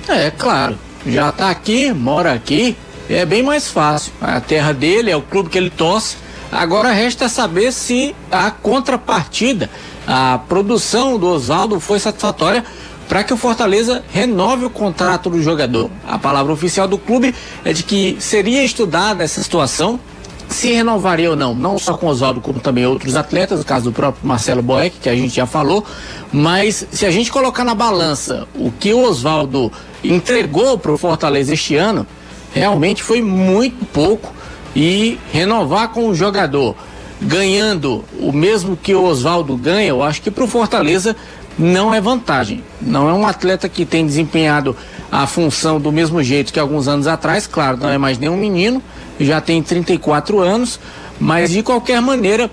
É, 0.08 0.30
claro. 0.30 0.76
Já 1.04 1.32
tá 1.32 1.50
aqui, 1.50 1.92
mora 1.92 2.32
aqui, 2.32 2.76
é 3.08 3.24
bem 3.24 3.42
mais 3.42 3.68
fácil. 3.68 4.12
A 4.20 4.40
terra 4.40 4.72
dele 4.72 5.10
é 5.10 5.16
o 5.16 5.22
clube 5.22 5.50
que 5.50 5.58
ele 5.58 5.70
torce. 5.70 6.16
Agora 6.50 6.90
resta 6.90 7.28
saber 7.28 7.72
se 7.72 8.14
a 8.30 8.50
contrapartida 8.50 9.70
a 10.06 10.38
produção 10.48 11.18
do 11.18 11.28
Oswaldo 11.28 11.78
foi 11.78 11.98
satisfatória 11.98 12.64
para 13.08 13.22
que 13.22 13.32
o 13.32 13.36
Fortaleza 13.36 14.02
renove 14.10 14.64
o 14.64 14.70
contrato 14.70 15.30
do 15.30 15.42
jogador. 15.42 15.90
A 16.06 16.18
palavra 16.18 16.52
oficial 16.52 16.88
do 16.88 16.98
clube 16.98 17.34
é 17.64 17.72
de 17.72 17.82
que 17.82 18.16
seria 18.18 18.64
estudada 18.64 19.22
essa 19.22 19.42
situação, 19.42 20.00
se 20.48 20.72
renovaria 20.72 21.30
ou 21.30 21.36
não, 21.36 21.54
não 21.54 21.78
só 21.78 21.94
com 21.96 22.06
o 22.06 22.10
Oswaldo, 22.10 22.40
como 22.40 22.60
também 22.60 22.86
outros 22.86 23.16
atletas, 23.16 23.58
no 23.58 23.64
caso 23.64 23.86
do 23.86 23.92
próprio 23.92 24.26
Marcelo 24.26 24.62
Boeck, 24.62 24.98
que 24.98 25.08
a 25.08 25.14
gente 25.14 25.34
já 25.34 25.46
falou, 25.46 25.84
mas 26.32 26.86
se 26.90 27.06
a 27.06 27.10
gente 27.10 27.30
colocar 27.30 27.64
na 27.64 27.74
balança 27.74 28.46
o 28.54 28.70
que 28.70 28.92
o 28.92 29.02
Oswaldo 29.02 29.72
entregou 30.04 30.76
para 30.76 30.92
o 30.92 30.98
Fortaleza 30.98 31.54
este 31.54 31.76
ano, 31.76 32.06
realmente 32.54 33.02
foi 33.02 33.22
muito 33.22 33.84
pouco 33.86 34.32
e 34.74 35.18
renovar 35.32 35.88
com 35.88 36.08
o 36.08 36.14
jogador 36.14 36.76
ganhando 37.22 38.04
o 38.18 38.32
mesmo 38.32 38.76
que 38.76 38.94
o 38.94 39.04
Oswaldo 39.04 39.56
ganha, 39.56 39.88
eu 39.88 40.02
acho 40.02 40.20
que 40.20 40.30
para 40.30 40.44
o 40.44 40.48
Fortaleza 40.48 41.16
não 41.58 41.94
é 41.94 42.00
vantagem. 42.00 42.62
Não 42.80 43.08
é 43.08 43.12
um 43.12 43.26
atleta 43.26 43.68
que 43.68 43.84
tem 43.84 44.04
desempenhado 44.04 44.76
a 45.10 45.26
função 45.26 45.80
do 45.80 45.92
mesmo 45.92 46.22
jeito 46.22 46.52
que 46.52 46.58
alguns 46.58 46.88
anos 46.88 47.06
atrás, 47.06 47.46
claro, 47.46 47.76
não 47.76 47.88
é 47.88 47.98
mais 47.98 48.18
nenhum 48.18 48.36
menino, 48.36 48.82
já 49.20 49.40
tem 49.40 49.62
34 49.62 50.40
anos, 50.40 50.80
mas 51.20 51.50
de 51.50 51.62
qualquer 51.62 52.00
maneira, 52.00 52.50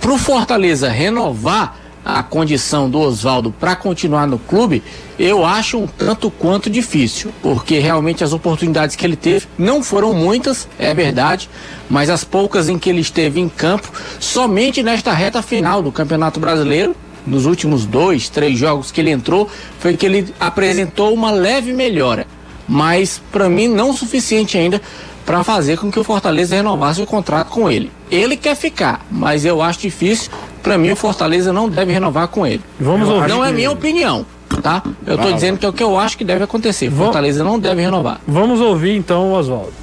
para 0.00 0.12
o 0.12 0.18
Fortaleza 0.18 0.88
renovar 0.88 1.76
a 2.04 2.22
condição 2.22 2.90
do 2.90 3.00
Oswaldo 3.00 3.50
para 3.50 3.74
continuar 3.74 4.26
no 4.26 4.38
clube, 4.38 4.82
eu 5.18 5.44
acho 5.44 5.78
um 5.78 5.86
tanto 5.86 6.30
quanto 6.30 6.68
difícil, 6.68 7.32
porque 7.40 7.78
realmente 7.78 8.22
as 8.22 8.32
oportunidades 8.32 8.94
que 8.94 9.06
ele 9.06 9.16
teve 9.16 9.46
não 9.56 9.82
foram 9.82 10.12
muitas, 10.12 10.68
é 10.78 10.92
verdade, 10.92 11.48
mas 11.88 12.10
as 12.10 12.22
poucas 12.22 12.68
em 12.68 12.78
que 12.78 12.90
ele 12.90 13.00
esteve 13.00 13.40
em 13.40 13.48
campo, 13.48 13.90
somente 14.20 14.82
nesta 14.82 15.12
reta 15.12 15.40
final 15.40 15.80
do 15.82 15.90
Campeonato 15.90 16.38
Brasileiro, 16.38 16.94
nos 17.26 17.46
últimos 17.46 17.86
dois, 17.86 18.28
três 18.28 18.58
jogos 18.58 18.92
que 18.92 19.00
ele 19.00 19.10
entrou, 19.10 19.48
foi 19.78 19.96
que 19.96 20.04
ele 20.04 20.34
apresentou 20.38 21.14
uma 21.14 21.30
leve 21.30 21.72
melhora, 21.72 22.26
mas 22.68 23.22
para 23.32 23.48
mim 23.48 23.68
não 23.68 23.94
suficiente 23.94 24.58
ainda 24.58 24.80
para 25.24 25.42
fazer 25.42 25.78
com 25.78 25.90
que 25.90 25.98
o 25.98 26.04
Fortaleza 26.04 26.54
renovasse 26.54 27.00
o 27.00 27.06
contrato 27.06 27.48
com 27.48 27.70
ele. 27.70 27.90
Ele 28.10 28.36
quer 28.36 28.54
ficar, 28.54 29.04
mas 29.10 29.44
eu 29.44 29.62
acho 29.62 29.80
difícil. 29.80 30.30
Para 30.64 30.78
mim, 30.78 30.90
o 30.90 30.96
Fortaleza 30.96 31.52
não 31.52 31.68
deve 31.68 31.92
renovar 31.92 32.26
com 32.28 32.46
ele. 32.46 32.62
Vamos 32.80 33.06
ouvir. 33.06 33.28
Não 33.28 33.44
é 33.44 33.52
minha 33.52 33.70
opinião, 33.70 34.24
tá? 34.62 34.82
Eu 35.06 35.18
tô 35.18 35.30
dizendo 35.30 35.58
que 35.58 35.66
é 35.66 35.68
o 35.68 35.72
que 35.74 35.82
eu 35.82 35.98
acho 35.98 36.16
que 36.16 36.24
deve 36.24 36.42
acontecer. 36.42 36.90
Fortaleza 36.90 37.44
não 37.44 37.58
deve 37.58 37.82
renovar. 37.82 38.18
Vamos 38.26 38.62
ouvir 38.62 38.96
então 38.96 39.30
o 39.30 39.34
Oswaldo. 39.34 39.74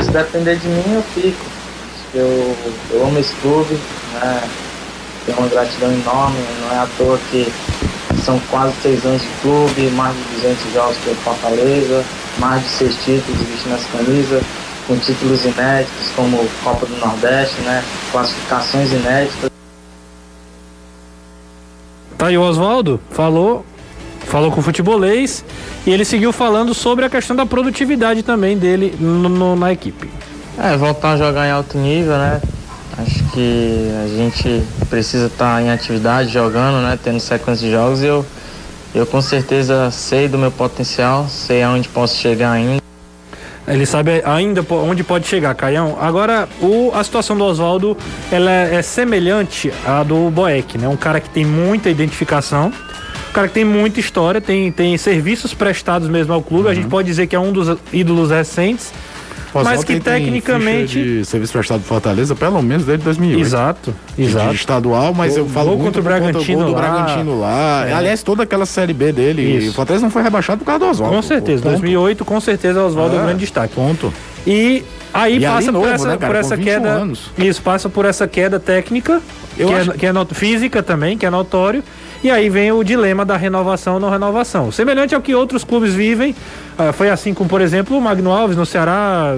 Se 0.00 0.10
depender 0.12 0.56
de 0.56 0.68
mim, 0.68 0.94
eu 0.94 1.02
fico. 1.02 1.44
Eu, 2.14 2.56
eu 2.92 3.04
amo 3.04 3.18
esse 3.18 3.34
clube, 3.42 3.76
né? 4.14 4.40
Tenho 5.26 5.36
uma 5.38 5.48
gratidão 5.48 5.90
enorme, 5.90 6.38
não 6.62 6.76
é 6.76 6.78
à 6.78 6.86
toa 6.96 7.18
que 7.32 7.52
são 8.24 8.38
quase 8.50 8.72
seis 8.82 9.04
anos 9.04 9.20
de 9.20 9.28
clube, 9.42 9.90
mais 9.96 10.14
de 10.14 10.22
200 10.42 10.72
jogos 10.72 10.96
pelo 10.98 11.16
Fortaleza, 11.16 12.04
mais 12.38 12.62
de 12.62 12.68
seis 12.68 12.94
títulos 13.04 13.40
vestindo 13.48 13.74
essa 13.74 13.88
camisa, 13.98 14.40
com 14.86 14.96
títulos 14.98 15.44
inéditos 15.44 16.10
como 16.14 16.46
Copa 16.62 16.86
do 16.86 16.96
Nordeste, 16.98 17.60
né? 17.62 17.82
Classificações 18.12 18.92
inéditas. 18.92 19.53
Tá 22.24 22.28
aí 22.28 22.38
o 22.38 22.40
Oswaldo, 22.42 22.98
falou, 23.10 23.66
falou 24.26 24.50
com 24.50 24.58
o 24.58 24.62
futebolês 24.62 25.44
e 25.86 25.90
ele 25.90 26.06
seguiu 26.06 26.32
falando 26.32 26.72
sobre 26.72 27.04
a 27.04 27.10
questão 27.10 27.36
da 27.36 27.44
produtividade 27.44 28.22
também 28.22 28.56
dele 28.56 28.94
no- 28.98 29.28
no- 29.28 29.54
na 29.54 29.70
equipe. 29.70 30.08
É, 30.58 30.74
voltar 30.74 31.10
a 31.12 31.16
jogar 31.18 31.46
em 31.46 31.50
alto 31.50 31.76
nível, 31.76 32.16
né? 32.16 32.40
Acho 32.96 33.24
que 33.24 33.90
a 34.02 34.08
gente 34.08 34.62
precisa 34.88 35.26
estar 35.26 35.60
em 35.62 35.68
atividade, 35.70 36.32
jogando, 36.32 36.80
né? 36.82 36.98
Tendo 37.04 37.20
sequência 37.20 37.66
de 37.66 37.74
jogos 37.74 38.00
e 38.02 38.06
eu, 38.06 38.24
eu 38.94 39.04
com 39.04 39.20
certeza 39.20 39.90
sei 39.90 40.26
do 40.26 40.38
meu 40.38 40.50
potencial, 40.50 41.26
sei 41.28 41.62
aonde 41.62 41.90
posso 41.90 42.16
chegar 42.16 42.52
ainda. 42.52 42.83
Ele 43.66 43.86
sabe 43.86 44.22
ainda 44.26 44.64
onde 44.70 45.02
pode 45.02 45.26
chegar, 45.26 45.54
Caião. 45.54 45.96
Agora, 46.00 46.46
o- 46.60 46.92
a 46.94 47.02
situação 47.02 47.36
do 47.36 47.44
Oswaldo 47.44 47.96
ela 48.30 48.50
é, 48.50 48.74
é 48.76 48.82
semelhante 48.82 49.72
à 49.86 50.02
do 50.02 50.28
Boeck, 50.30 50.76
né? 50.76 50.86
Um 50.86 50.96
cara 50.96 51.18
que 51.18 51.30
tem 51.30 51.44
muita 51.46 51.88
identificação, 51.88 52.66
um 53.30 53.32
cara 53.32 53.48
que 53.48 53.54
tem 53.54 53.64
muita 53.64 53.98
história, 54.00 54.38
tem, 54.40 54.70
tem 54.70 54.96
serviços 54.98 55.54
prestados 55.54 56.08
mesmo 56.08 56.32
ao 56.34 56.42
clube. 56.42 56.68
A 56.68 56.74
gente 56.74 56.88
pode 56.88 57.08
dizer 57.08 57.26
que 57.26 57.34
é 57.34 57.40
um 57.40 57.52
dos 57.52 57.78
ídolos 57.92 58.30
recentes, 58.30 58.92
mas 59.62 59.80
Oswaldo 59.80 59.86
que 59.86 60.00
tecnicamente. 60.00 61.24
serviço 61.24 61.52
prestado 61.52 61.80
do 61.80 61.86
Fortaleza, 61.86 62.34
pelo 62.34 62.60
menos 62.62 62.84
desde 62.84 63.04
2008. 63.04 63.40
Exato, 63.40 63.94
exato. 64.18 64.48
De 64.50 64.56
estadual, 64.56 65.14
mas 65.14 65.34
Gol- 65.34 65.44
eu 65.44 65.48
falo 65.48 65.70
gol 65.76 65.78
contra 65.84 66.00
o 66.00 66.04
Bragantino 66.04 66.58
gol 66.58 66.66
do 66.66 66.72
lá. 66.72 66.78
Bragantino 66.80 67.40
lá. 67.40 67.86
É. 67.88 67.92
Aliás, 67.92 68.22
toda 68.22 68.42
aquela 68.42 68.66
série 68.66 68.92
B 68.92 69.12
dele. 69.12 69.42
Isso. 69.42 69.66
E 69.66 69.68
o 69.70 69.72
Fortaleza 69.72 70.04
não 70.04 70.10
foi 70.10 70.22
rebaixado 70.22 70.58
por 70.58 70.64
causa 70.64 70.80
do 70.80 70.90
Oswaldo. 70.90 71.16
Com 71.16 71.22
certeza, 71.22 71.62
Ponto. 71.62 71.72
2008, 71.72 72.24
com 72.24 72.40
certeza, 72.40 72.82
o 72.82 72.86
Oswaldo 72.86 73.14
é 73.14 73.18
um 73.18 73.22
É. 73.22 73.24
grande 73.26 73.40
destaque. 73.40 73.74
Ponto. 73.74 74.12
E 74.46 74.82
aí 75.14 75.36
E 75.36 75.40
passa 75.40 75.72
novo, 75.72 75.86
por 75.86 75.94
essa, 75.94 76.08
né, 76.08 76.16
por 76.18 76.36
essa 76.36 76.56
21 76.56 76.64
queda. 76.74 76.88
anos. 76.90 77.30
Isso, 77.38 77.62
passa 77.62 77.88
por 77.88 78.04
essa 78.04 78.26
queda 78.28 78.60
técnica, 78.60 79.20
que, 79.56 79.62
acho- 79.62 79.92
é, 79.92 79.94
que 79.94 80.06
é 80.06 80.12
not- 80.12 80.34
física 80.34 80.82
também, 80.82 81.16
que 81.16 81.24
é 81.24 81.30
notório. 81.30 81.82
E 82.22 82.30
aí 82.30 82.48
vem 82.48 82.72
o 82.72 82.82
dilema 82.82 83.22
da 83.22 83.36
renovação 83.36 83.94
ou 83.94 84.00
não 84.00 84.08
renovação. 84.08 84.72
Semelhante 84.72 85.14
ao 85.14 85.20
que 85.20 85.34
outros 85.34 85.62
clubes 85.62 85.92
vivem. 85.92 86.34
ah, 86.78 86.90
foi 86.92 87.08
assim 87.10 87.32
com, 87.34 87.46
por 87.46 87.60
exemplo, 87.60 87.96
o 87.96 88.00
Magno 88.00 88.32
Alves 88.32 88.56
no 88.56 88.64
Ceará, 88.66 89.32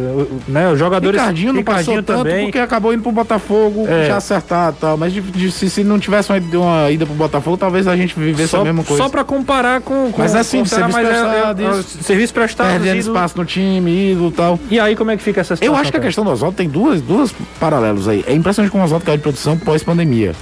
né? 0.48 0.70
Os 0.70 0.78
jogadores. 0.78 1.20
Ricardinho 1.20 1.52
não 1.52 1.62
passou 1.64 2.00
tanto 2.02 2.24
porque 2.42 2.58
acabou 2.58 2.94
indo 2.94 3.02
pro 3.02 3.12
Botafogo 3.12 3.86
É. 3.88 4.06
já 4.06 4.16
acertado 4.16 4.76
e 4.78 4.80
tal. 4.80 4.96
Mas 4.96 5.12
de- 5.12 5.20
de- 5.20 5.50
se, 5.50 5.68
se 5.68 5.82
não 5.84 5.98
tivesse 5.98 6.30
uma, 6.32 6.38
uma 6.58 6.90
ida 6.90 7.04
pro 7.04 7.14
Botafogo, 7.16 7.56
talvez 7.58 7.86
a 7.88 7.96
gente 7.96 8.18
vivesse 8.18 8.48
só, 8.50 8.60
a 8.60 8.64
mesma 8.64 8.82
coisa. 8.84 9.02
só 9.02 9.08
pra 9.08 9.22
comparar 9.24 9.80
com. 9.82 10.10
com 10.12 10.22
Mas 10.22 10.34
assim, 10.34 10.58
com 10.58 10.62
o 10.62 10.66
Ceará, 10.66 10.88
serviço 10.90 11.02
mas 11.10 11.16
é- 11.16 11.20
é- 11.20 11.30
prestado, 11.32 11.62
é- 11.62 11.80
isso. 11.80 12.02
serviço 12.04 12.32
prestado. 12.34 12.70
Perdendo 12.70 12.96
ídolo. 13.00 13.14
espaço 13.16 13.36
no 13.36 13.44
time, 13.44 14.12
ídolo 14.12 14.28
e 14.28 14.32
tal. 14.32 14.60
E 14.70 14.80
aí, 14.80 14.94
como 14.96 15.10
é 15.10 15.16
que 15.16 15.22
fica 15.22 15.40
essa 15.42 15.56
situação? 15.56 15.65
Eu 15.66 15.76
acho 15.76 15.90
que 15.90 15.96
a 15.96 16.00
questão 16.00 16.24
do 16.24 16.30
Oswaldo 16.30 16.56
tem 16.56 16.68
duas, 16.68 17.00
duas 17.00 17.34
paralelos 17.60 18.08
aí. 18.08 18.24
É 18.26 18.32
impressionante 18.32 18.70
como 18.70 18.82
o 18.82 18.86
Oswaldo 18.86 19.04
caiu 19.04 19.16
de 19.16 19.22
produção 19.22 19.58
pós-pandemia. 19.58 20.34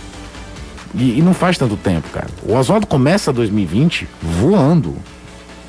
E, 0.95 1.19
e 1.19 1.23
não 1.23 1.35
faz 1.35 1.59
tanto 1.59 1.77
tempo, 1.77 2.09
cara. 2.11 2.29
O 2.47 2.55
Oswaldo 2.55 2.87
começa 2.87 3.33
2020 3.33 4.07
voando. 4.23 4.95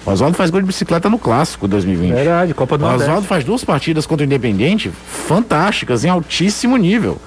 O 0.05 0.11
Oswaldo 0.11 0.37
faz 0.37 0.51
gol 0.51 0.61
de 0.61 0.67
bicicleta 0.67 1.09
no 1.09 1.17
clássico 1.17 1.67
2020. 1.67 2.13
Verdade, 2.13 2.53
Copa 2.53 2.77
do 2.77 2.85
O. 2.85 2.93
Oswaldo 2.93 3.25
faz 3.25 3.43
duas 3.43 3.63
partidas 3.63 4.05
contra 4.05 4.23
o 4.23 4.27
Independente 4.27 4.91
fantásticas, 5.27 6.05
em 6.05 6.09
altíssimo 6.09 6.77
nível. 6.77 7.17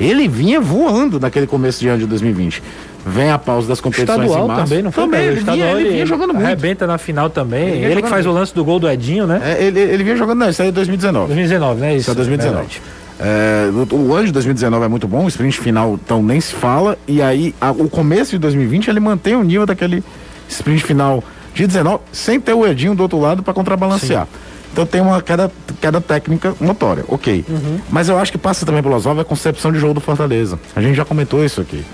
Ele 0.00 0.26
vinha 0.26 0.60
voando 0.60 1.20
naquele 1.20 1.46
começo 1.46 1.80
de 1.80 1.88
ano 1.88 1.98
de 1.98 2.06
2020. 2.06 2.62
Vem 3.04 3.30
a 3.30 3.38
pausa 3.38 3.66
das 3.68 3.80
competições 3.80 4.20
Estadual 4.20 4.44
em 4.44 4.48
março. 4.48 4.64
também, 4.68 4.82
não 4.84 4.92
foi? 4.92 5.04
Também, 5.04 5.20
ele, 5.22 5.30
vinha, 5.40 5.40
Estadual, 5.40 5.80
ele 5.80 5.88
vinha 5.90 6.06
jogando 6.06 6.32
muito. 6.34 6.46
Arrebenta 6.46 6.86
na 6.86 6.98
final 6.98 7.28
também. 7.28 7.68
Ele 7.82 7.92
Ele, 7.92 8.02
que 8.02 8.08
faz 8.08 8.24
o 8.24 8.28
muito. 8.28 8.38
lance 8.40 8.54
do 8.54 8.64
gol 8.64 8.78
do 8.78 8.88
Edinho, 8.88 9.26
né? 9.26 9.40
É, 9.44 9.64
ele, 9.64 9.80
ele 9.80 10.04
vinha 10.04 10.16
jogando, 10.16 10.38
não, 10.38 10.48
isso 10.48 10.62
aí 10.62 10.68
é 10.68 10.72
2019. 10.72 11.26
2019, 11.26 11.80
né? 11.80 11.96
Isso 11.96 12.10
é 12.10 12.14
2019. 12.14 12.56
verdade. 12.60 12.82
É, 13.20 13.68
o, 13.92 13.96
o 13.96 14.14
ano 14.14 14.26
de 14.26 14.32
2019 14.32 14.84
é 14.84 14.88
muito 14.88 15.06
bom, 15.08 15.24
o 15.24 15.28
sprint 15.28 15.58
final 15.60 15.98
então 16.02 16.22
nem 16.22 16.40
se 16.40 16.52
fala. 16.54 16.96
E 17.08 17.20
aí, 17.20 17.54
a- 17.60 17.72
o 17.72 17.88
começo 17.88 18.30
de 18.32 18.38
2020 18.38 18.88
ele 18.88 19.00
mantém 19.00 19.34
o 19.34 19.42
nível 19.42 19.66
daquele 19.66 20.02
sprint 20.48 20.82
final 20.84 21.22
de 21.54 21.66
19, 21.66 22.00
sem 22.12 22.40
ter 22.40 22.52
o 22.54 22.66
Edinho 22.66 22.94
do 22.94 23.02
outro 23.02 23.18
lado 23.20 23.42
para 23.42 23.52
contrabalancear. 23.52 24.26
Então 24.72 24.86
tem 24.86 25.00
uma 25.02 25.20
queda, 25.20 25.50
queda 25.80 26.00
técnica 26.00 26.54
notória, 26.60 27.04
ok. 27.08 27.44
Mas 27.90 28.08
eu 28.08 28.18
acho 28.18 28.32
que 28.32 28.38
passa 28.38 28.64
também 28.64 28.82
pelo 28.82 28.94
Oswaldo 28.96 29.20
a 29.20 29.24
concepção 29.24 29.70
de 29.70 29.78
jogo 29.78 29.94
do 29.94 30.00
Fortaleza. 30.00 30.58
A 30.74 30.80
gente 30.80 30.94
já 30.94 31.04
comentou 31.04 31.44
isso 31.44 31.60
aqui. 31.60 31.84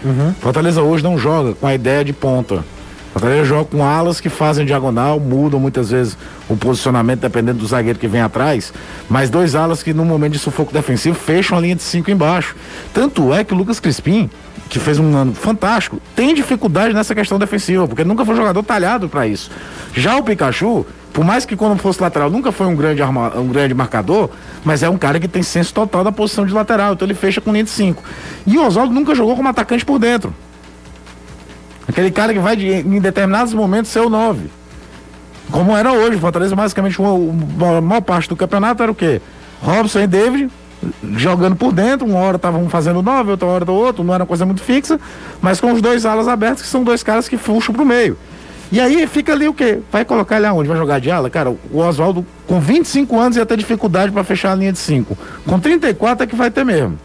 Fortaleza 0.40 0.80
hoje 0.82 1.02
não 1.02 1.18
joga 1.18 1.54
com 1.54 1.66
a 1.66 1.74
ideia 1.74 2.04
de 2.04 2.12
ponta. 2.12 2.64
Fortaleza 3.12 3.44
joga 3.46 3.64
com 3.64 3.82
alas 3.82 4.20
que 4.20 4.28
fazem 4.28 4.64
diagonal, 4.64 5.18
mudam 5.18 5.58
muitas 5.58 5.90
vezes 5.90 6.16
o 6.48 6.56
posicionamento 6.56 7.20
dependendo 7.20 7.58
do 7.58 7.66
zagueiro 7.66 7.98
que 7.98 8.06
vem 8.06 8.20
atrás, 8.20 8.72
mas 9.08 9.28
dois 9.28 9.56
alas 9.56 9.82
que 9.82 9.92
no 9.92 10.04
momento 10.04 10.34
de 10.34 10.38
sufoco 10.38 10.72
defensivo 10.72 11.16
fecham 11.16 11.58
a 11.58 11.60
linha 11.60 11.74
de 11.74 11.82
cinco 11.82 12.10
embaixo. 12.12 12.54
Tanto 12.94 13.34
é 13.34 13.42
que 13.42 13.52
o 13.52 13.56
Lucas 13.56 13.80
Crispim, 13.80 14.30
que 14.68 14.78
fez 14.78 15.00
um 15.00 15.16
ano 15.16 15.34
fantástico, 15.34 16.00
tem 16.14 16.32
dificuldade 16.32 16.94
nessa 16.94 17.12
questão 17.14 17.38
defensiva, 17.40 17.88
porque 17.88 18.04
nunca 18.04 18.24
foi 18.24 18.36
jogador 18.36 18.62
talhado 18.62 19.08
para 19.08 19.26
isso. 19.26 19.50
Já 19.94 20.16
o 20.16 20.22
Pikachu, 20.22 20.86
por 21.18 21.24
mais 21.24 21.44
que 21.44 21.56
quando 21.56 21.76
fosse 21.80 22.00
lateral 22.00 22.30
nunca 22.30 22.52
foi 22.52 22.68
um 22.68 22.76
grande, 22.76 23.02
arma, 23.02 23.36
um 23.36 23.48
grande 23.48 23.74
marcador, 23.74 24.30
mas 24.64 24.84
é 24.84 24.88
um 24.88 24.96
cara 24.96 25.18
que 25.18 25.26
tem 25.26 25.42
senso 25.42 25.74
total 25.74 26.04
da 26.04 26.12
posição 26.12 26.46
de 26.46 26.52
lateral, 26.52 26.92
então 26.92 27.04
ele 27.04 27.12
fecha 27.12 27.40
com 27.40 27.50
linha 27.50 27.64
de 27.64 27.70
cinco. 27.70 28.04
E 28.46 28.56
o 28.56 28.64
Oswaldo 28.64 28.94
nunca 28.94 29.16
jogou 29.16 29.34
como 29.34 29.48
atacante 29.48 29.84
por 29.84 29.98
dentro. 29.98 30.32
Aquele 31.88 32.12
cara 32.12 32.32
que 32.32 32.38
vai 32.38 32.54
de, 32.54 32.68
em 32.68 33.00
determinados 33.00 33.52
momentos 33.52 33.90
ser 33.90 33.98
o 33.98 34.08
9. 34.08 34.48
Como 35.50 35.76
era 35.76 35.92
hoje, 35.92 36.14
o 36.14 36.20
Fortaleza 36.20 36.54
basicamente 36.54 36.96
a 37.02 37.80
maior 37.80 38.00
parte 38.02 38.28
do 38.28 38.36
campeonato 38.36 38.80
era 38.84 38.92
o 38.92 38.94
quê? 38.94 39.20
Robson 39.60 39.98
e 39.98 40.06
David 40.06 40.48
jogando 41.16 41.56
por 41.56 41.72
dentro, 41.72 42.06
uma 42.06 42.20
hora 42.20 42.36
estavam 42.36 42.68
fazendo 42.68 43.02
9, 43.02 43.32
outra 43.32 43.48
hora 43.48 43.64
do 43.64 43.74
outro, 43.74 44.04
não 44.04 44.14
era 44.14 44.22
uma 44.22 44.28
coisa 44.28 44.46
muito 44.46 44.62
fixa, 44.62 45.00
mas 45.42 45.60
com 45.60 45.72
os 45.72 45.82
dois 45.82 46.06
alas 46.06 46.28
abertos, 46.28 46.62
que 46.62 46.68
são 46.68 46.84
dois 46.84 47.02
caras 47.02 47.28
que 47.28 47.36
puxam 47.36 47.74
pro 47.74 47.84
meio. 47.84 48.16
E 48.70 48.80
aí 48.80 49.06
fica 49.06 49.32
ali 49.32 49.48
o 49.48 49.54
quê? 49.54 49.78
Vai 49.90 50.04
colocar 50.04 50.36
ele 50.36 50.46
aonde? 50.46 50.68
Vai 50.68 50.76
jogar 50.76 51.00
de 51.00 51.10
ala? 51.10 51.30
Cara, 51.30 51.50
o 51.50 51.78
Oswaldo 51.78 52.24
com 52.46 52.60
25 52.60 53.18
anos 53.18 53.36
ia 53.36 53.46
ter 53.46 53.56
dificuldade 53.56 54.12
para 54.12 54.22
fechar 54.22 54.52
a 54.52 54.54
linha 54.54 54.72
de 54.72 54.78
5. 54.78 55.16
Com 55.46 55.58
34 55.58 56.24
é 56.24 56.26
que 56.26 56.36
vai 56.36 56.50
ter 56.50 56.64
mesmo. 56.64 56.98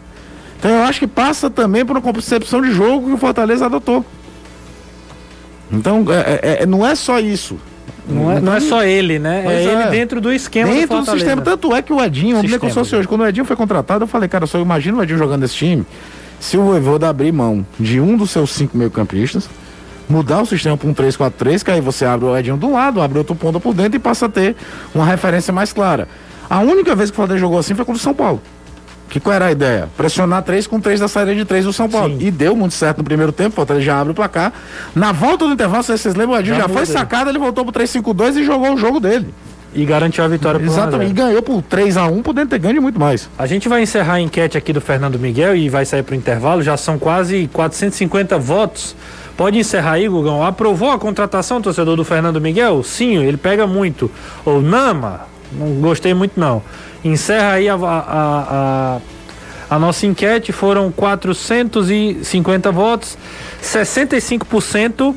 Então 0.58 0.70
eu 0.70 0.82
acho 0.82 1.00
que 1.00 1.06
passa 1.06 1.48
também 1.48 1.84
por 1.84 1.96
uma 1.96 2.02
concepção 2.02 2.60
de 2.60 2.70
jogo 2.70 3.06
que 3.06 3.12
o 3.12 3.16
Fortaleza 3.16 3.66
adotou. 3.66 4.04
Então 5.72 6.04
é, 6.10 6.62
é, 6.62 6.66
não 6.66 6.86
é 6.86 6.94
só 6.94 7.18
isso. 7.18 7.58
Não 8.06 8.30
é, 8.30 8.40
não 8.40 8.54
é 8.54 8.60
só 8.60 8.84
ele, 8.84 9.18
né? 9.18 9.44
É 9.46 9.52
é. 9.52 9.64
ele 9.64 9.90
dentro 9.90 10.20
do 10.20 10.30
esquema 10.30 10.68
do 10.68 10.74
Dentro 10.74 10.88
do 10.88 10.96
Fortaleza. 10.96 11.24
sistema. 11.24 11.42
Tanto 11.42 11.74
é 11.74 11.80
que 11.80 11.92
o 11.92 12.02
Edinho, 12.02 12.36
vamos 12.36 12.50
ver 12.50 12.58
como 12.58 12.70
se 12.70 12.74
Sistema. 12.74 12.84
fosse 12.84 12.96
hoje. 12.96 13.08
Quando 13.08 13.22
o 13.22 13.26
Edinho 13.26 13.46
foi 13.46 13.56
contratado, 13.56 14.04
eu 14.04 14.08
falei, 14.08 14.28
cara, 14.28 14.46
só 14.46 14.58
imagina 14.58 14.98
o 14.98 15.02
Edinho 15.02 15.18
jogando 15.18 15.44
esse 15.44 15.54
time. 15.54 15.86
Se 16.38 16.58
o 16.58 16.64
Voivoda 16.64 17.08
abrir 17.08 17.32
mão 17.32 17.64
de 17.80 18.00
um 18.00 18.16
dos 18.16 18.30
seus 18.30 18.50
cinco 18.50 18.76
meio-campistas, 18.76 19.48
mudar 20.08 20.42
o 20.42 20.46
sistema 20.46 20.76
para 20.76 20.88
um 20.88 20.94
3-4-3, 20.94 21.62
que 21.62 21.70
aí 21.70 21.80
você 21.80 22.04
abre 22.04 22.26
o 22.26 22.36
Edinho 22.36 22.58
um 22.62 22.72
lado, 22.72 23.00
abre 23.00 23.18
outro 23.18 23.34
ponta 23.34 23.58
por 23.60 23.74
dentro 23.74 23.96
e 23.96 23.98
passa 23.98 24.26
a 24.26 24.28
ter 24.28 24.56
uma 24.94 25.04
referência 25.04 25.52
mais 25.52 25.72
clara. 25.72 26.08
A 26.48 26.60
única 26.60 26.94
vez 26.94 27.10
que 27.10 27.14
o 27.14 27.16
Fortaleza 27.16 27.40
jogou 27.40 27.58
assim 27.58 27.74
foi 27.74 27.84
contra 27.84 27.98
o 27.98 28.02
São 28.02 28.14
Paulo. 28.14 28.40
Que 29.08 29.20
qual 29.20 29.34
era 29.34 29.46
a 29.46 29.52
ideia? 29.52 29.88
Pressionar 29.96 30.42
três 30.42 30.66
com 30.66 30.80
três 30.80 30.98
da 30.98 31.08
saída 31.08 31.34
de 31.34 31.44
três 31.44 31.64
do 31.64 31.72
São 31.72 31.88
Paulo. 31.88 32.18
Sim. 32.18 32.26
E 32.26 32.30
deu 32.30 32.56
muito 32.56 32.74
certo 32.74 32.98
no 32.98 33.04
primeiro 33.04 33.32
tempo, 33.32 33.60
o 33.60 33.80
já 33.80 34.00
abre 34.00 34.12
o 34.12 34.14
placar. 34.14 34.52
Na 34.94 35.12
volta 35.12 35.46
do 35.46 35.52
intervalo, 35.52 35.82
vocês 35.82 36.04
lembram, 36.14 36.36
o 36.36 36.40
Edinho 36.40 36.56
Já 36.56 36.62
já, 36.62 36.68
foi 36.68 36.86
sacado, 36.86 37.30
ele 37.30 37.38
voltou 37.38 37.64
pro 37.64 37.80
3-5-2 37.80 38.36
e 38.36 38.44
jogou 38.44 38.74
o 38.74 38.76
jogo 38.76 38.98
dele. 38.98 39.32
E 39.72 39.84
garantiu 39.84 40.24
a 40.24 40.28
vitória 40.28 40.58
pro 40.58 40.68
1 40.68 40.70
a 40.70 40.74
0. 40.74 40.86
Exatamente, 40.88 41.10
e 41.10 41.14
ganhou 41.14 41.42
por 41.42 41.62
3x1, 41.62 42.22
podendo 42.22 42.50
ter 42.50 42.58
ganho 42.58 42.80
muito 42.80 42.98
mais. 42.98 43.28
A 43.36 43.46
gente 43.46 43.68
vai 43.68 43.82
encerrar 43.82 44.14
a 44.14 44.20
enquete 44.20 44.56
aqui 44.56 44.72
do 44.72 44.80
Fernando 44.80 45.18
Miguel 45.18 45.56
e 45.56 45.68
vai 45.68 45.84
sair 45.84 46.02
pro 46.02 46.14
intervalo. 46.14 46.62
Já 46.62 46.76
são 46.76 46.98
quase 46.98 47.48
450 47.52 48.38
votos. 48.38 48.96
Pode 49.36 49.58
encerrar 49.58 49.92
aí, 49.92 50.08
Gugão. 50.08 50.44
Aprovou 50.44 50.90
a 50.90 50.98
contratação, 50.98 51.60
torcedor 51.60 51.96
do 51.96 52.04
Fernando 52.04 52.40
Miguel? 52.40 52.82
Sim, 52.82 53.24
ele 53.24 53.36
pega 53.36 53.66
muito. 53.66 54.10
Ou 54.44 54.62
Nama? 54.62 55.26
Não 55.52 55.80
gostei 55.80 56.14
muito, 56.14 56.38
não. 56.38 56.62
Encerra 57.04 57.52
aí 57.52 57.68
a, 57.68 57.74
a, 57.74 57.78
a, 57.78 59.00
a 59.70 59.78
nossa 59.78 60.06
enquete. 60.06 60.52
Foram 60.52 60.90
450 60.92 62.70
votos. 62.70 63.18
65% 63.62 65.14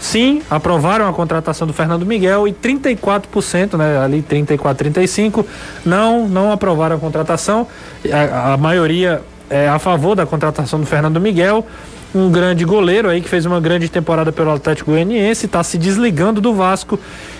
sim, 0.00 0.42
aprovaram 0.48 1.08
a 1.08 1.12
contratação 1.12 1.66
do 1.66 1.72
Fernando 1.72 2.06
Miguel 2.06 2.46
e 2.46 2.52
34%, 2.52 3.76
né, 3.76 3.98
ali 3.98 4.22
34, 4.22 4.78
35, 4.78 5.44
não, 5.84 6.28
não 6.28 6.52
aprovaram 6.52 6.96
a 6.96 6.98
contratação. 6.98 7.66
A, 8.10 8.52
a 8.52 8.56
maioria 8.56 9.22
é 9.50 9.68
a 9.68 9.78
favor 9.78 10.14
da 10.14 10.26
contratação 10.26 10.78
do 10.78 10.86
Fernando 10.86 11.20
Miguel, 11.20 11.66
um 12.14 12.30
grande 12.30 12.64
goleiro 12.64 13.08
aí 13.08 13.20
que 13.20 13.28
fez 13.28 13.44
uma 13.44 13.60
grande 13.60 13.88
temporada 13.88 14.32
pelo 14.32 14.50
Atlético 14.50 14.90
Goianiense, 14.90 15.46
está 15.46 15.62
se 15.62 15.76
desligando 15.76 16.40
do 16.40 16.54
Vasco 16.54 16.98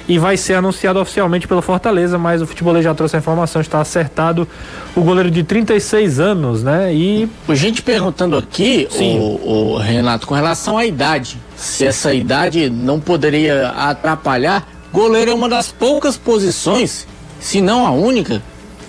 e 0.08 0.18
vai 0.18 0.36
ser 0.36 0.54
anunciado 0.54 0.98
oficialmente 0.98 1.46
pelo 1.46 1.60
Fortaleza, 1.60 2.18
mas 2.18 2.40
o 2.40 2.46
futebolês 2.46 2.84
já 2.84 2.94
trouxe 2.94 3.16
a 3.16 3.18
informação, 3.18 3.60
está 3.60 3.80
acertado 3.80 4.48
o 4.96 5.00
goleiro 5.02 5.30
de 5.30 5.42
36 5.42 6.18
anos, 6.20 6.62
né? 6.62 6.92
E 6.94 7.28
Gente 7.50 7.82
perguntando 7.82 8.36
aqui, 8.36 8.88
o, 9.00 9.74
o 9.74 9.76
Renato, 9.78 10.26
com 10.26 10.34
relação 10.34 10.78
à 10.78 10.86
idade, 10.86 11.38
se 11.56 11.86
essa 11.86 12.14
idade 12.14 12.70
não 12.70 13.00
poderia 13.00 13.68
atrapalhar, 13.68 14.66
goleiro 14.92 15.30
é 15.30 15.34
uma 15.34 15.48
das 15.48 15.70
poucas 15.70 16.16
posições, 16.16 17.06
se 17.40 17.60
não 17.60 17.86
a 17.86 17.90
única, 17.90 18.42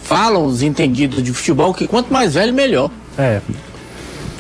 falam 0.03 0.45
os 0.45 0.61
entendidos 0.61 1.21
de 1.21 1.33
futebol 1.33 1.73
que 1.73 1.87
quanto 1.87 2.11
mais 2.11 2.33
velho, 2.33 2.53
melhor. 2.53 2.89
é, 3.17 3.41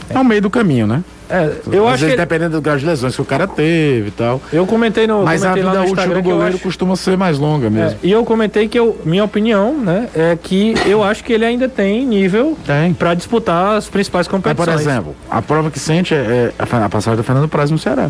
É 0.09 0.19
o 0.19 0.23
meio 0.25 0.41
do 0.41 0.49
caminho, 0.49 0.87
né? 0.87 1.03
é 1.29 1.51
eu 1.71 1.85
Às 1.87 1.93
acho 1.93 2.01
vezes, 2.05 2.15
que 2.15 2.21
dependendo 2.21 2.55
do 2.57 2.61
grau 2.61 2.75
de 2.75 2.83
lesões 2.85 3.15
que 3.15 3.21
o 3.21 3.25
cara 3.25 3.45
teve 3.47 4.07
e 4.07 4.11
tal. 4.11 4.41
eu 4.51 4.65
comentei 4.65 5.05
no 5.05 5.23
Mas 5.23 5.43
a 5.43 5.49
comentei 5.49 5.63
lá 5.63 5.71
vida 5.71 5.81
útil 5.83 5.93
Instagram 5.93 6.21
do 6.21 6.29
goleiro 6.29 6.55
acho- 6.55 6.63
costuma 6.63 6.95
ser 6.95 7.15
mais 7.17 7.37
longa 7.37 7.69
mesmo. 7.69 7.91
É, 7.91 8.07
e 8.07 8.11
eu 8.11 8.25
comentei 8.25 8.67
que 8.67 8.79
eu, 8.79 8.99
minha 9.05 9.23
opinião, 9.23 9.73
né, 9.77 10.09
é 10.15 10.35
que 10.41 10.73
eu 10.87 11.03
acho 11.03 11.23
que 11.23 11.31
ele 11.31 11.45
ainda 11.45 11.69
tem 11.69 12.03
nível 12.05 12.57
para 12.97 13.13
disputar 13.13 13.77
as 13.77 13.87
principais 13.87 14.27
Mas, 14.27 14.31
competições. 14.31 14.81
por 14.83 14.89
exemplo, 14.89 15.15
a 15.29 15.41
prova 15.41 15.69
que 15.69 15.79
sente 15.79 16.15
é, 16.15 16.17
é 16.17 16.53
a, 16.57 16.85
a 16.85 16.89
passagem 16.89 17.17
do 17.17 17.23
Fernando 17.23 17.47
Praz 17.47 17.69
no 17.69 17.77
Ceará. 17.77 18.09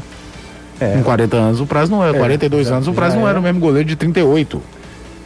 É. 0.80 0.94
Com 0.94 1.04
40 1.04 1.36
anos, 1.36 1.60
o 1.60 1.66
Praz 1.66 1.90
não 1.90 2.02
era. 2.02 2.16
É, 2.16 2.20
42 2.20 2.68
já- 2.70 2.76
anos, 2.76 2.88
o 2.88 2.94
Praz 2.94 3.14
não 3.14 3.22
era. 3.24 3.32
era 3.32 3.40
o 3.42 3.44
mesmo 3.44 3.60
goleiro 3.60 3.86
de 3.88 3.98
38. 3.98 4.62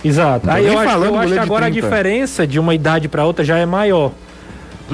Exato. 0.04 0.48
Tô 0.48 0.52
Aí 0.52 0.66
eu 0.66 0.78
acho, 0.80 0.98
eu 1.04 1.16
acho 1.20 1.34
que 1.34 1.40
agora 1.40 1.68
a 1.68 1.70
30. 1.72 1.88
diferença 1.88 2.48
de 2.48 2.60
uma 2.60 2.74
idade 2.74 3.08
para 3.08 3.24
outra 3.24 3.46
já 3.46 3.58
é 3.60 3.66
maior. 3.68 4.12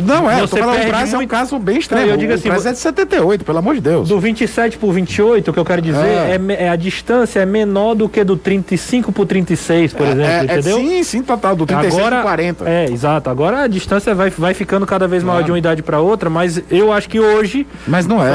Não, 0.03 0.29
é, 0.29 0.35
eu 0.41 0.47
tô 0.47 0.55
Você 0.55 0.59
falando, 0.59 0.75
o 0.75 0.77
perde 0.77 0.89
Praz 0.91 1.09
é 1.11 1.15
um 1.15 1.19
muito- 1.19 1.29
caso 1.29 1.59
bem 1.59 1.77
estranho. 1.77 2.05
Não, 2.07 2.13
eu 2.13 2.17
digo 2.17 2.31
o 2.31 2.35
assim, 2.35 2.47
Praz 2.49 2.63
vo- 2.63 2.69
é 2.69 2.71
de 2.73 2.77
78, 2.79 3.45
pelo 3.45 3.57
amor 3.57 3.75
de 3.75 3.81
Deus. 3.81 4.09
Do 4.09 4.19
27 4.19 4.77
por 4.77 4.91
28, 4.93 5.49
o 5.51 5.53
que 5.53 5.59
eu 5.59 5.65
quero 5.65 5.81
dizer 5.81 6.05
É. 6.05 6.39
é, 6.59 6.63
é 6.65 6.69
a 6.69 6.75
distância 6.75 7.39
é 7.39 7.45
menor 7.45 7.95
do 7.95 8.07
que 8.09 8.23
do 8.23 8.35
35 8.37 9.11
por 9.11 9.25
36, 9.25 9.93
por 9.93 10.05
exemplo, 10.07 10.23
é, 10.23 10.39
é, 10.39 10.43
entendeu? 10.45 10.77
sim, 10.77 11.03
sim, 11.03 11.21
total, 11.23 11.55
do 11.55 11.65
36 11.65 11.99
Agora, 11.99 12.15
pro 12.17 12.23
40. 12.25 12.69
É, 12.69 12.85
exato. 12.91 13.29
Agora 13.29 13.63
a 13.63 13.67
distância 13.67 14.13
vai, 14.15 14.29
vai 14.29 14.53
ficando 14.53 14.85
cada 14.85 15.07
vez 15.07 15.23
maior 15.23 15.43
de 15.43 15.51
uma 15.51 15.57
idade 15.57 15.81
para 15.83 15.99
outra, 15.99 16.29
mas 16.29 16.61
eu 16.69 16.91
acho 16.93 17.07
que 17.09 17.19
hoje 17.19 17.65
Mas 17.87 18.05
não 18.07 18.25
é. 18.25 18.29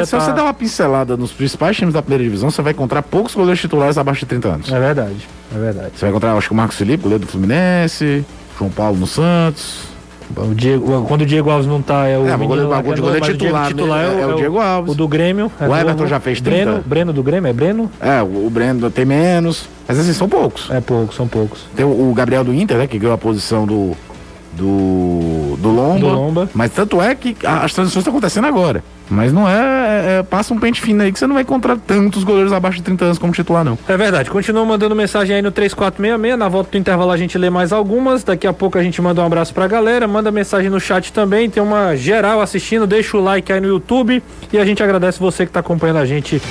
É, 0.00 0.04
se 0.04 0.10
tá- 0.12 0.20
você 0.20 0.32
der 0.32 0.42
uma 0.42 0.54
pincelada 0.54 1.16
nos 1.16 1.32
principais 1.32 1.76
times 1.76 1.94
da 1.94 2.02
primeira 2.02 2.24
divisão, 2.24 2.50
você 2.50 2.62
vai 2.62 2.72
encontrar 2.72 3.02
poucos 3.02 3.34
goleiros 3.34 3.60
titulares 3.60 3.98
abaixo 3.98 4.20
de 4.20 4.26
30 4.26 4.48
anos. 4.48 4.72
é 4.72 4.78
verdade, 4.78 5.16
é 5.54 5.58
verdade. 5.58 5.90
Você 5.94 6.00
vai 6.00 6.10
encontrar, 6.10 6.32
acho 6.34 6.48
que 6.48 6.52
o 6.52 6.56
Marcos 6.56 6.76
Felipe, 6.76 7.02
goleiro 7.02 7.24
do 7.24 7.30
Fluminense, 7.30 8.24
João 8.58 8.70
Paulo 8.70 8.96
no 8.98 9.06
Santos. 9.06 9.95
O 10.34 10.54
Diego, 10.54 11.04
quando 11.06 11.22
o 11.22 11.26
Diego 11.26 11.50
Alves 11.50 11.66
não 11.68 11.80
tá, 11.80 12.06
é 12.08 12.18
o 12.18 12.26
É, 12.28 12.34
o 12.34 12.38
menino 12.38 12.46
goleiro- 12.48 12.68
o 12.68 12.72
que 12.72 12.78
é 12.78 12.82
goleiro 12.82 13.02
novo, 13.06 13.18
mas 13.20 13.28
titular, 13.28 13.66
titular 13.68 14.08
né? 14.08 14.22
É 14.22 14.26
o 14.26 14.34
Diego 14.36 14.58
Alves. 14.60 14.92
O 14.92 14.94
do 14.96 15.06
Grêmio. 15.06 15.50
é 15.60 15.64
O 15.64 15.68
novo. 15.68 15.80
Everton 15.80 16.06
já 16.06 16.18
fez 16.20 16.40
30? 16.40 16.64
Breno, 16.64 16.82
Breno 16.86 17.12
do 17.12 17.22
Grêmio, 17.22 17.48
é 17.48 17.52
Breno? 17.52 17.90
É, 18.00 18.22
o, 18.22 18.46
o 18.46 18.50
Breno 18.50 18.90
tem 18.90 19.04
menos. 19.04 19.68
Mas 19.86 19.98
assim, 19.98 20.12
são 20.12 20.28
poucos. 20.28 20.68
É 20.70 20.80
poucos, 20.80 21.14
são 21.14 21.28
poucos. 21.28 21.66
Tem 21.76 21.84
o, 21.86 22.10
o 22.10 22.12
Gabriel 22.14 22.42
do 22.42 22.52
Inter, 22.52 22.76
né? 22.78 22.86
Que 22.86 22.98
ganhou 22.98 23.14
a 23.14 23.18
posição 23.18 23.66
do. 23.66 23.92
Do. 24.52 25.56
Do 25.58 25.70
Lomba. 25.70 25.98
Do 26.00 26.08
Lomba. 26.08 26.50
Mas 26.54 26.70
tanto 26.72 27.00
é 27.00 27.14
que 27.14 27.36
as 27.46 27.72
transições 27.72 28.00
estão 28.02 28.12
acontecendo 28.12 28.46
agora. 28.46 28.82
Mas 29.08 29.32
não 29.32 29.48
é, 29.48 29.54
é- 29.54 30.18
é- 30.18 30.22
Passa 30.22 30.52
um 30.52 30.58
pente 30.58 30.80
fino 30.80 31.02
aí 31.02 31.12
que 31.12 31.18
você 31.18 31.26
não 31.26 31.34
vai 31.34 31.42
encontrar 31.42 31.76
tantos 31.76 32.24
goleiros 32.24 32.52
abaixo 32.52 32.78
de 32.78 32.82
30 32.84 33.04
anos 33.04 33.18
como 33.18 33.32
titular, 33.32 33.64
não. 33.64 33.78
É 33.88 33.96
verdade. 33.96 34.28
Continua 34.30 34.64
mandando 34.64 34.94
mensagem 34.96 35.36
aí 35.36 35.42
no 35.42 35.50
3466. 35.52 36.36
Na 36.38 36.48
volta 36.48 36.70
do 36.72 36.78
intervalo 36.78 37.10
a 37.12 37.16
gente 37.16 37.38
lê 37.38 37.48
mais 37.48 37.72
algumas. 37.72 38.24
Daqui 38.24 38.46
a 38.46 38.52
pouco 38.52 38.76
a 38.78 38.82
gente 38.82 39.00
manda 39.00 39.22
um 39.22 39.26
abraço 39.26 39.54
pra 39.54 39.66
galera. 39.68 40.08
Manda 40.08 40.30
mensagem 40.30 40.68
no 40.70 40.80
chat 40.80 41.12
também. 41.12 41.48
Tem 41.48 41.62
uma 41.62 41.94
geral 41.96 42.40
assistindo. 42.40 42.86
Deixa 42.86 43.16
o 43.16 43.20
like 43.22 43.52
aí 43.52 43.60
no 43.60 43.68
YouTube. 43.68 44.22
E 44.52 44.58
a 44.58 44.64
gente 44.64 44.82
agradece 44.82 45.20
você 45.20 45.46
que 45.46 45.52
tá 45.52 45.60
acompanhando 45.60 45.98
a 45.98 46.04
gente 46.06 46.42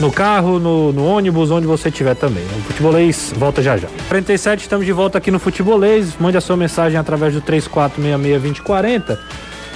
no 0.00 0.10
carro, 0.10 0.58
no, 0.58 0.92
no 0.92 1.06
ônibus, 1.06 1.50
onde 1.50 1.66
você 1.66 1.88
estiver 1.88 2.14
também. 2.16 2.42
O 2.44 2.62
Futebolês 2.64 3.32
volta 3.36 3.62
já 3.62 3.76
já. 3.76 3.88
47, 4.08 4.60
estamos 4.62 4.84
de 4.84 4.92
volta 4.92 5.18
aqui 5.18 5.30
no 5.30 5.38
Futebolês. 5.38 6.14
Mande 6.18 6.36
a 6.36 6.40
sua 6.40 6.56
mensagem 6.56 6.98
através 6.98 7.32
do 7.34 7.40
3466-2040. 7.40 9.18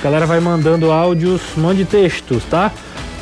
A 0.07 0.09
galera 0.09 0.25
vai 0.25 0.39
mandando 0.39 0.93
áudios, 0.93 1.43
mande 1.57 1.85
textos, 1.85 2.45
tá? 2.45 2.71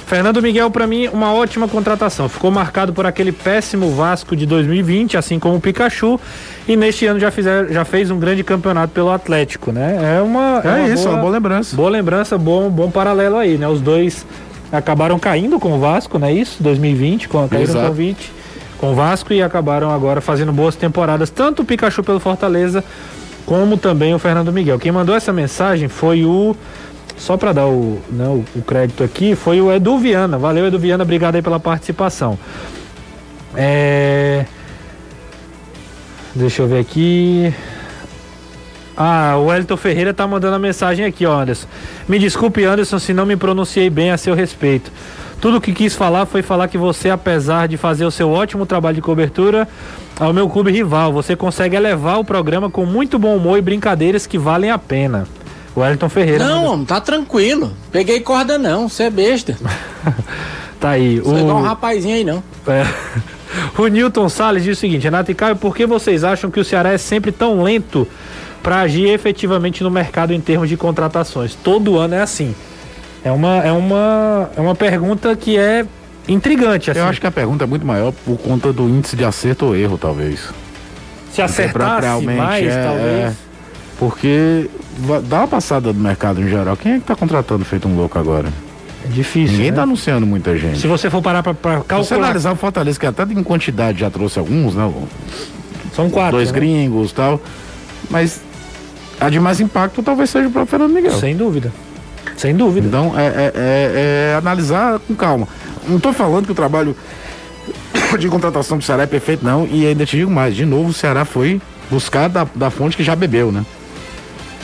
Fernando 0.06 0.42
Miguel, 0.42 0.70
pra 0.70 0.86
mim, 0.86 1.08
uma 1.08 1.32
ótima 1.32 1.66
contratação. 1.66 2.28
Ficou 2.28 2.50
marcado 2.50 2.92
por 2.92 3.06
aquele 3.06 3.32
péssimo 3.32 3.90
Vasco 3.92 4.36
de 4.36 4.44
2020, 4.44 5.16
assim 5.16 5.38
como 5.38 5.56
o 5.56 5.60
Pikachu. 5.62 6.20
E 6.68 6.76
neste 6.76 7.06
ano 7.06 7.18
já, 7.18 7.30
fizer, 7.30 7.72
já 7.72 7.86
fez 7.86 8.10
um 8.10 8.18
grande 8.18 8.44
campeonato 8.44 8.92
pelo 8.92 9.10
Atlético, 9.10 9.72
né? 9.72 10.18
É 10.18 10.20
uma. 10.20 10.60
É, 10.62 10.68
uma 10.68 10.88
isso, 10.90 11.08
é 11.08 11.10
uma 11.10 11.20
boa 11.20 11.32
lembrança. 11.32 11.74
Boa 11.74 11.88
lembrança, 11.88 12.36
bom, 12.36 12.68
bom 12.68 12.90
paralelo 12.90 13.38
aí, 13.38 13.56
né? 13.56 13.66
Os 13.66 13.80
dois 13.80 14.26
acabaram 14.70 15.18
caindo 15.18 15.58
com 15.58 15.72
o 15.72 15.80
Vasco, 15.80 16.18
não 16.18 16.28
é 16.28 16.34
isso? 16.34 16.62
2020, 16.62 17.30
com, 17.30 17.48
caíram 17.48 17.70
Exato. 17.70 17.86
com 17.86 17.92
o 17.92 17.94
20, 17.94 18.32
com 18.76 18.92
o 18.92 18.94
Vasco 18.94 19.32
e 19.32 19.42
acabaram 19.42 19.90
agora 19.90 20.20
fazendo 20.20 20.52
boas 20.52 20.76
temporadas, 20.76 21.30
tanto 21.30 21.62
o 21.62 21.64
Pikachu 21.64 22.02
pelo 22.02 22.20
Fortaleza, 22.20 22.84
como 23.46 23.76
também 23.76 24.14
o 24.14 24.18
Fernando 24.18 24.52
Miguel. 24.52 24.78
Quem 24.78 24.92
mandou 24.92 25.14
essa 25.14 25.32
mensagem 25.32 25.88
foi 25.88 26.24
o. 26.24 26.56
Só 27.16 27.36
para 27.36 27.52
dar 27.52 27.66
o, 27.66 28.00
né, 28.10 28.26
o, 28.26 28.44
o 28.58 28.62
crédito 28.62 29.04
aqui, 29.04 29.36
foi 29.36 29.60
o 29.60 29.72
Edu 29.72 29.98
Viana. 29.98 30.36
Valeu, 30.36 30.66
Edu 30.66 30.78
Viana, 30.78 31.04
obrigado 31.04 31.36
aí 31.36 31.42
pela 31.42 31.60
participação. 31.60 32.38
É. 33.54 34.46
Deixa 36.34 36.62
eu 36.62 36.66
ver 36.66 36.80
aqui. 36.80 37.54
Ah, 38.96 39.36
o 39.38 39.46
Wellington 39.46 39.76
Ferreira 39.76 40.14
tá 40.14 40.26
mandando 40.26 40.56
a 40.56 40.58
mensagem 40.58 41.04
aqui, 41.04 41.24
Anderson. 41.24 41.66
Me 42.08 42.18
desculpe, 42.18 42.64
Anderson, 42.64 42.98
se 42.98 43.12
não 43.12 43.26
me 43.26 43.36
pronunciei 43.36 43.90
bem 43.90 44.10
a 44.10 44.16
seu 44.16 44.34
respeito. 44.34 44.90
Tudo 45.40 45.58
o 45.58 45.60
que 45.60 45.72
quis 45.72 45.94
falar 45.94 46.26
foi 46.26 46.42
falar 46.42 46.68
que 46.68 46.78
você, 46.78 47.10
apesar 47.10 47.68
de 47.68 47.76
fazer 47.76 48.04
o 48.04 48.10
seu 48.10 48.30
ótimo 48.30 48.64
trabalho 48.64 48.94
de 48.94 49.02
cobertura 49.02 49.68
ao 50.18 50.32
meu 50.32 50.48
clube 50.48 50.70
rival, 50.70 51.12
você 51.12 51.34
consegue 51.34 51.76
elevar 51.76 52.18
o 52.18 52.24
programa 52.24 52.70
com 52.70 52.86
muito 52.86 53.18
bom 53.18 53.36
humor 53.36 53.58
e 53.58 53.62
brincadeiras 53.62 54.26
que 54.26 54.38
valem 54.38 54.70
a 54.70 54.78
pena. 54.78 55.26
O 55.74 55.80
Wellington 55.80 56.08
Ferreira. 56.08 56.44
Não, 56.46 56.64
homem, 56.66 56.86
tá 56.86 57.00
tranquilo. 57.00 57.72
Peguei 57.90 58.20
corda 58.20 58.56
não, 58.56 58.88
você 58.88 59.04
é 59.04 59.10
besta. 59.10 59.56
Tá 60.80 60.90
aí. 60.90 61.18
Você 61.18 61.36
é 61.36 61.40
igual 61.40 61.56
um 61.56 61.60
O... 61.60 61.62
rapazinho 61.62 62.14
aí, 62.14 62.24
não. 62.24 62.42
É. 62.66 62.84
O 63.78 63.86
Newton 63.86 64.28
Salles 64.28 64.64
diz 64.64 64.76
o 64.76 64.80
seguinte: 64.80 65.04
Renato 65.04 65.30
e 65.30 65.34
Caio, 65.34 65.56
por 65.56 65.74
que 65.74 65.86
vocês 65.86 66.24
acham 66.24 66.50
que 66.50 66.60
o 66.60 66.64
Ceará 66.64 66.92
é 66.92 66.98
sempre 66.98 67.32
tão 67.32 67.62
lento 67.62 68.06
para 68.62 68.80
agir 68.80 69.08
efetivamente 69.08 69.82
no 69.82 69.90
mercado 69.90 70.34
em 70.34 70.40
termos 70.40 70.68
de 70.68 70.76
contratações? 70.76 71.54
Todo 71.54 71.96
ano 71.96 72.16
é 72.16 72.20
assim. 72.20 72.54
É 73.24 73.32
uma, 73.32 73.64
é 73.64 73.72
uma, 73.72 74.50
é 74.56 74.60
uma 74.60 74.74
pergunta 74.74 75.34
que 75.36 75.56
é 75.56 75.86
intrigante. 76.28 76.90
Assim. 76.90 77.00
Eu 77.00 77.06
acho 77.06 77.20
que 77.20 77.26
a 77.26 77.30
pergunta 77.30 77.64
é 77.64 77.66
muito 77.66 77.86
maior 77.86 78.12
por 78.12 78.38
conta 78.38 78.72
do 78.72 78.88
índice 78.88 79.16
de 79.16 79.24
acerto 79.24 79.66
ou 79.66 79.76
erro, 79.76 79.98
talvez. 79.98 80.48
se 81.32 81.42
acertasse 81.42 82.02
realmente, 82.06 82.38
mais, 82.38 82.66
é, 82.66 82.82
talvez. 82.84 83.34
Porque 83.98 84.68
va- 84.98 85.20
dá 85.20 85.38
uma 85.38 85.48
passada 85.48 85.92
do 85.92 85.98
mercado 85.98 86.40
em 86.40 86.48
geral. 86.48 86.76
Quem 86.76 86.92
é 86.92 86.98
que 86.98 87.04
tá 87.04 87.14
contratando 87.16 87.64
feito 87.64 87.88
um 87.88 87.96
louco 87.96 88.18
agora? 88.18 88.48
É 89.04 89.08
difícil. 89.08 89.52
Ninguém 89.56 89.70
né? 89.70 89.76
tá 89.76 89.82
anunciando 89.82 90.26
muita 90.26 90.56
gente. 90.56 90.78
Se 90.78 90.86
você 90.86 91.10
for 91.10 91.20
parar 91.22 91.42
pra, 91.42 91.52
pra 91.54 91.72
Se 91.72 91.78
você 91.78 91.84
calcular, 91.86 92.16
analisar 92.18 92.52
o 92.52 92.56
Fortaleza, 92.56 92.98
que 92.98 93.06
até 93.06 93.22
em 93.24 93.42
quantidade 93.42 94.00
já 94.00 94.10
trouxe 94.10 94.38
alguns, 94.38 94.74
né? 94.74 94.90
são 95.94 96.08
quatro. 96.10 96.32
Dois 96.36 96.50
né? 96.50 96.58
gringos 96.58 97.10
e 97.10 97.14
tal. 97.14 97.40
Mas 98.10 98.40
a 99.20 99.28
de 99.28 99.38
mais 99.38 99.60
impacto 99.60 100.02
talvez 100.02 100.30
seja 100.30 100.48
o 100.48 100.50
próprio 100.50 100.70
Fernando 100.70 100.92
Miguel. 100.92 101.18
Sem 101.18 101.36
dúvida. 101.36 101.72
Sem 102.36 102.54
dúvida. 102.54 102.86
Então 102.86 103.12
é, 103.18 103.26
é- 103.26 103.52
é- 103.54 104.30
é 104.32 104.36
analisar 104.36 104.98
com 105.00 105.14
calma. 105.14 105.46
Não 105.88 105.98
tô 106.00 106.12
falando 106.12 106.46
que 106.46 106.52
o 106.52 106.54
trabalho 106.54 106.96
de 108.18 108.28
contratação 108.28 108.78
do 108.78 108.84
Ceará 108.84 109.04
é 109.04 109.06
perfeito, 109.06 109.44
não. 109.44 109.66
E 109.70 109.86
ainda 109.86 110.04
te 110.06 110.16
digo 110.16 110.30
mais, 110.30 110.54
de 110.56 110.64
novo, 110.64 110.90
o 110.90 110.92
Ceará 110.92 111.24
foi 111.24 111.60
buscar 111.90 112.28
da, 112.28 112.46
da 112.54 112.70
fonte 112.70 112.96
que 112.96 113.02
já 113.04 113.14
bebeu, 113.14 113.52
né? 113.52 113.64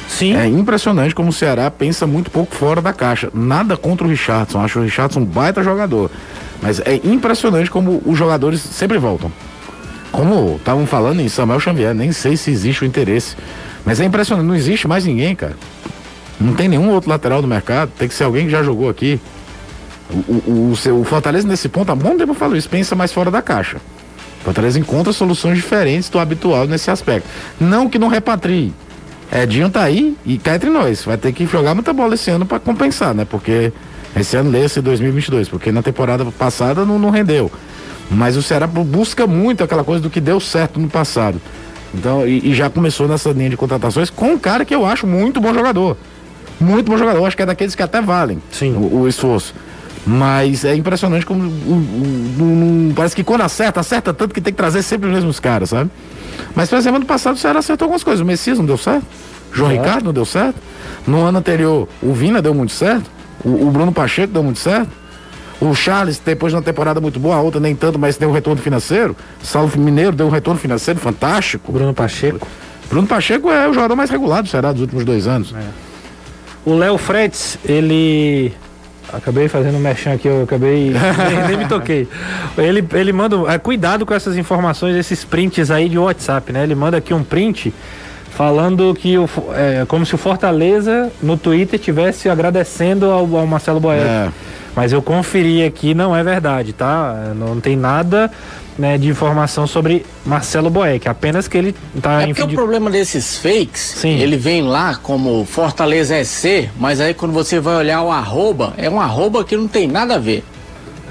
Sim. 0.08 0.34
É 0.36 0.46
impressionante 0.46 1.14
como 1.14 1.28
o 1.28 1.32
Ceará 1.32 1.70
pensa 1.70 2.06
muito 2.06 2.30
pouco 2.30 2.54
fora 2.54 2.82
da 2.82 2.92
caixa. 2.92 3.30
Nada 3.32 3.76
contra 3.76 4.04
o 4.06 4.10
Richardson. 4.10 4.60
Acho 4.60 4.80
o 4.80 4.82
Richardson 4.82 5.20
um 5.20 5.24
baita 5.24 5.62
jogador. 5.62 6.10
Mas 6.60 6.80
é 6.80 7.00
impressionante 7.04 7.70
como 7.70 8.02
os 8.04 8.18
jogadores 8.18 8.60
sempre 8.60 8.98
voltam. 8.98 9.30
Como 10.10 10.56
estavam 10.56 10.84
falando 10.86 11.20
em 11.20 11.28
Samuel 11.28 11.60
Xavier, 11.60 11.94
nem 11.94 12.10
sei 12.10 12.36
se 12.36 12.50
existe 12.50 12.82
o 12.82 12.86
interesse. 12.86 13.36
Mas 13.86 14.00
é 14.00 14.04
impressionante, 14.04 14.46
não 14.46 14.54
existe 14.56 14.88
mais 14.88 15.04
ninguém, 15.04 15.34
cara. 15.36 15.54
Não 16.40 16.54
tem 16.54 16.68
nenhum 16.68 16.90
outro 16.90 17.10
lateral 17.10 17.42
do 17.42 17.48
mercado. 17.48 17.90
Tem 17.98 18.08
que 18.08 18.14
ser 18.14 18.24
alguém 18.24 18.46
que 18.46 18.50
já 18.50 18.62
jogou 18.62 18.88
aqui. 18.88 19.20
O, 20.10 20.16
o, 20.16 20.74
o, 20.90 21.00
o 21.00 21.04
Fortaleza, 21.04 21.46
nesse 21.46 21.68
ponto, 21.68 21.92
há 21.92 21.94
bom 21.94 22.16
tempo 22.16 22.32
eu 22.32 22.34
falo 22.34 22.56
isso, 22.56 22.68
pensa 22.68 22.96
mais 22.96 23.12
fora 23.12 23.30
da 23.30 23.40
caixa. 23.42 23.76
O 24.40 24.44
Fortaleza 24.44 24.78
encontra 24.78 25.12
soluções 25.12 25.56
diferentes 25.56 26.08
do 26.08 26.18
habitual 26.18 26.66
nesse 26.66 26.90
aspecto. 26.90 27.28
Não 27.60 27.88
que 27.88 27.98
não 27.98 28.08
repatrie. 28.08 28.72
Edinho 29.32 29.70
tá 29.70 29.82
aí 29.82 30.16
e 30.26 30.38
cá 30.38 30.56
entre 30.56 30.70
nós. 30.70 31.04
Vai 31.04 31.16
ter 31.16 31.32
que 31.32 31.46
jogar 31.46 31.74
muita 31.74 31.92
bola 31.92 32.14
esse 32.14 32.30
ano 32.30 32.44
para 32.46 32.58
compensar, 32.58 33.14
né? 33.14 33.24
Porque 33.24 33.72
esse 34.16 34.36
ano 34.36 34.56
esse 34.56 34.80
2022, 34.80 35.48
porque 35.48 35.70
na 35.70 35.82
temporada 35.82 36.24
passada 36.32 36.84
não, 36.84 36.98
não 36.98 37.10
rendeu. 37.10 37.50
Mas 38.10 38.36
o 38.36 38.42
Ceará 38.42 38.66
bu- 38.66 38.82
busca 38.82 39.26
muito 39.26 39.62
aquela 39.62 39.84
coisa 39.84 40.02
do 40.02 40.10
que 40.10 40.20
deu 40.20 40.40
certo 40.40 40.80
no 40.80 40.88
passado. 40.88 41.40
Então, 41.94 42.26
e, 42.26 42.50
e 42.50 42.54
já 42.54 42.68
começou 42.68 43.06
nessa 43.06 43.30
linha 43.30 43.50
de 43.50 43.56
contratações 43.56 44.10
com 44.10 44.32
um 44.32 44.38
cara 44.38 44.64
que 44.64 44.74
eu 44.74 44.84
acho 44.84 45.06
muito 45.06 45.40
bom 45.40 45.54
jogador. 45.54 45.96
Muito 46.60 46.90
bom 46.90 46.96
jogador. 46.98 47.24
Acho 47.26 47.36
que 47.36 47.42
é 47.42 47.46
daqueles 47.46 47.74
que 47.74 47.82
até 47.82 48.00
valem 48.00 48.40
Sim. 48.52 48.74
o, 48.74 49.00
o 49.02 49.08
esforço. 49.08 49.54
Mas 50.06 50.64
é 50.64 50.74
impressionante 50.74 51.26
como 51.26 51.42
o- 51.44 52.90
o- 52.90 52.92
parece 52.94 53.14
que 53.14 53.22
quando 53.24 53.42
acerta, 53.42 53.80
acerta 53.80 54.12
tanto 54.14 54.32
que 54.34 54.40
tem 54.40 54.52
que 54.52 54.56
trazer 54.56 54.82
sempre 54.82 55.08
os 55.08 55.14
mesmos 55.14 55.38
caras, 55.40 55.70
sabe? 55.70 55.90
Mas, 56.54 56.68
por 56.68 56.76
exemplo, 56.78 56.96
ano 56.96 57.06
passado 57.06 57.34
o 57.34 57.38
Ceará 57.38 57.58
acertou 57.58 57.86
algumas 57.86 58.02
coisas. 58.02 58.20
O 58.20 58.24
Messias 58.24 58.58
não 58.58 58.64
deu 58.64 58.78
certo. 58.78 59.04
João 59.52 59.70
Certo. 59.70 59.82
Ricardo 59.84 60.04
não 60.04 60.12
deu 60.12 60.24
certo. 60.24 60.56
No 61.06 61.22
ano 61.22 61.38
anterior, 61.38 61.88
o 62.02 62.12
Vina 62.12 62.40
deu 62.40 62.54
muito 62.54 62.72
certo. 62.72 63.10
O, 63.44 63.66
o 63.66 63.70
Bruno 63.70 63.92
Pacheco 63.92 64.32
deu 64.32 64.42
muito 64.42 64.58
certo. 64.58 64.88
O 65.60 65.74
Charles, 65.74 66.18
depois 66.24 66.52
de 66.52 66.56
uma 66.56 66.62
temporada 66.62 67.00
muito 67.00 67.20
boa, 67.20 67.36
a 67.36 67.40
outra 67.42 67.60
nem 67.60 67.74
tanto, 67.76 67.98
mas 67.98 68.16
deu 68.16 68.30
um 68.30 68.32
retorno 68.32 68.60
financeiro. 68.62 69.14
Salvo 69.42 69.78
Mineiro 69.78 70.12
deu 70.12 70.26
um 70.26 70.30
retorno 70.30 70.58
financeiro 70.58 70.98
fantástico. 70.98 71.70
Bruno 71.70 71.92
Pacheco. 71.92 72.48
Bruno 72.88 73.06
Pacheco 73.06 73.50
é 73.50 73.68
o 73.68 73.74
jogador 73.74 73.94
mais 73.94 74.08
regular 74.08 74.42
do 74.42 74.48
Ceará 74.48 74.72
dos 74.72 74.80
últimos 74.80 75.04
dois 75.04 75.26
anos. 75.26 75.54
O 76.64 76.74
Léo 76.74 76.98
Frets, 76.98 77.58
ele. 77.64 78.52
Acabei 79.12 79.48
fazendo 79.48 79.76
um 79.76 79.80
merchan 79.80 80.12
aqui, 80.12 80.28
eu 80.28 80.44
acabei. 80.44 80.92
nem, 80.94 81.48
nem 81.48 81.56
me 81.56 81.66
toquei. 81.66 82.06
Ele, 82.56 82.86
ele 82.92 83.12
manda. 83.12 83.36
é, 83.52 83.58
cuidado 83.58 84.06
com 84.06 84.14
essas 84.14 84.36
informações, 84.36 84.94
esses 84.94 85.24
prints 85.24 85.70
aí 85.70 85.88
de 85.88 85.98
WhatsApp, 85.98 86.52
né? 86.52 86.62
Ele 86.62 86.74
manda 86.74 86.96
aqui 86.96 87.12
um 87.12 87.24
print 87.24 87.72
falando 88.30 88.94
que 88.94 89.18
o, 89.18 89.28
é, 89.54 89.84
como 89.86 90.06
se 90.06 90.14
o 90.14 90.18
Fortaleza 90.18 91.10
no 91.20 91.36
Twitter 91.36 91.78
tivesse 91.78 92.28
agradecendo 92.28 93.06
ao, 93.06 93.36
ao 93.36 93.46
Marcelo 93.46 93.80
Boeck. 93.80 94.02
É. 94.02 94.28
Mas 94.74 94.92
eu 94.92 95.02
conferi 95.02 95.64
aqui, 95.64 95.94
não 95.94 96.14
é 96.14 96.22
verdade, 96.22 96.72
tá? 96.72 97.32
Não 97.36 97.60
tem 97.60 97.76
nada 97.76 98.30
né, 98.78 98.96
de 98.96 99.08
informação 99.08 99.66
sobre 99.66 100.06
Marcelo 100.24 100.70
Boeck, 100.70 101.06
apenas 101.08 101.46
que 101.48 101.58
ele 101.58 101.74
tá 102.00 102.22
É 102.22 102.24
em 102.24 102.26
porque 102.28 102.40
fim 102.42 102.46
o 102.46 102.50
de- 102.50 102.54
problema 102.56 102.88
desses 102.90 103.36
fakes, 103.36 103.80
Sim. 103.98 104.18
ele 104.18 104.36
vem 104.36 104.62
lá 104.62 104.94
como 105.02 105.44
Fortaleza 105.44 106.14
SC, 106.24 106.70
mas 106.78 107.00
aí 107.00 107.12
quando 107.12 107.32
você 107.32 107.60
vai 107.60 107.76
olhar 107.76 108.00
o 108.02 108.10
arroba, 108.10 108.72
é 108.78 108.88
um 108.88 109.00
arroba 109.00 109.44
que 109.44 109.56
não 109.56 109.68
tem 109.68 109.86
nada 109.86 110.14
a 110.14 110.18
ver. 110.18 110.42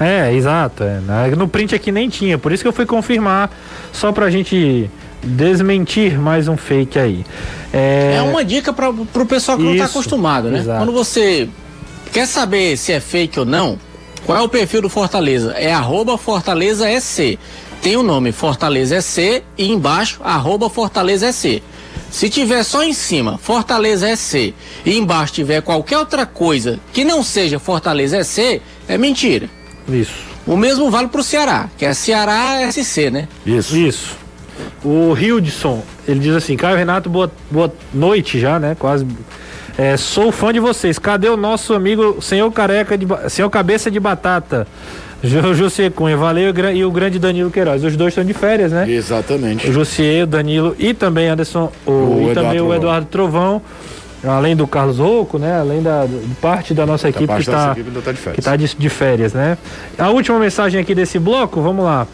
É, 0.00 0.32
exato. 0.32 0.82
é. 0.82 0.98
Na- 1.06 1.28
No 1.28 1.46
print 1.46 1.74
aqui 1.74 1.92
nem 1.92 2.08
tinha, 2.08 2.38
por 2.38 2.50
isso 2.50 2.64
que 2.64 2.68
eu 2.68 2.72
fui 2.72 2.86
confirmar, 2.86 3.50
só 3.92 4.10
pra 4.10 4.30
gente 4.30 4.90
desmentir 5.22 6.18
mais 6.18 6.48
um 6.48 6.56
fake 6.56 6.98
aí. 6.98 7.24
É, 7.72 8.14
É, 8.16 8.22
uma 8.22 8.42
dica 8.44 8.72
para 8.72 8.92
pro 9.12 9.26
pessoal 9.26 9.56
que 9.58 9.62
não 9.64 9.76
tá 9.76 9.84
Isso, 9.84 9.98
acostumado, 9.98 10.48
né? 10.50 10.58
exato. 10.58 10.78
Quando 10.78 10.92
você 10.92 11.48
quer 12.12 12.26
saber 12.26 12.76
se 12.76 12.92
é 12.92 13.00
fake 13.00 13.38
ou 13.38 13.46
não, 13.46 13.78
qual 14.24 14.38
é 14.38 14.42
o 14.42 14.48
perfil 14.48 14.82
do 14.82 14.88
Fortaleza? 14.88 15.52
É 15.52 15.72
arroba 15.72 16.16
Fortaleza 16.18 16.86
SC. 17.00 17.38
Tem 17.82 17.96
o 17.96 18.02
nome 18.02 18.32
Fortaleza 18.32 19.00
SC 19.00 19.42
e 19.56 19.70
embaixo 19.70 20.20
arroba 20.22 20.68
Fortaleza 20.68 21.32
SC. 21.32 21.62
Se 22.10 22.28
tiver 22.28 22.62
só 22.64 22.82
em 22.82 22.92
cima 22.92 23.38
Fortaleza 23.38 24.14
SC 24.14 24.52
e 24.84 24.98
embaixo 24.98 25.32
tiver 25.32 25.62
qualquer 25.62 25.98
outra 25.98 26.26
coisa 26.26 26.78
que 26.92 27.04
não 27.04 27.22
seja 27.22 27.58
Fortaleza 27.58 28.22
SC, 28.22 28.60
é 28.88 28.98
mentira. 28.98 29.48
Isso. 29.88 30.30
O 30.46 30.56
mesmo 30.56 30.90
vale 30.90 31.08
pro 31.08 31.22
Ceará, 31.22 31.68
que 31.78 31.84
é 31.84 31.94
Ceará 31.94 32.70
SC, 32.70 33.10
né? 33.10 33.28
Isso. 33.46 33.76
Isso. 33.76 34.16
O 34.84 35.14
Hildson, 35.14 35.82
ele 36.06 36.20
diz 36.20 36.34
assim, 36.34 36.56
Caio 36.56 36.76
Renato, 36.76 37.08
boa, 37.08 37.30
boa 37.50 37.72
noite 37.94 38.38
já, 38.38 38.58
né? 38.58 38.76
Quase. 38.78 39.06
É, 39.82 39.96
sou 39.96 40.30
fã 40.30 40.52
de 40.52 40.60
vocês. 40.60 40.98
Cadê 40.98 41.28
o 41.30 41.38
nosso 41.38 41.72
amigo 41.72 42.20
senhor 42.20 42.50
careca 42.52 42.98
de 42.98 43.06
senhor 43.30 43.48
cabeça 43.48 43.90
de 43.90 43.98
batata? 43.98 44.66
Jo- 45.24 45.54
José 45.54 45.88
Cunha, 45.88 46.18
valeu 46.18 46.52
e 46.74 46.84
o 46.84 46.90
grande 46.90 47.18
Danilo 47.18 47.50
Queiroz. 47.50 47.82
Os 47.82 47.96
dois 47.96 48.10
estão 48.10 48.22
de 48.24 48.34
férias, 48.34 48.72
né? 48.72 48.90
Exatamente. 48.90 49.70
O 49.70 49.72
Jussier, 49.72 50.24
o 50.24 50.26
Danilo 50.26 50.76
e 50.78 50.92
também 50.92 51.28
Anderson, 51.28 51.72
o, 51.86 51.90
O 51.90 51.94
e 51.94 52.30
Eduardo 52.30 52.34
também 52.34 52.50
o 52.60 52.64
Trovão. 52.64 52.76
Eduardo 52.76 53.06
Trovão, 53.06 53.62
além 54.22 54.54
do 54.54 54.66
Carlos 54.66 54.98
Rouco, 54.98 55.38
né? 55.38 55.58
Além 55.58 55.82
da 55.82 56.06
parte 56.42 56.74
da 56.74 56.84
nossa 56.84 57.08
equipe 57.08 57.32
que 57.34 57.40
está 57.40 57.74
tá 57.74 58.12
de 58.12 58.18
férias. 58.18 58.34
que 58.36 58.42
tá 58.42 58.56
de, 58.56 58.74
de 58.76 58.88
férias, 58.90 59.32
né? 59.32 59.56
A 59.98 60.10
última 60.10 60.38
mensagem 60.38 60.78
aqui 60.78 60.94
desse 60.94 61.18
bloco, 61.18 61.62
vamos 61.62 61.86
lá. 61.86 62.06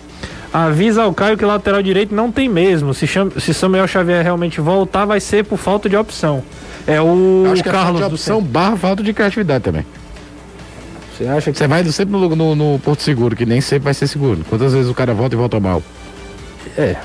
Avisa 0.52 1.02
ao 1.02 1.12
Caio 1.12 1.36
que 1.36 1.44
lateral 1.44 1.82
direito 1.82 2.14
não 2.14 2.30
tem 2.32 2.48
mesmo. 2.48 2.94
Se, 2.94 3.06
se 3.06 3.54
Samuel 3.54 3.86
Xavier 3.86 4.22
realmente 4.22 4.60
voltar, 4.60 5.04
vai 5.04 5.20
ser 5.20 5.44
por 5.44 5.58
falta 5.58 5.88
de 5.88 5.96
opção. 5.96 6.42
É 6.86 7.00
o 7.00 7.44
Acho 7.52 7.62
que 7.62 7.68
é 7.68 7.72
Carlos 7.72 8.00
falta 8.00 8.08
de 8.08 8.14
opção 8.14 8.42
barra 8.42 8.76
falta 8.76 9.02
de 9.02 9.12
criatividade 9.12 9.64
também. 9.64 9.84
Você 11.16 11.26
acha 11.26 11.50
que 11.50 11.58
Você 11.58 11.66
vai 11.66 11.84
sempre 11.84 12.12
no, 12.12 12.36
no, 12.36 12.54
no 12.54 12.78
Porto 12.78 13.02
Seguro, 13.02 13.34
que 13.34 13.46
nem 13.46 13.60
sempre 13.60 13.84
vai 13.84 13.94
ser 13.94 14.06
seguro. 14.06 14.40
Quantas 14.48 14.72
vezes 14.72 14.90
o 14.90 14.94
cara 14.94 15.14
volta 15.14 15.34
e 15.34 15.38
volta 15.38 15.58
mal? 15.58 15.82
é? 16.76 16.96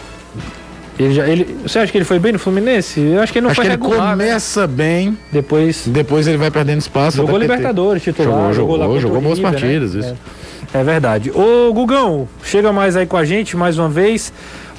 Ele 1.00 1.14
já, 1.14 1.28
ele, 1.28 1.58
você 1.64 1.80
acha 1.80 1.92
que 1.92 1.98
ele 1.98 2.06
foi 2.06 2.20
bem 2.20 2.34
no 2.34 2.38
Fluminense? 2.38 3.00
Eu 3.00 3.22
acho 3.22 3.32
que 3.32 3.40
ele 3.40 3.44
não 3.44 3.52
Acho 3.52 3.62
foi 3.62 3.66
que 3.66 3.72
ele 3.72 3.82
regular, 3.82 4.16
né? 4.16 4.26
começa 4.26 4.68
bem, 4.68 5.18
Depois 5.32 5.86
depois 5.88 6.28
ele 6.28 6.38
vai 6.38 6.52
perdendo 6.52 6.80
espaço. 6.80 7.18
jogou 7.18 7.38
Libertadores, 7.38 8.04
titular, 8.04 8.54
Jogou, 8.54 8.78
jogou, 8.78 8.78
jogou, 8.78 9.00
jogou 9.00 9.22
boas 9.22 9.40
River, 9.40 9.52
partidas, 9.54 9.96
né? 9.96 10.00
isso. 10.02 10.10
É, 10.10 10.41
é 10.74 10.84
verdade. 10.84 11.32
Ô 11.32 11.74
Gugão, 11.74 12.28
chega 12.44 12.72
mais 12.72 12.96
aí 12.96 13.06
com 13.06 13.18
a 13.18 13.26
gente 13.26 13.58
mais 13.58 13.78
uma 13.78 13.90
vez 13.90 14.32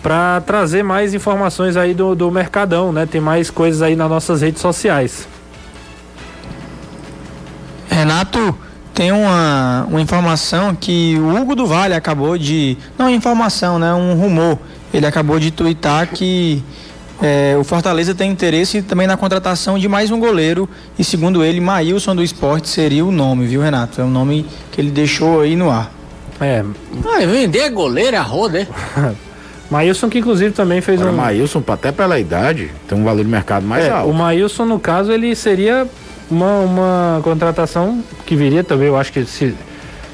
para 0.03 0.41
trazer 0.41 0.83
mais 0.83 1.15
informações 1.15 1.77
aí 1.77 1.95
do, 1.95 2.15
do 2.15 2.31
Mercadão, 2.31 2.93
né? 2.93 3.07
Tem 3.07 3.21
mais 3.21 3.51
coisas 3.51 3.83
aí 3.83 3.95
nas 3.95 4.11
nossas 4.11 4.43
redes 4.43 4.61
sociais. 4.61 5.29
Renato, 7.89 8.57
tem 8.95 9.13
uma, 9.13 9.87
uma 9.89 10.01
informação 10.01 10.75
que 10.75 11.17
o 11.19 11.37
Hugo 11.37 11.55
do 11.55 11.67
Vale 11.67 11.95
acabou 11.95 12.37
de. 12.37 12.77
Não 12.99 13.09
informação, 13.09 13.79
né? 13.79 13.93
Um 13.95 14.15
rumor. 14.15 14.59
Ele 14.93 15.07
acabou 15.07 15.39
de 15.39 15.51
twittar 15.51 16.09
que 16.09 16.63
é, 17.23 17.57
o 17.57 17.63
Fortaleza 17.65 18.15
tem 18.15 18.31
interesse 18.31 18.83
também 18.83 19.07
na 19.07 19.17
contratação 19.17 19.79
de 19.79 19.89
mais 19.89 20.11
um 20.11 20.19
goleiro. 20.19 20.69
E 20.99 21.05
segundo 21.05 21.45
ele, 21.45 21.61
Maílson 21.61 22.17
do 22.17 22.23
Esporte 22.23 22.69
seria 22.69 23.05
o 23.05 23.13
nome, 23.13 23.47
viu, 23.47 23.61
Renato? 23.61 24.01
É 24.01 24.05
o 24.05 24.09
nome 24.09 24.45
que 24.73 24.81
ele 24.81 24.91
deixou 24.91 25.41
aí 25.41 25.55
no 25.55 25.71
ar. 25.71 25.91
É, 26.41 26.65
Ah, 27.05 27.25
vender 27.27 27.71
goleiro 27.71 28.17
é 28.17 28.19
a 28.19 28.23
roda, 28.23 28.59
é? 28.61 28.67
Maílson 29.71 30.11
que 30.11 30.19
inclusive 30.19 30.51
também 30.53 30.81
fez 30.81 31.01
Agora, 31.01 31.15
um... 31.15 31.19
Maílson, 31.19 31.63
até 31.67 31.93
pela 31.93 32.19
idade, 32.19 32.71
tem 32.89 32.99
um 32.99 33.05
valor 33.05 33.25
de 33.25 33.31
mercado 33.31 33.65
mais 33.65 33.85
É, 33.85 33.91
alto. 33.91 34.11
o 34.11 34.15
Maílson, 34.15 34.65
no 34.67 34.79
caso, 34.79 35.13
ele 35.13 35.35
seria 35.35 35.87
uma, 36.31 36.59
uma 36.61 37.21
contratação 37.23 38.03
que 38.27 38.35
viria 38.37 38.63
também, 38.65 38.89
eu 38.89 38.97
acho 38.97 39.13
que 39.13 39.25
se, 39.25 39.55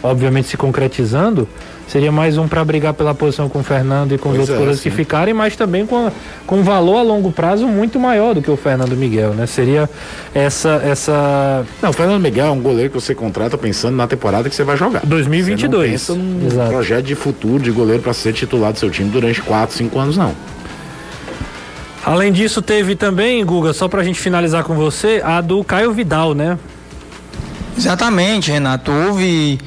obviamente 0.02 0.48
se 0.48 0.56
concretizando, 0.56 1.48
seria 1.88 2.12
mais 2.12 2.38
um 2.38 2.46
para 2.46 2.64
brigar 2.64 2.94
pela 2.94 3.14
posição 3.14 3.48
com 3.48 3.60
o 3.60 3.62
Fernando 3.64 4.14
e 4.14 4.18
com 4.18 4.28
os 4.28 4.36
Pois 4.36 4.50
outros 4.50 4.78
é, 4.78 4.82
que 4.82 4.90
ficarem, 4.90 5.34
mas 5.34 5.56
também 5.56 5.86
com, 5.86 6.10
com 6.46 6.58
um 6.58 6.62
valor 6.62 6.98
a 6.98 7.02
longo 7.02 7.32
prazo 7.32 7.66
muito 7.66 7.98
maior 7.98 8.34
do 8.34 8.42
que 8.42 8.50
o 8.50 8.56
Fernando 8.56 8.94
Miguel, 8.96 9.32
né? 9.34 9.46
Seria 9.46 9.88
essa 10.34 10.80
essa 10.84 11.64
Não, 11.82 11.90
o 11.90 11.92
Fernando 11.92 12.22
Miguel 12.22 12.46
é 12.46 12.50
um 12.50 12.60
goleiro 12.60 12.90
que 12.90 13.00
você 13.00 13.14
contrata 13.14 13.56
pensando 13.56 13.96
na 13.96 14.06
temporada 14.06 14.48
que 14.48 14.54
você 14.54 14.64
vai 14.64 14.76
jogar. 14.76 15.04
2022. 15.04 16.00
Você 16.00 16.12
não 16.12 16.18
pensa 16.18 16.40
num 16.40 16.46
Exato. 16.46 16.70
projeto 16.70 17.04
de 17.06 17.14
futuro 17.14 17.62
de 17.62 17.70
goleiro 17.70 18.02
para 18.02 18.12
ser 18.12 18.32
titular 18.32 18.72
do 18.72 18.78
seu 18.78 18.90
time 18.90 19.10
durante 19.10 19.40
4, 19.40 19.74
5 19.74 19.98
anos, 19.98 20.16
não. 20.16 20.34
Além 22.04 22.32
disso, 22.32 22.62
teve 22.62 22.94
também, 22.94 23.44
Guga, 23.44 23.72
só 23.72 23.88
pra 23.88 24.02
gente 24.02 24.20
finalizar 24.20 24.64
com 24.64 24.74
você, 24.74 25.20
a 25.24 25.40
do 25.40 25.62
Caio 25.64 25.92
Vidal, 25.92 26.34
né? 26.34 26.58
Exatamente, 27.76 28.50
Renato. 28.50 28.90
Houve 28.90 29.58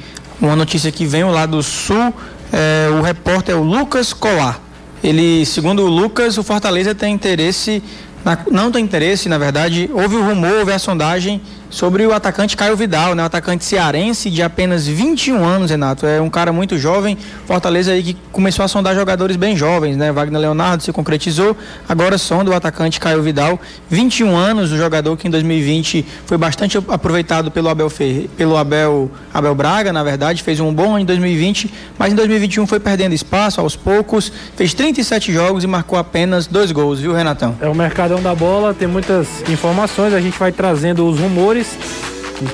uma 0.46 0.56
notícia 0.56 0.90
que 0.90 1.06
vem 1.06 1.24
lá 1.24 1.46
do 1.46 1.62
Sul. 1.62 2.12
É, 2.52 2.88
o 2.90 3.00
repórter 3.00 3.54
é 3.54 3.58
o 3.58 3.62
Lucas 3.62 4.12
Colar. 4.12 4.60
Ele, 5.02 5.46
segundo 5.46 5.84
o 5.84 5.88
Lucas, 5.88 6.36
o 6.36 6.42
Fortaleza 6.42 6.94
tem 6.94 7.14
interesse, 7.14 7.82
na, 8.24 8.38
não 8.50 8.70
tem 8.70 8.84
interesse, 8.84 9.28
na 9.28 9.38
verdade, 9.38 9.88
houve 9.92 10.16
o 10.16 10.22
rumor, 10.22 10.52
houve 10.58 10.72
a 10.72 10.78
sondagem 10.78 11.40
sobre 11.72 12.06
o 12.06 12.12
atacante 12.12 12.54
Caio 12.54 12.76
Vidal, 12.76 13.14
né? 13.14 13.22
O 13.22 13.26
atacante 13.26 13.64
cearense 13.64 14.30
de 14.30 14.42
apenas 14.42 14.86
21 14.86 15.42
anos, 15.42 15.70
Renato. 15.70 16.06
É 16.06 16.20
um 16.20 16.28
cara 16.28 16.52
muito 16.52 16.78
jovem. 16.78 17.16
Fortaleza 17.46 17.92
aí 17.92 18.02
que 18.02 18.16
começou 18.30 18.62
a 18.62 18.68
sondar 18.68 18.94
jogadores 18.94 19.36
bem 19.36 19.56
jovens, 19.56 19.96
né? 19.96 20.12
Wagner 20.12 20.40
Leonardo 20.40 20.82
se 20.82 20.92
concretizou. 20.92 21.56
Agora 21.88 22.18
sonda 22.18 22.50
o 22.50 22.54
atacante 22.54 23.00
Caio 23.00 23.22
Vidal, 23.22 23.58
21 23.88 24.36
anos, 24.36 24.70
o 24.70 24.76
jogador 24.76 25.16
que 25.16 25.26
em 25.26 25.30
2020 25.30 26.04
foi 26.26 26.36
bastante 26.36 26.76
aproveitado 26.76 27.50
pelo 27.50 27.70
Abel 27.70 27.88
Ferre, 27.88 28.28
pelo 28.36 28.56
Abel 28.56 29.10
Abel 29.32 29.54
Braga, 29.54 29.92
na 29.92 30.04
verdade, 30.04 30.42
fez 30.42 30.60
um 30.60 30.72
bom 30.74 30.90
ano 30.90 31.00
em 31.00 31.04
2020, 31.06 31.72
mas 31.98 32.12
em 32.12 32.16
2021 32.16 32.66
foi 32.66 32.80
perdendo 32.80 33.14
espaço 33.14 33.62
aos 33.62 33.74
poucos, 33.74 34.30
fez 34.54 34.74
37 34.74 35.32
jogos 35.32 35.64
e 35.64 35.66
marcou 35.66 35.98
apenas 35.98 36.46
dois 36.46 36.70
gols, 36.70 37.00
viu, 37.00 37.14
Renatão? 37.14 37.56
É 37.60 37.68
o 37.68 37.74
mercadão 37.74 38.20
da 38.20 38.34
bola, 38.34 38.74
tem 38.74 38.86
muitas 38.86 39.26
informações, 39.48 40.12
a 40.12 40.20
gente 40.20 40.38
vai 40.38 40.52
trazendo 40.52 41.08
os 41.08 41.18
rumores 41.18 41.61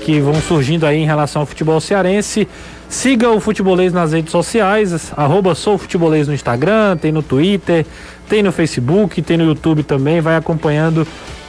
que 0.03 0.21
vão 0.21 0.35
surgindo 0.41 0.87
aí 0.87 0.99
em 0.99 1.07
relação 1.07 1.43
ao 1.43 1.47
futebol 1.47 1.81
cearense. 1.81 2.49
Siga 2.89 3.31
o 3.31 3.41
Futebolês 3.41 3.93
nas 3.93 4.13
redes 4.13 4.33
sociais, 4.33 5.13
arroba 5.17 5.53
no 6.27 6.35
Instagram, 6.35 6.97
tem 6.97 7.13
no 7.13 7.23
Twitter, 7.23 7.85
tem 8.29 8.43
no 8.43 8.51
Facebook, 8.51 9.21
tem 9.21 9.37
no 9.37 9.45
YouTube 9.45 9.83
também, 9.83 10.21
vai 10.21 10.37
acompanhando 10.37 11.07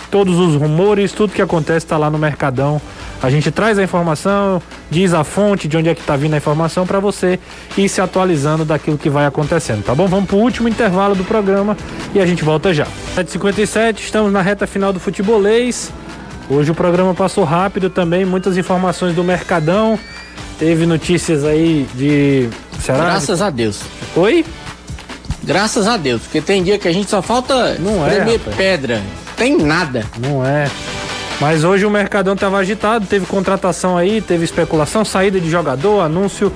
todos 0.10 0.38
os 0.38 0.56
rumores, 0.56 1.12
tudo 1.12 1.34
que 1.34 1.42
acontece 1.42 1.86
está 1.86 1.98
lá 1.98 2.10
no 2.10 2.18
Mercadão. 2.18 2.82
A 3.22 3.30
gente 3.30 3.52
traz 3.52 3.78
a 3.78 3.84
informação, 3.84 4.62
diz 4.90 5.14
a 5.14 5.24
fonte 5.24 5.68
de 5.68 5.78
onde 5.78 5.90
é 5.90 5.96
que 5.96 6.02
está 6.02 6.16
vindo 6.16 6.34
a 6.34 6.38
informação 6.38 6.86
para 6.86 7.00
você 7.00 7.40
ir 7.78 7.88
se 7.88 8.02
atualizando 8.02 8.66
daquilo 8.66 8.98
que 8.98 9.10
vai 9.10 9.26
acontecendo, 9.26 9.84
tá 9.84 9.94
bom? 9.94 10.08
Vamos 10.08 10.28
para 10.28 10.36
o 10.36 10.40
último 10.40 10.68
intervalo 10.68 11.16
do 11.16 11.24
programa 11.24 11.78
e 12.14 12.20
a 12.20 12.26
gente 12.26 12.44
volta 12.44 12.74
já. 12.74 12.88
7h57, 13.16 14.00
estamos 14.00 14.32
na 14.32 14.42
reta 14.42 14.66
final 14.66 14.92
do 14.92 15.00
Futebolês. 15.00 15.92
Hoje 16.50 16.72
o 16.72 16.76
programa 16.76 17.14
passou 17.14 17.44
rápido 17.44 17.92
também, 17.92 18.26
muitas 18.26 18.58
informações 18.58 19.14
do 19.14 19.24
Mercadão. 19.24 20.00
Teve 20.58 20.88
notícias 20.88 21.46
aí 21.46 21.88
de. 21.94 22.50
Será? 22.82 23.06
Graças 23.06 23.40
a 23.40 23.52
Deus. 23.52 23.82
Oi? 24.16 24.44
Graças 25.44 25.88
a 25.88 25.96
Deus, 25.96 26.24
porque 26.24 26.42
tem 26.42 26.64
dia 26.64 26.80
que 26.80 26.88
a 26.88 26.92
gente 26.92 27.10
só 27.10 27.22
falta 27.22 27.76
não 27.76 28.06
é, 28.06 28.38
pedra. 28.58 29.02
Tem 29.38 29.56
nada. 29.58 30.06
Não 30.18 30.46
é. 30.46 30.70
Mas 31.40 31.64
hoje 31.64 31.86
o 31.86 31.90
Mercadão 31.90 32.34
estava 32.34 32.58
agitado, 32.58 33.06
teve 33.06 33.26
contratação 33.26 33.96
aí, 33.96 34.20
teve 34.20 34.44
especulação, 34.44 35.06
saída 35.06 35.40
de 35.40 35.50
jogador, 35.50 36.02
anúncio, 36.02 36.52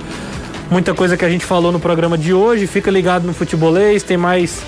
muita 0.70 0.92
coisa 0.92 1.16
que 1.16 1.24
a 1.24 1.30
gente 1.30 1.44
falou 1.44 1.72
no 1.72 1.80
programa 1.80 2.18
de 2.18 2.34
hoje. 2.34 2.66
Fica 2.66 2.90
ligado 2.90 3.24
no 3.24 3.32
futebolês, 3.32 4.02
tem 4.02 4.16
mais 4.16 4.60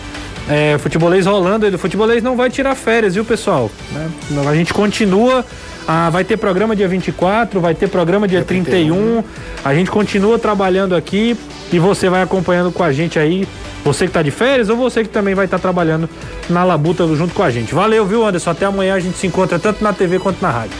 é, 0.48 0.78
futebolês 0.78 1.26
rolando, 1.26 1.66
e 1.66 1.74
o 1.74 1.78
futebolês 1.78 2.22
não 2.22 2.36
vai 2.36 2.50
tirar 2.50 2.74
férias, 2.74 3.14
viu, 3.14 3.24
pessoal? 3.24 3.70
Né? 3.92 4.10
A 4.48 4.54
gente 4.54 4.72
continua. 4.72 5.44
Ah, 5.88 6.10
vai 6.10 6.24
ter 6.24 6.36
programa 6.36 6.74
dia 6.74 6.88
24, 6.88 7.60
vai 7.60 7.72
ter 7.72 7.88
programa 7.88 8.26
dia, 8.26 8.38
dia 8.38 8.46
31. 8.46 9.22
31. 9.22 9.24
A 9.64 9.72
gente 9.72 9.88
continua 9.88 10.36
trabalhando 10.36 10.96
aqui 10.96 11.36
e 11.72 11.78
você 11.78 12.08
vai 12.08 12.22
acompanhando 12.22 12.72
com 12.72 12.82
a 12.82 12.92
gente 12.92 13.20
aí. 13.20 13.46
Você 13.84 14.04
que 14.04 14.10
está 14.10 14.20
de 14.20 14.32
férias 14.32 14.68
ou 14.68 14.76
você 14.76 15.04
que 15.04 15.08
também 15.08 15.32
vai 15.32 15.44
estar 15.44 15.58
tá 15.58 15.62
trabalhando 15.62 16.08
na 16.50 16.64
labuta 16.64 17.06
junto 17.14 17.32
com 17.32 17.42
a 17.44 17.50
gente. 17.50 17.72
Valeu, 17.72 18.04
viu, 18.04 18.26
Anderson? 18.26 18.50
Até 18.50 18.66
amanhã 18.66 18.94
a 18.94 18.98
gente 18.98 19.16
se 19.16 19.28
encontra 19.28 19.60
tanto 19.60 19.84
na 19.84 19.92
TV 19.92 20.18
quanto 20.18 20.42
na 20.42 20.50
rádio. 20.50 20.76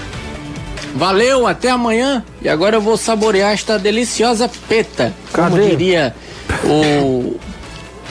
Valeu, 0.97 1.47
até 1.47 1.71
amanhã. 1.71 2.25
E 2.43 2.49
agora 2.49 2.75
eu 2.75 2.81
vou 2.81 2.97
saborear 2.97 3.53
esta 3.53 3.79
deliciosa 3.79 4.51
peta. 4.69 5.13
Cadê? 5.33 5.51
Como 5.51 5.71
diria 5.71 6.17
o 6.65 7.39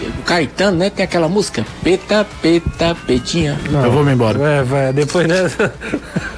o 0.03 0.23
Caetano, 0.23 0.77
né? 0.77 0.89
Tem 0.89 1.05
aquela 1.05 1.29
música 1.29 1.65
Peta, 1.83 2.25
Peta, 2.41 2.95
Petinha. 3.07 3.57
Não, 3.69 3.85
eu 3.85 3.91
vou 3.91 4.03
me 4.03 4.13
embora. 4.13 4.41
É, 4.41 4.63
vai, 4.63 4.93
depois 4.93 5.27
dessa. 5.27 5.73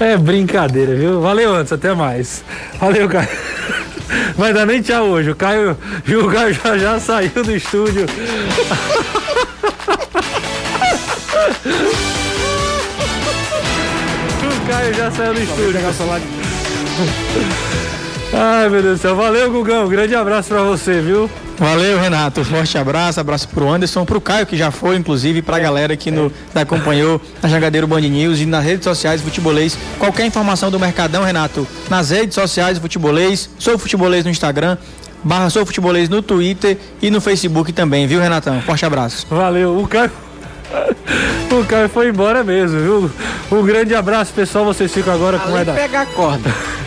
É 0.00 0.16
brincadeira, 0.16 0.94
viu? 0.94 1.20
Valeu, 1.20 1.52
antes, 1.52 1.72
até 1.72 1.92
mais. 1.92 2.44
Valeu, 2.78 3.08
Caio. 3.08 3.28
Vai 4.38 4.52
dar 4.52 4.64
nem 4.64 4.80
tchau 4.80 5.06
hoje. 5.06 5.30
O 5.30 5.36
Caio, 5.36 5.76
o 6.24 6.30
Caio 6.30 6.54
já, 6.54 6.78
já 6.78 7.00
saiu 7.00 7.30
do 7.42 7.54
estúdio. 7.54 8.06
o 14.44 14.70
Caio 14.70 14.94
já 14.94 15.10
saiu 15.10 15.34
do 15.34 15.40
estúdio. 15.40 15.80
Ai, 18.32 18.68
meu 18.68 18.82
Deus 18.82 18.98
do 18.98 19.02
céu. 19.02 19.16
Valeu, 19.16 19.50
Gugão. 19.50 19.86
Um 19.86 19.88
grande 19.88 20.14
abraço 20.14 20.48
pra 20.48 20.62
você, 20.62 21.00
viu? 21.00 21.30
Valeu, 21.58 21.98
Renato. 21.98 22.44
Forte 22.44 22.76
abraço, 22.78 23.18
abraço 23.18 23.48
pro 23.48 23.68
Anderson, 23.68 24.04
pro 24.04 24.20
Caio, 24.20 24.46
que 24.46 24.56
já 24.56 24.70
foi, 24.70 24.96
inclusive, 24.96 25.42
pra 25.42 25.58
galera 25.58 25.96
que 25.96 26.10
nos 26.10 26.30
acompanhou 26.54 27.20
na 27.42 27.48
Jangadeiro 27.48 27.86
Band 27.86 28.00
News 28.02 28.38
e 28.40 28.46
nas 28.46 28.64
redes 28.64 28.84
sociais 28.84 29.20
do 29.20 29.24
Futebolês. 29.24 29.76
Qualquer 29.98 30.26
informação 30.26 30.70
do 30.70 30.78
Mercadão, 30.78 31.24
Renato, 31.24 31.66
nas 31.90 32.10
redes 32.10 32.34
sociais 32.34 32.78
do 32.78 32.82
Futebolês, 32.82 33.50
sou 33.58 33.76
Futebolês 33.78 34.24
no 34.24 34.30
Instagram, 34.30 34.76
barra 35.24 35.50
Sou 35.50 35.66
Futebolês 35.66 36.08
no 36.08 36.22
Twitter 36.22 36.78
e 37.02 37.10
no 37.10 37.20
Facebook 37.20 37.72
também, 37.72 38.06
viu, 38.06 38.20
Renatão? 38.20 38.60
Forte 38.62 38.84
abraço. 38.86 39.26
Valeu. 39.28 39.78
O 39.80 39.88
Caio. 39.88 40.10
O 41.50 41.64
Caio 41.64 41.88
foi 41.88 42.10
embora 42.10 42.44
mesmo, 42.44 42.78
viu? 42.78 43.10
Um 43.50 43.64
grande 43.64 43.94
abraço, 43.94 44.32
pessoal. 44.34 44.66
Vocês 44.66 44.92
ficam 44.92 45.14
agora 45.14 45.38
com 45.38 45.52
o 45.52 45.58
Eda. 45.58 45.72
pegar 45.72 46.02
a 46.02 46.06
corda. 46.06 46.50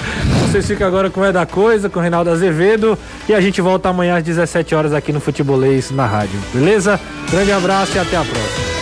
Vocês 0.52 0.68
ficam 0.68 0.86
agora 0.86 1.10
com 1.10 1.22
o 1.22 1.24
É 1.24 1.32
da 1.32 1.46
Coisa, 1.46 1.90
com 1.90 2.00
o 2.00 2.02
Reinaldo 2.02 2.30
Azevedo. 2.30 3.00
E 3.30 3.34
a 3.34 3.40
gente 3.40 3.62
volta 3.62 3.88
amanhã 3.88 4.18
às 4.18 4.24
17 4.24 4.76
horas 4.76 4.94
aqui 4.94 5.14
no 5.14 5.22
Futebolês 5.22 5.92
na 5.92 6.06
rádio. 6.06 6.38
Beleza? 6.54 7.00
Grande 7.32 7.54
abraço 7.54 7.96
e 7.96 8.00
até 8.00 8.18
a 8.18 8.26
próxima. 8.26 8.81